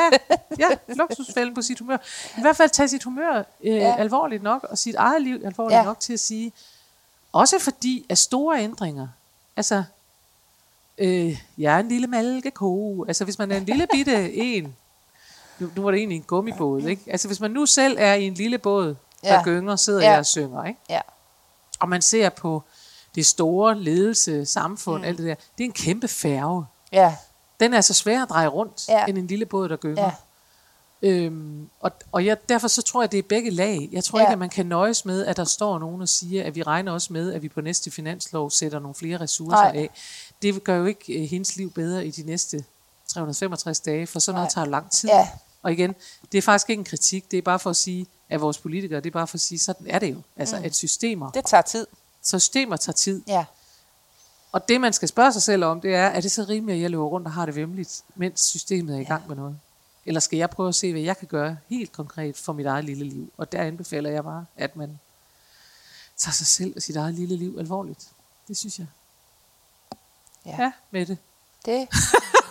ja, 0.59 0.67
luksusfælden 0.87 1.53
på 1.55 1.61
sit 1.61 1.79
humør. 1.79 1.97
I 2.37 2.41
hvert 2.41 2.55
fald 2.55 2.69
tage 2.69 2.87
sit 2.87 3.03
humør 3.03 3.43
øh, 3.63 3.75
ja. 3.75 3.95
Alvorligt 3.97 4.43
nok, 4.43 4.63
og 4.63 4.77
sit 4.77 4.95
eget 4.95 5.21
liv 5.21 5.41
alvorligt. 5.45 5.77
Ja. 5.77 5.83
nok 5.83 5.99
til 5.99 6.13
at 6.13 6.19
sige, 6.19 6.51
også 7.31 7.59
fordi 7.59 8.05
at 8.09 8.17
store 8.17 8.59
ændringer, 8.59 9.07
altså, 9.57 9.83
øh, 10.97 11.37
jeg 11.57 11.75
er 11.75 11.79
en 11.79 11.87
lille 11.87 12.07
malkeko, 12.07 13.03
altså 13.07 13.23
hvis 13.23 13.39
man 13.39 13.51
er 13.51 13.57
en 13.57 13.65
lille 13.65 13.87
bitte 13.93 14.33
en, 14.53 14.75
nu, 15.59 15.69
nu 15.75 15.81
var 15.83 15.91
det 15.91 15.97
egentlig 15.97 16.15
en 16.15 16.23
gummibåd, 16.27 16.81
ikke? 16.81 17.01
Altså 17.07 17.27
hvis 17.27 17.39
man 17.39 17.51
nu 17.51 17.65
selv 17.65 17.95
er 17.99 18.13
i 18.13 18.23
en 18.23 18.33
lille 18.33 18.57
båd, 18.57 18.85
der 19.23 19.33
Ja. 19.33 19.43
gynger, 19.43 19.75
sidder 19.75 20.01
Ja. 20.01 20.09
jeg 20.09 20.19
og 20.19 20.25
synger, 20.25 20.63
ikke? 20.65 20.79
Ja. 20.89 21.01
og 21.79 21.89
man 21.89 22.01
ser 22.01 22.29
på 22.29 22.63
det 23.15 23.25
store 23.25 23.79
ledelse, 23.79 24.45
samfund, 24.45 25.01
mm. 25.01 25.07
alt 25.07 25.17
det 25.17 25.25
der, 25.25 25.35
det 25.57 25.63
er 25.63 25.65
en 25.65 25.71
kæmpe 25.73 26.07
færge. 26.07 26.65
Ja. 26.91 27.15
Den 27.59 27.73
er 27.73 27.75
altså 27.77 27.93
svær 27.93 28.23
at 28.23 28.29
dreje 28.29 28.47
rundt, 28.47 28.87
ja. 28.89 29.05
End 29.05 29.17
en 29.17 29.27
lille 29.27 29.45
båd, 29.45 29.69
der 29.69 29.75
gynger. 29.77 30.03
Ja. 30.03 30.11
Øhm, 31.03 31.69
og 31.79 31.91
og 32.11 32.25
jeg, 32.25 32.49
derfor 32.49 32.67
så 32.67 32.81
tror 32.81 33.01
jeg, 33.01 33.11
det 33.11 33.17
er 33.17 33.23
begge 33.29 33.49
lag. 33.49 33.89
Jeg 33.91 34.03
tror. 34.03 34.19
Ja. 34.19 34.25
ikke, 34.25 34.31
at 34.31 34.39
man 34.39 34.49
kan 34.49 34.65
nøjes 34.65 35.05
med, 35.05 35.25
at 35.25 35.37
der 35.37 35.43
står 35.43 35.79
nogen 35.79 36.01
og 36.01 36.09
siger, 36.09 36.43
at 36.43 36.55
vi 36.55 36.63
regner 36.63 36.91
også 36.91 37.13
med, 37.13 37.33
at 37.33 37.41
vi 37.41 37.49
på 37.49 37.61
næste 37.61 37.91
finanslov 37.91 38.51
sætter 38.51 38.79
nogle 38.79 38.95
flere 38.95 39.19
ressourcer 39.19 39.57
Nej. 39.57 39.71
af. 39.75 39.89
Det 40.41 40.63
gør 40.63 40.75
jo 40.75 40.85
ikke 40.85 41.13
øh, 41.23 41.29
hendes 41.29 41.55
liv 41.55 41.71
bedre 41.71 42.05
i 42.05 42.11
de 42.11 42.23
næste 42.23 42.65
365 43.07 43.79
dage, 43.79 44.07
for 44.07 44.19
sådan 44.19 44.35
noget 44.35 44.45
Nej. 44.45 44.63
tager 44.63 44.71
lang 44.71 44.91
tid. 44.91 45.09
Ja. 45.09 45.29
Og 45.61 45.71
igen, 45.71 45.95
det 46.31 46.37
er 46.37 46.41
faktisk 46.41 46.69
ikke 46.69 46.79
en 46.79 46.85
kritik, 46.85 47.31
det 47.31 47.37
er 47.37 47.41
bare 47.41 47.59
for 47.59 47.69
at 47.69 47.75
sige, 47.75 48.05
at 48.29 48.41
vores 48.41 48.57
politikere, 48.57 48.99
det 48.99 49.05
er 49.09 49.11
bare 49.13 49.27
for 49.27 49.35
at 49.35 49.41
sige, 49.41 49.59
sådan 49.59 49.87
er 49.89 49.99
det 49.99 50.11
jo. 50.11 50.21
Altså, 50.37 50.57
mm. 50.57 50.63
at 50.65 50.75
systemer, 50.75 51.31
Det 51.31 51.45
tager 51.45 51.61
tid. 51.61 51.87
systemer 52.23 52.77
tager 52.77 52.93
tid. 52.93 53.21
Ja. 53.27 53.45
Og 54.51 54.67
det, 54.67 54.81
man 54.81 54.93
skal 54.93 55.07
spørge 55.07 55.33
sig 55.33 55.41
selv 55.41 55.63
om, 55.63 55.81
det 55.81 55.95
er, 55.95 56.05
er 56.07 56.21
det 56.21 56.31
så 56.31 56.43
rimeligt, 56.49 56.75
at 56.75 56.81
jeg 56.81 56.89
løber 56.89 57.03
rundt 57.05 57.27
og 57.27 57.33
har 57.33 57.45
det 57.45 57.55
vemmeligt, 57.55 58.03
mens 58.15 58.39
systemet 58.41 58.95
er 58.95 58.99
i 58.99 59.03
gang 59.03 59.27
med 59.27 59.35
noget? 59.35 59.59
Eller 60.05 60.19
skal 60.19 60.37
jeg 60.37 60.49
prøve 60.49 60.69
at 60.69 60.75
se, 60.75 60.91
hvad 60.91 61.01
jeg 61.01 61.17
kan 61.17 61.27
gøre 61.27 61.57
helt 61.69 61.91
konkret 61.91 62.37
for 62.37 62.53
mit 62.53 62.65
eget 62.65 62.85
lille 62.85 63.05
liv? 63.05 63.33
Og 63.37 63.51
der 63.51 63.61
anbefaler 63.61 64.09
jeg 64.09 64.23
bare, 64.23 64.45
at 64.57 64.75
man 64.75 64.99
tager 66.17 66.33
sig 66.33 66.47
selv 66.47 66.73
og 66.75 66.81
sit 66.81 66.95
eget 66.95 67.13
lille 67.13 67.35
liv 67.35 67.55
alvorligt. 67.59 68.07
Det 68.47 68.57
synes 68.57 68.79
jeg. 68.79 68.87
Ja. 70.45 70.55
Ja, 70.59 70.71
med 70.91 71.05
det. 71.05 71.17
Det, 71.65 71.87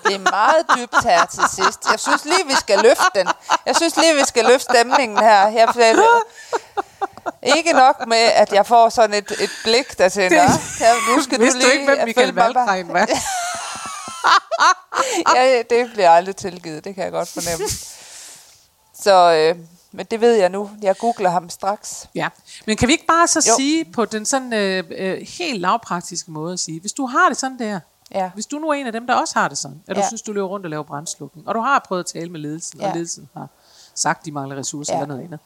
det 0.04 0.14
er 0.14 0.18
meget 0.30 0.66
dybt 0.76 1.04
her 1.04 1.26
til 1.26 1.42
sidst. 1.54 1.90
Jeg 1.90 2.00
synes 2.00 2.24
lige, 2.24 2.46
vi 2.46 2.54
skal 2.54 2.78
løfte 2.78 3.04
den. 3.14 3.28
Jeg 3.66 3.76
synes 3.76 3.96
lige, 3.96 4.14
vi 4.14 4.24
skal 4.24 4.44
løfte 4.44 4.66
stemningen 4.74 5.18
her. 5.18 5.48
Jeg, 5.48 5.68
ikke 7.42 7.72
nok 7.72 8.06
med, 8.06 8.16
at 8.16 8.52
jeg 8.52 8.66
får 8.66 8.88
sådan 8.88 9.14
et, 9.14 9.30
et 9.40 9.50
blik, 9.64 9.98
der 9.98 10.08
tænker, 10.08 10.42
ja, 10.80 10.94
nu 11.08 11.22
skal 11.22 11.40
Vidste 11.40 11.58
du 11.58 11.64
du 11.64 11.68
lige... 11.68 11.80
ikke, 11.80 11.94
hvem 11.94 12.06
Michael 12.08 12.34
Valgren 12.34 12.92
var? 12.92 13.08
ja, 15.36 15.62
det 15.70 15.90
bliver 15.92 16.10
aldrig 16.10 16.36
tilgivet, 16.36 16.84
det 16.84 16.94
kan 16.94 17.04
jeg 17.04 17.12
godt 17.12 17.28
fornemme. 17.28 17.68
Så, 19.02 19.32
øh, 19.32 19.56
men 19.92 20.06
det 20.06 20.20
ved 20.20 20.34
jeg 20.34 20.48
nu. 20.48 20.70
Jeg 20.82 20.96
googler 20.98 21.30
ham 21.30 21.48
straks. 21.50 22.08
Ja, 22.14 22.28
men 22.66 22.76
kan 22.76 22.88
vi 22.88 22.92
ikke 22.92 23.06
bare 23.06 23.26
så 23.28 23.44
Jo. 23.48 23.54
sige 23.56 23.84
på 23.84 24.04
den 24.04 24.24
sådan 24.26 24.52
øh, 24.52 24.84
øh, 24.90 25.18
helt 25.38 25.60
lavpraktiske 25.60 26.30
måde 26.30 26.52
at 26.52 26.60
sige, 26.60 26.80
hvis 26.80 26.92
du 26.92 27.06
har 27.06 27.28
det 27.28 27.36
sådan 27.38 27.58
der, 27.58 27.80
Ja. 28.14 28.30
hvis 28.34 28.46
du 28.46 28.58
nu 28.58 28.68
er 28.68 28.74
en 28.74 28.86
af 28.86 28.92
dem, 28.92 29.06
der 29.06 29.14
også 29.14 29.38
har 29.38 29.48
det 29.48 29.58
sådan, 29.58 29.82
at 29.88 29.96
du 29.96 30.00
Ja. 30.00 30.06
synes, 30.06 30.22
du 30.22 30.32
løber 30.32 30.46
rundt 30.48 30.66
og 30.66 30.70
laver 30.70 30.82
brandslukning, 30.82 31.48
og 31.48 31.54
du 31.54 31.60
har 31.60 31.84
prøvet 31.88 32.00
at 32.00 32.06
tale 32.06 32.28
med 32.30 32.40
ledelsen, 32.40 32.80
ja. 32.80 32.88
og 32.88 32.94
ledelsen 32.94 33.28
har 33.36 33.48
sagt, 33.94 34.24
de 34.24 34.32
mangler 34.32 34.56
ressourcer 34.56 34.92
Ja. 34.94 34.98
eller 35.02 35.14
noget 35.14 35.24
andet. 35.24 35.40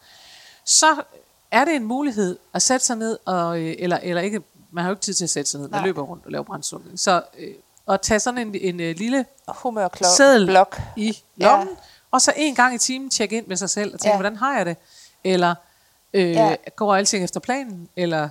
Så 0.64 1.02
er 1.50 1.64
det 1.64 1.74
en 1.74 1.84
mulighed 1.84 2.38
at 2.54 2.62
sætte 2.62 2.86
sig 2.86 2.96
ned, 2.96 3.18
og, 3.24 3.60
øh, 3.60 3.74
eller, 3.78 3.98
eller 4.02 4.22
ikke, 4.22 4.40
man 4.70 4.84
har 4.84 4.90
jo 4.90 4.92
ikke 4.94 5.02
tid 5.02 5.14
til 5.14 5.24
at 5.24 5.30
sætte 5.30 5.50
sig 5.50 5.60
ned, 5.60 5.68
man 5.68 5.78
Nej. 5.80 5.86
løber 5.86 6.02
rundt 6.02 6.26
og 6.26 6.32
laver 6.32 6.44
brandslukning. 6.44 7.00
Så 7.00 7.22
øh, 7.38 7.54
at 7.88 8.00
tage 8.00 8.20
sådan 8.20 8.38
en, 8.48 8.54
en 8.54 8.80
øh, 8.80 8.96
lille 8.96 9.24
Humørklok. 9.48 10.10
seddel 10.16 10.46
Blok. 10.46 10.80
i 10.96 11.18
lommen, 11.36 11.68
Ja. 11.68 11.74
Og 12.14 12.22
så 12.22 12.32
en 12.36 12.54
gang 12.54 12.74
i 12.74 12.78
timen 12.78 13.10
tjekke 13.10 13.36
ind 13.36 13.46
med 13.46 13.56
sig 13.56 13.70
selv 13.70 13.94
og 13.94 14.00
tænke, 14.00 14.12
Ja. 14.12 14.16
hvordan 14.16 14.36
har 14.36 14.56
jeg 14.56 14.66
det? 14.66 14.76
Eller 15.24 15.54
øh, 16.14 16.30
Ja. 16.30 16.54
går 16.76 16.94
alting 16.94 17.24
efter 17.24 17.40
planen? 17.40 17.88
Eller 17.96 18.28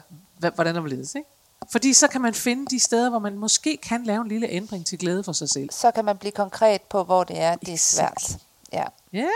hvordan 0.55 0.75
er 0.75 0.81
det 0.81 1.15
ikke? 1.15 1.29
Fordi 1.71 1.93
så 1.93 2.07
kan 2.07 2.21
man 2.21 2.33
finde 2.33 2.65
de 2.65 2.79
steder, 2.79 3.09
hvor 3.09 3.19
man 3.19 3.37
måske 3.37 3.77
kan 3.77 4.03
lave 4.03 4.21
en 4.21 4.27
lille 4.27 4.47
ændring 4.49 4.85
til 4.85 4.97
glæde 4.99 5.23
for 5.23 5.31
sig 5.31 5.49
selv. 5.49 5.69
Så 5.71 5.91
kan 5.91 6.05
man 6.05 6.17
blive 6.17 6.31
konkret 6.31 6.81
på, 6.81 7.03
hvor 7.03 7.23
det 7.23 7.39
er, 7.41 7.55
det 7.55 7.73
er 7.73 7.77
svært. 7.77 8.37
Ja. 8.73 8.83
Ja, 9.13 9.27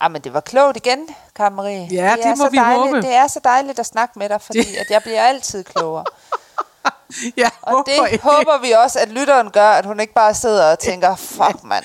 Ah, 0.00 0.12
men 0.12 0.22
det 0.22 0.34
var 0.34 0.40
klogt 0.40 0.76
igen, 0.76 1.08
Karen 1.34 1.54
Marie. 1.54 1.88
Ja, 1.90 2.14
det 2.16 2.26
er 2.26 2.30
må 2.36 2.44
så 2.44 2.48
vi 2.50 2.56
dejligt, 2.56 2.86
håbe. 2.94 3.02
Det 3.06 3.14
er 3.14 3.26
så 3.26 3.40
dejligt 3.44 3.78
at 3.78 3.86
snakke 3.86 4.18
med 4.18 4.28
dig, 4.28 4.40
fordi 4.40 4.76
at 4.76 4.86
jeg 4.90 5.02
bliver 5.02 5.22
altid 5.22 5.64
klogere. 5.64 6.04
ja 7.36 7.48
Og 7.62 7.84
det 7.86 8.20
håber 8.20 8.60
vi 8.62 8.72
også, 8.84 8.98
at 8.98 9.08
lytteren 9.08 9.50
gør, 9.50 9.70
at 9.70 9.86
hun 9.86 10.00
ikke 10.00 10.12
bare 10.14 10.34
sidder 10.34 10.70
og 10.72 10.78
tænker, 10.78 11.16
fuck 11.16 11.64
mand, 11.64 11.84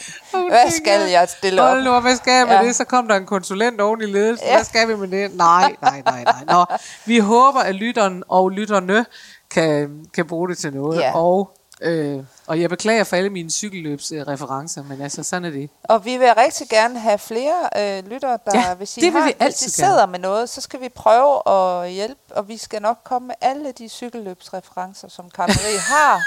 hvad 0.49 0.71
skal 0.71 1.09
jeg 1.09 1.29
stille 1.29 1.61
op? 1.61 1.69
Hold 1.69 1.83
nu, 1.83 1.99
hvad 1.99 2.15
skal 2.15 2.33
jeg 2.33 2.47
med 2.47 2.55
Ja. 2.55 2.63
det? 2.63 2.75
Så 2.75 2.83
kom 2.83 3.07
der 3.07 3.15
en 3.15 3.25
konsulent 3.25 3.81
oven 3.81 4.01
i 4.01 4.05
ledelsen. 4.05 4.47
Ja. 4.47 4.55
Hvad 4.55 4.63
skal 4.65 4.87
vi 4.87 4.95
med 4.95 5.07
det? 5.07 5.35
Nej, 5.37 5.75
nej, 5.81 6.01
nej, 6.05 6.23
nej. 6.23 6.43
Nå, 6.47 6.65
vi 7.05 7.19
håber, 7.19 7.59
at 7.59 7.75
lytteren 7.75 8.23
og 8.29 8.49
lytterne 8.49 9.05
kan, 9.51 9.89
kan 10.15 10.27
bruge 10.27 10.49
det 10.49 10.57
til 10.57 10.73
noget. 10.73 10.99
Ja. 10.99 11.11
Og, 11.15 11.49
øh, 11.83 12.23
og 12.47 12.61
jeg 12.61 12.69
beklager 12.69 13.03
for 13.03 13.15
alle 13.15 13.29
mine 13.29 13.49
cykelløbsreferencer, 13.51 14.83
men 14.83 15.01
altså, 15.01 15.23
sådan 15.23 15.45
er 15.45 15.49
det. 15.49 15.69
Og 15.83 16.05
vi 16.05 16.17
vil 16.17 16.33
rigtig 16.37 16.69
gerne 16.69 16.99
have 16.99 17.17
flere 17.17 17.69
øh, 17.77 18.05
lyttere, 18.09 18.37
der 18.45 18.59
Ja, 18.59 18.73
hvis 18.73 18.97
I, 18.97 19.01
det 19.01 19.13
vil 19.13 19.21
har, 19.21 19.27
vi 19.27 19.35
hvis 19.39 19.61
I 19.61 19.69
sidder 19.69 20.05
med 20.05 20.19
noget, 20.19 20.49
så 20.49 20.61
skal 20.61 20.81
vi 20.81 20.89
prøve 20.89 21.49
at 21.49 21.91
hjælpe, 21.91 22.19
og 22.35 22.47
vi 22.47 22.57
skal 22.57 22.81
nok 22.81 22.97
komme 23.03 23.27
med 23.27 23.35
alle 23.41 23.71
de 23.71 23.89
cykelløbsreferencer, 23.89 25.07
som 25.07 25.25
Marie 25.37 25.79
har, 25.95 26.21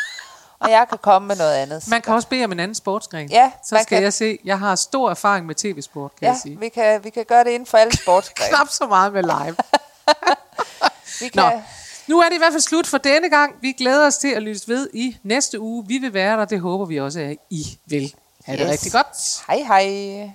og 0.59 0.71
jeg 0.71 0.87
kan 0.89 0.99
komme 0.99 1.29
med 1.29 1.37
noget 1.37 1.55
andet. 1.55 1.85
Man 1.89 2.03
kan 2.03 2.15
også 2.15 2.29
bede 2.29 2.45
om 2.45 2.53
en 2.53 2.61
anden 2.61 2.75
sportsgren. 2.75 3.31
Ja, 3.31 3.51
så 3.65 3.79
skal 3.83 3.97
kan- 3.97 4.03
jeg 4.03 4.13
se. 4.13 4.39
Jeg 4.45 4.59
har 4.59 4.75
stor 4.75 5.11
erfaring 5.11 5.47
med 5.47 5.55
tv-sport, 5.55 6.11
kan 6.19 6.27
ja, 6.27 6.33
jeg 6.33 6.41
sige. 6.43 6.59
vi 6.61 6.69
kan, 6.69 7.05
vi 7.05 7.11
kan 7.11 7.25
gøre 7.25 7.45
det 7.45 7.51
inden 7.51 7.67
for 7.67 7.79
alle 7.79 7.97
sportsgrene. 8.03 8.49
Knap 8.57 8.69
så 8.69 8.87
meget 8.87 9.13
med 9.13 9.23
live. 9.23 9.57
Vi 11.21 11.29
kan, 11.29 11.43
Nå, 11.43 11.51
nu 12.09 12.19
er 12.21 12.25
det 12.29 12.35
i 12.35 12.39
hvert 12.39 12.53
fald 12.53 12.63
slut 12.63 12.87
for 12.87 12.99
denne 12.99 13.31
gang. 13.31 13.55
Vi 13.61 13.73
glæder 13.73 14.07
os 14.07 14.17
til 14.19 14.29
at 14.29 14.43
lyttes 14.43 14.69
ved 14.69 14.89
i 14.95 15.17
næste 15.23 15.61
uge. 15.61 15.85
Vi 15.89 15.99
vil 15.99 16.15
være 16.15 16.39
der, 16.39 16.45
det 16.45 16.61
håber 16.61 16.85
vi 16.85 17.01
også, 17.01 17.21
at 17.21 17.37
I 17.51 17.65
vil. 17.87 18.15
Ha' 18.45 18.53
det 18.53 18.61
Yes. 18.61 18.71
rigtig 18.71 18.93
godt. 18.93 19.43
Hej 19.49 19.59
hej. 19.67 20.31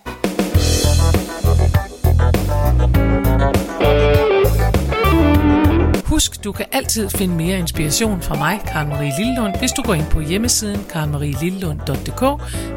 Husk, 6.11 6.43
du 6.43 6.51
kan 6.51 6.65
altid 6.71 7.09
finde 7.09 7.35
mere 7.35 7.59
inspiration 7.59 8.21
fra 8.21 8.35
mig, 8.35 8.61
Karen 8.67 8.89
Marie 8.89 9.13
Lillelund, 9.17 9.55
hvis 9.59 9.71
du 9.71 9.81
går 9.81 9.93
ind 9.93 10.05
på 10.05 10.19
hjemmesiden 10.19 10.85
karenmarielillelund.dk. 10.89 12.21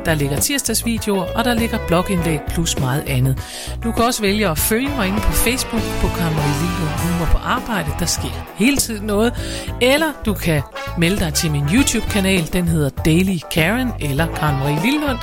Der 0.06 0.14
ligger 0.14 0.40
tirsdagsvideoer, 0.40 1.26
og 1.34 1.44
der 1.44 1.54
ligger 1.54 1.78
blogindlæg 1.86 2.40
plus 2.48 2.78
meget 2.78 3.04
andet. 3.06 3.38
Du 3.84 3.92
kan 3.92 4.04
også 4.04 4.22
vælge 4.22 4.48
at 4.48 4.58
følge 4.58 4.88
mig 4.88 5.08
inde 5.08 5.20
på 5.20 5.32
Facebook 5.32 5.82
på 6.00 6.06
Karen 6.18 6.34
Marie 6.34 6.54
Lillelund 6.60 6.90
Humor 6.98 7.26
på 7.32 7.38
arbejde. 7.38 7.90
Der 7.98 8.06
sker 8.06 8.54
hele 8.56 8.76
tiden 8.76 9.06
noget. 9.06 9.32
Eller 9.80 10.12
du 10.26 10.34
kan 10.34 10.62
melde 10.98 11.18
dig 11.24 11.34
til 11.34 11.50
min 11.50 11.64
YouTube-kanal. 11.74 12.52
Den 12.52 12.68
hedder 12.68 12.88
Daily 12.88 13.38
Karen 13.52 13.88
eller 14.00 14.26
Karen 14.26 14.58
Marie 14.58 14.82
Lillelund. 14.82 15.18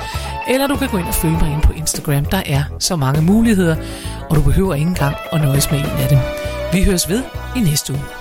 Eller 0.49 0.67
du 0.67 0.75
kan 0.75 0.87
gå 0.87 0.97
ind 0.97 1.07
og 1.07 1.13
følge 1.13 1.37
mig 1.41 1.51
inde 1.51 1.61
på 1.61 1.73
Instagram. 1.73 2.25
Der 2.25 2.41
er 2.45 2.63
så 2.79 2.95
mange 2.95 3.21
muligheder, 3.21 3.75
og 4.29 4.35
du 4.35 4.41
behøver 4.41 4.73
ikke 4.73 4.87
engang 4.87 5.15
at 5.31 5.41
nøjes 5.41 5.71
med 5.71 5.79
en 5.79 5.85
af 5.85 6.09
dem. 6.09 6.19
Vi 6.73 6.83
høres 6.83 7.09
ved 7.09 7.23
i 7.55 7.59
næste 7.59 7.93
uge. 7.93 8.20